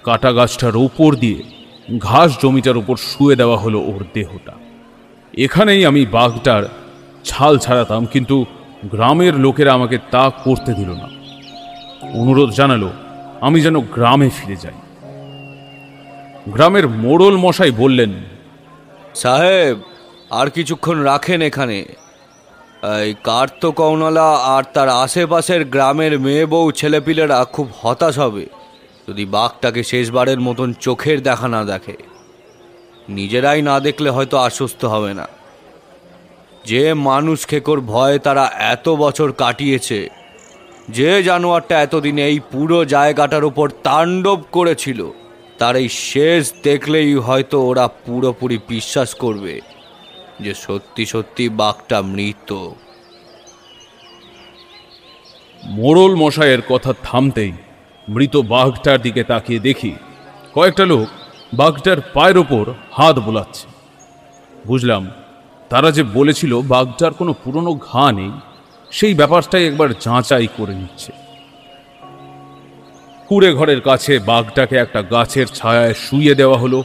কাটা 0.04 0.32
গাছটার 0.32 0.76
ওপর 0.76 1.14
দিয়ে 1.14 1.42
ঘাস 1.98 2.38
জমিটার 2.42 2.76
উপর 2.76 2.96
শুয়ে 2.96 3.36
দেওয়া 3.36 3.56
হলো 3.56 3.78
ওর 3.80 4.04
দেহটা। 4.14 4.52
এখানেই 5.38 5.86
আমি 5.86 6.06
বাঘটার 6.06 6.64
ছাল 7.24 7.58
ছাড়াতাম, 7.58 8.06
কিন্তু 8.06 8.44
গ্রামের 8.84 9.34
লোকেরা 9.34 9.72
আমাকে 9.72 9.98
তা 10.10 10.30
করতে 10.44 10.74
দিল 10.74 10.90
না। 10.90 11.08
অনুরোধ 12.12 12.50
জানালো, 12.50 12.90
আমি 13.40 13.60
যেন 13.60 13.80
গ্রামে 13.80 14.30
ফিরে 14.30 14.56
যাই। 14.56 14.74
গ্রামের 16.48 16.88
মোড়ল 16.88 17.36
মশাই 17.36 17.70
বললেন 17.70 18.12
সাহেব, 19.22 19.76
আর 20.38 20.46
কিছুক্ষণ 20.56 20.96
রাখেন 21.10 21.40
এখানে। 21.50 21.78
এই 23.04 23.12
কার্ত 23.28 23.62
কৌনলা 23.78 24.28
আর 24.54 24.64
তার 24.74 24.88
আশেপাশের 25.04 25.62
গ্রামের 25.74 26.14
মেয়ে 26.24 26.44
বউ 26.52 26.66
ছেলেপিলেরা 26.80 27.38
খুব 27.54 27.66
হতাশ 27.80 28.14
হবে, 28.24 28.44
যদি 29.08 29.24
বাঘটাকে 29.36 29.82
শেষবারের 29.90 30.40
মতন 30.46 30.68
চোখের 30.84 31.18
দেখা 31.28 31.48
না 31.54 31.60
দেখে। 31.72 31.96
নিজেরাই 33.08 33.60
না 33.68 33.76
দেখলে 33.86 34.08
হয়তো 34.16 34.36
আশ্বস্ত 34.46 34.82
হবে 34.94 35.12
না। 35.20 35.26
যে 36.64 36.82
মানুষ 37.08 37.38
খেকর 37.50 37.78
ভয়ে 37.92 38.18
তারা 38.18 38.44
এত 38.72 38.86
বছর 39.02 39.28
কাটিয়েছে, 39.42 40.00
যে 40.88 41.10
জানোয়ারটা 41.28 41.74
এতদিন 41.82 42.16
এই 42.28 42.36
পুরো 42.52 42.78
জায়গাটার 42.94 43.44
উপর 43.50 43.66
তাণ্ডব 43.86 44.40
করেছিল। 44.56 45.00
তার 45.58 45.76
এই 45.76 45.88
শেষ 45.88 46.52
দেখলেই 46.62 47.14
হয়তো 47.14 47.56
ওরা 47.68 47.88
পুরোপুরি 48.04 48.58
বিশ্বাস 48.68 49.14
করবে 49.14 49.60
যে 50.40 50.52
সত্যি 50.54 51.04
সত্যি 51.06 51.44
বাঘটা 51.48 51.98
মৃত। 52.02 52.50
মোড়ল 55.64 56.12
মশাইয়ের 56.14 56.62
কথা 56.68 56.92
থামতেই 57.02 57.52
মৃত 58.08 58.34
বাঘটার 58.36 58.98
দিকে 59.02 59.22
তাকিয়ে 59.24 59.58
দেখি 59.58 59.92
কয়েকটা 60.54 60.84
লোক 60.84 61.08
বাঘটার 61.54 61.98
পায়ের 62.14 62.38
ওপর 62.38 62.64
হাত 62.92 63.16
বোলাচ্ছে। 63.18 63.66
বুঝলাম 64.66 65.02
তারা 65.70 65.88
যে 65.90 66.02
বলেছিল 66.02 66.52
বাঘটার 66.74 67.12
কোনো 67.12 67.32
পুরনো 67.44 67.72
ঘা 67.88 68.12
নেই, 68.12 68.32
সেই 68.90 69.14
ব্যাপারটাই 69.14 69.66
একবার 69.66 69.88
যাচাই 70.00 70.48
করে 70.56 70.74
নিচ্ছে। 70.74 71.12
কুড়ে 73.28 73.52
ঘরের 73.52 73.80
কাছে 73.80 74.18
বাঘটাকে 74.18 74.76
একটা 74.76 75.02
গাছের 75.02 75.46
ছায়ায় 75.46 75.94
শুইয়ে 75.94 76.34
দেওয়া 76.34 76.58
হলো। 76.58 76.84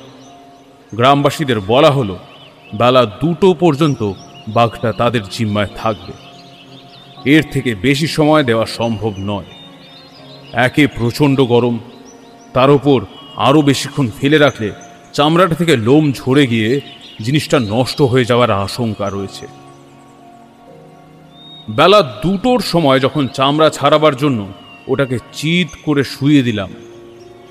গ্রামবাসীদের 0.95 1.59
বলা 1.59 1.91
হলো, 1.91 2.17
বেলা 2.75 3.05
দুটো 3.05 3.53
পর্যন্ত 3.53 4.11
বাঘটা 4.47 4.91
তাদের 4.91 5.21
জিম্মায় 5.31 5.67
থাকবে। 5.75 6.13
এর 7.25 7.43
থেকে 7.51 7.75
বেশি 7.75 8.07
সময় 8.07 8.43
দেওয়া 8.43 8.65
সম্ভব 8.65 9.13
নয়। 9.19 9.43
একে 10.53 10.87
প্রচণ্ড 10.87 11.41
গরম, 11.41 11.79
তার 12.53 12.69
ওপর 12.69 13.05
আরও 13.35 13.61
বেশিক্ষণ 13.61 14.09
ফেলে 14.17 14.37
রাখলে 14.37 14.71
চামড়াটা 15.13 15.55
থেকে 15.55 15.77
লোম 15.77 16.11
ঝরে 16.11 16.47
গিয়ে 16.47 16.81
জিনিসটা 17.21 17.59
নষ্ট 17.59 18.01
হয়ে 18.01 18.25
যাওয়ার 18.25 18.51
আশঙ্কা 18.51 19.09
রয়েছে। 19.09 19.47
বেলা 21.69 22.01
দুটোর 22.01 22.59
সময় 22.59 22.99
যখন 22.99 23.27
চামড়া 23.27 23.69
ছাড়াবার 23.69 24.15
জন্য 24.15 24.47
ওটাকে 24.89 25.17
চিত 25.33 25.69
করে 25.85 26.03
শুয়ে 26.03 26.41
দিলাম। 26.43 26.71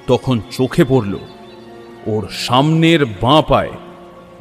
তখন 0.06 0.36
চোখে 0.56 0.84
পড়ল, 0.88 1.14
ওর 2.06 2.24
সামনের 2.46 3.00
বাঁ 3.22 3.42
পায়ে 3.42 3.74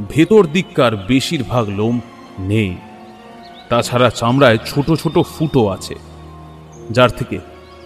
ভেতর 0.10 0.44
দিককার 0.46 0.94
বেশিরভাগ 1.08 1.66
লোম 1.70 1.96
নেই। 2.52 2.72
তাছাড়া 3.70 4.10
চামড়ায় 4.10 4.60
ছোট 4.66 4.88
ছোট 5.02 5.16
ফুটো 5.34 5.62
আছে, 5.70 5.96
যার 6.92 7.10
থেকে 7.10 7.38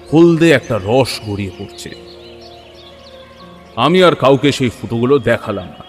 হলদে 0.10 0.48
একটা 0.52 0.76
রস 0.88 1.12
গড়িয়ে 1.28 1.54
পড়ছে। 1.60 1.90
আমি 3.76 4.00
আর 4.04 4.16
কাউকে 4.16 4.50
সেই 4.52 4.72
ফুটোগুলো 4.78 5.16
দেখালাম 5.30 5.70
না। 5.78 5.86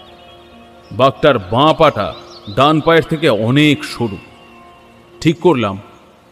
বাঘটার 0.91 1.37
বাঁ 1.53 1.71
পাটা 1.73 2.07
ডান 2.55 2.75
পায়ের 2.85 3.05
থেকে 3.09 3.27
অনেক 3.47 3.77
সরু। 3.83 4.19
ঠিক 5.21 5.37
করলাম, 5.39 5.75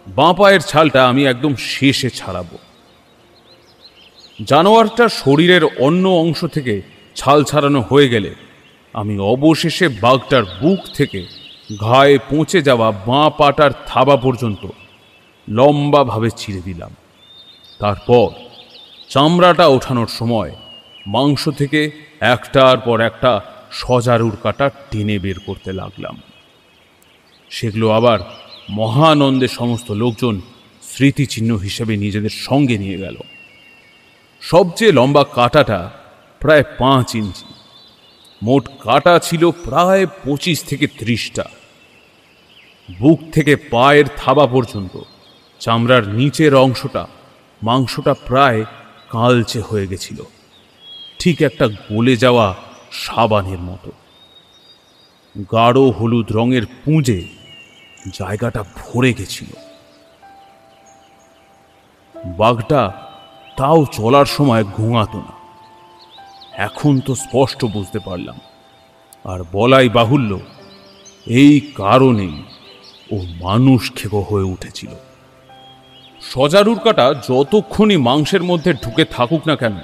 বাঁ 0.08 0.34
পায়ের 0.34 0.62
ছালটা 0.62 1.00
আমি 1.10 1.22
একদম 1.26 1.54
শেষে 1.72 2.10
ছাড়াবো। 2.10 2.58
জানোয়ারটার 4.44 5.10
শরীরের 5.10 5.62
অন্য 5.80 6.10
অংশ 6.10 6.46
থেকে 6.46 6.82
ছাল 7.16 7.44
ছাড়ানো 7.44 7.82
হয়ে 7.82 8.10
গেলে 8.10 8.36
আমি 8.94 9.20
অবশেষে 9.20 9.88
বাঘটার 9.88 10.44
বুক 10.44 10.80
থেকে 10.94 11.26
ঘায়ে 11.80 12.18
পৌঁছে 12.30 12.62
যাওয়া 12.62 12.92
বাঁ 12.92 13.30
পাটার 13.30 13.72
থাবা 13.88 14.18
পর্যন্ত 14.18 14.68
লম্বাভাবে 15.50 16.30
ছিঁড়ে 16.38 16.62
দিলাম। 16.62 16.96
তারপর 17.80 18.30
চামড়াটা 19.10 19.68
ওঠানোর 19.68 20.08
সময় 20.08 20.56
মাংস 21.08 21.50
থেকে 21.50 21.92
একটার 22.20 22.78
পর 22.78 23.02
একটা 23.02 23.42
সজারুর 23.72 24.38
কাটা 24.44 24.70
টেনে 24.70 25.20
বের 25.20 25.40
করতে 25.40 25.74
লাগলাম। 25.74 26.22
সেগুলো 27.50 27.90
আবার 27.90 28.20
মহানন্দে 28.70 29.48
সমস্ত 29.48 29.92
লোকজন 29.92 30.42
স্মৃতিচিহ্ন 30.84 31.56
হিসেবে 31.56 31.98
নিজেদের 31.98 32.30
সঙ্গে 32.30 32.78
নিয়ে 32.78 32.98
গেল। 32.98 33.16
সবচেয়ে 34.42 34.92
লম্বা 34.92 35.24
কাটাটা 35.24 35.92
প্রায় 36.40 36.64
পাঁচ 36.64 37.16
ইঞ্চি। 37.16 37.54
মোট 38.44 38.70
কাটা 38.80 39.20
ছিল 39.20 39.52
প্রায় 39.52 40.06
পঁচিশ 40.06 40.64
থেকে 40.64 40.88
ত্রিশটা। 40.88 41.44
বুক 43.00 43.20
থেকে 43.32 43.56
পায়ের 43.56 44.06
থাবা 44.18 44.48
পর্যন্ত, 44.48 45.00
চামড়ার 45.60 46.08
নিচের 46.08 46.56
অংশটা, 46.56 47.08
মাংসটা 47.64 48.14
প্রায় 48.14 48.66
কালচে 49.10 49.62
হয়ে 49.62 49.88
গেছিল। 49.88 50.24
ঠিক 51.20 51.42
একটা 51.42 51.68
গলে 51.68 52.18
যাওয়া 52.18 52.56
সাবানের 52.92 53.60
মতো। 53.60 53.92
গাঢ় 55.52 55.90
হলুদ 55.90 56.32
রঙের 56.32 56.66
পুঁজে 56.66 57.28
জায়গাটা 58.14 58.64
ভরে 58.64 59.14
গেছিল। 59.14 59.48
বাঘটা 62.26 63.11
তাও 63.58 63.86
চলার 63.92 64.26
সময় 64.26 64.64
ঘুমাতো 64.64 65.18
না। 65.18 65.34
এখন 66.58 67.00
তো 67.00 67.16
স্পষ্ট 67.16 67.66
বুঝতে 67.66 68.00
পারলাম। 68.00 68.40
আর 69.26 69.40
বলাই 69.52 69.90
বাহুল্য, 69.90 70.40
এই 71.26 71.60
কারণেই 71.76 72.44
ও 73.12 73.16
মানুষ 73.42 73.92
খেকো 73.96 74.22
হয়ে 74.22 74.44
উঠেছিল। 74.44 74.90
সজারুর 76.22 76.80
কাটা 76.80 77.14
যতক্ষণই 77.30 77.98
মাংসের 77.98 78.44
মধ্যে 78.44 78.74
ঢুকে 78.74 79.06
থাকুক 79.06 79.48
না 79.48 79.56
কেন, 79.56 79.76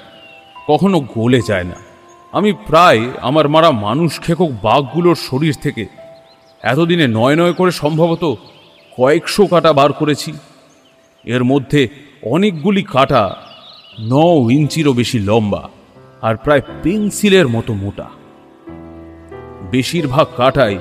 কখনো 0.68 1.00
গলে 1.00 1.40
যায় 1.46 1.64
না। 1.64 1.74
আমি 2.32 2.52
প্রায় 2.52 3.00
আমার 3.20 3.48
মারা 3.48 3.70
মানুষ 3.70 4.20
খেকক 4.20 4.50
বাঘগুলোর 4.62 5.14
শরীর 5.14 5.54
থেকে 5.62 5.86
এতদিনে 6.62 7.06
নয় 7.08 7.36
নয় 7.36 7.52
করে 7.52 7.70
সম্ভবত 7.70 8.34
কয়েকশো 8.96 9.46
কাটা 9.46 9.72
বার 9.72 9.92
করেছি। 9.92 10.32
এর 11.24 11.44
মধ্যে 11.44 11.88
অনেকগুলি 12.22 12.82
কাটা 12.82 13.36
ন 14.00 14.12
ইঞ্চিরও 14.50 14.92
বেশি 14.92 15.18
লম্বা 15.18 15.68
আর 16.22 16.36
প্রায় 16.36 16.60
পেন্সিলের 16.82 17.48
মতো 17.48 17.74
মোটা। 17.74 18.08
বেশিরভাগ 19.70 20.26
কাটাই 20.36 20.78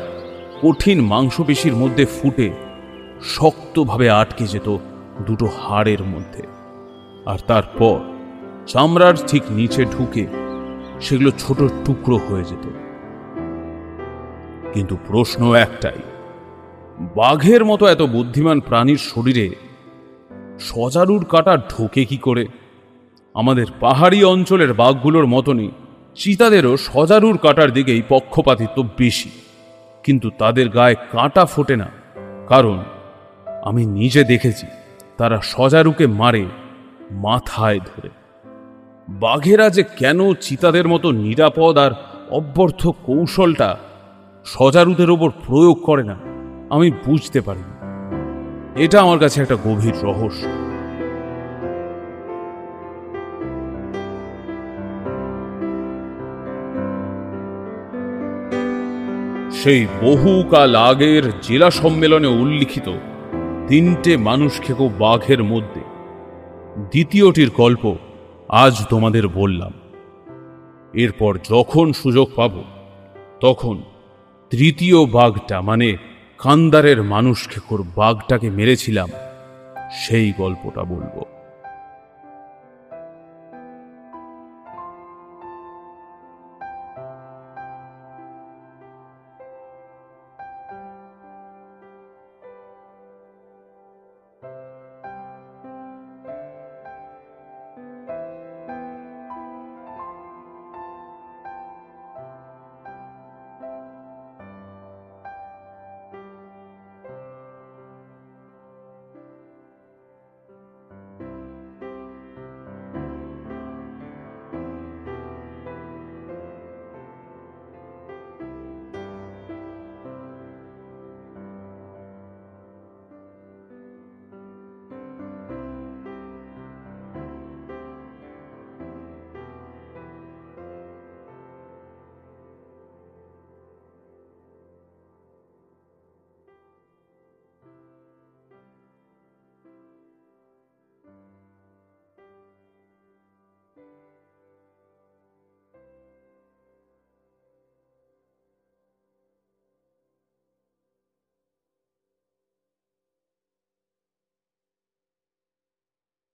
কঠিন 0.61 1.02
মাংসপেশির 1.02 1.76
মধ্যে 1.76 2.06
ফুটে 2.06 2.52
শক্তভাবে 3.23 4.10
আটকে 4.10 4.48
যেত 4.48 4.77
দুটো 5.26 5.49
হাড়ের 5.61 6.03
মধ্যে। 6.03 6.44
আর 7.26 7.38
তারপর 7.48 7.99
চামড়ার 8.68 9.14
ঠিক 9.27 9.44
নিচে 9.49 9.85
ঢুকে 9.85 10.27
সেগুলো 11.02 11.31
ছোট 11.31 11.64
টুকরো 11.85 12.18
হয়ে 12.18 12.44
যেত। 12.44 12.69
কিন্তু 14.73 14.98
প্রশ্ন 15.07 15.53
একটাই, 15.53 15.99
বাঘের 17.15 17.65
মতো 17.65 17.88
এত 17.88 18.02
বুদ্ধিমান 18.02 18.60
প্রাণীর 18.60 18.98
শরীরে 18.98 19.56
সজারুর 20.60 21.26
কাটা 21.26 21.57
ঢোকে 21.57 22.06
কি 22.06 22.18
করে? 22.18 22.48
আমাদের 23.39 23.68
পাহাড়ি 23.80 24.19
অঞ্চলের 24.23 24.72
বাঘগুলোর 24.73 25.26
মতনই 25.26 25.69
চিতাদেরও 26.15 26.73
সজারুর 26.77 27.38
কাটার 27.38 27.69
দিকেই 27.72 28.01
পক্ষপাতিত্ব 28.09 28.77
বেশি। 28.97 29.31
কিন্তু 30.05 30.27
তাদের 30.38 30.68
গায়ে 30.69 31.01
কাঁটা 31.11 31.43
ফোটে 31.45 31.76
না, 31.76 31.89
কারণ 32.47 32.77
আমি 33.64 33.84
নিজে 33.99 34.22
দেখেছি 34.23 34.68
তারা 35.18 35.38
সজারুকে 35.43 36.05
মারে 36.22 36.43
মাথায় 37.26 37.80
ধরে। 37.80 38.09
বাঘেরা 39.07 39.68
যে 39.69 39.84
কেন 39.97 40.19
চিতাদের 40.34 40.85
মতো 40.88 41.07
নিরাপদ 41.26 41.76
আর 41.77 41.91
অব্যর্থ 42.30 42.81
কৌশলটা 43.07 43.69
সজারুদের 44.45 45.09
ওপর 45.11 45.30
প্রয়োগ 45.45 45.77
করে 45.84 46.03
না, 46.03 46.18
আমি 46.69 46.88
বুঝতে 47.05 47.39
পারি। 47.41 47.64
এটা 48.84 48.97
আমার 49.01 49.19
কাছে 49.19 49.38
একটা 49.41 49.57
গভীর 49.65 49.97
রহস্য। 50.03 50.43
সেই 59.68 59.85
বহুকাল 60.02 60.76
আগের 60.76 61.23
জেলা 61.41 61.72
সম্মেলনে 61.72 62.27
উল্লিখিত 62.27 62.98
তিনটে 63.68 64.18
মানুষ 64.18 64.61
খেকো 64.61 64.89
বাঘের 64.99 65.44
মধ্যে। 65.44 65.81
দ্বিতীয়টির 66.89 67.49
গল্প 67.57 67.95
আজ 68.49 68.85
তোমাদের 68.89 69.27
বললাম। 69.27 69.73
এরপর 70.94 71.38
যখন 71.49 71.94
সুযোগ 71.94 72.27
পাব, 72.35 72.64
তখন 73.41 73.81
তৃতীয় 74.49 75.06
বাঘটা 75.06 75.61
মানে 75.61 75.98
কান্দারের 76.38 77.03
মানুষ 77.03 77.48
খেকোর 77.48 77.84
বাঘটাকে 77.95 78.49
মেরেছিলাম, 78.49 79.10
সেই 79.94 80.34
গল্পটা 80.38 80.84
বলব। 80.84 81.26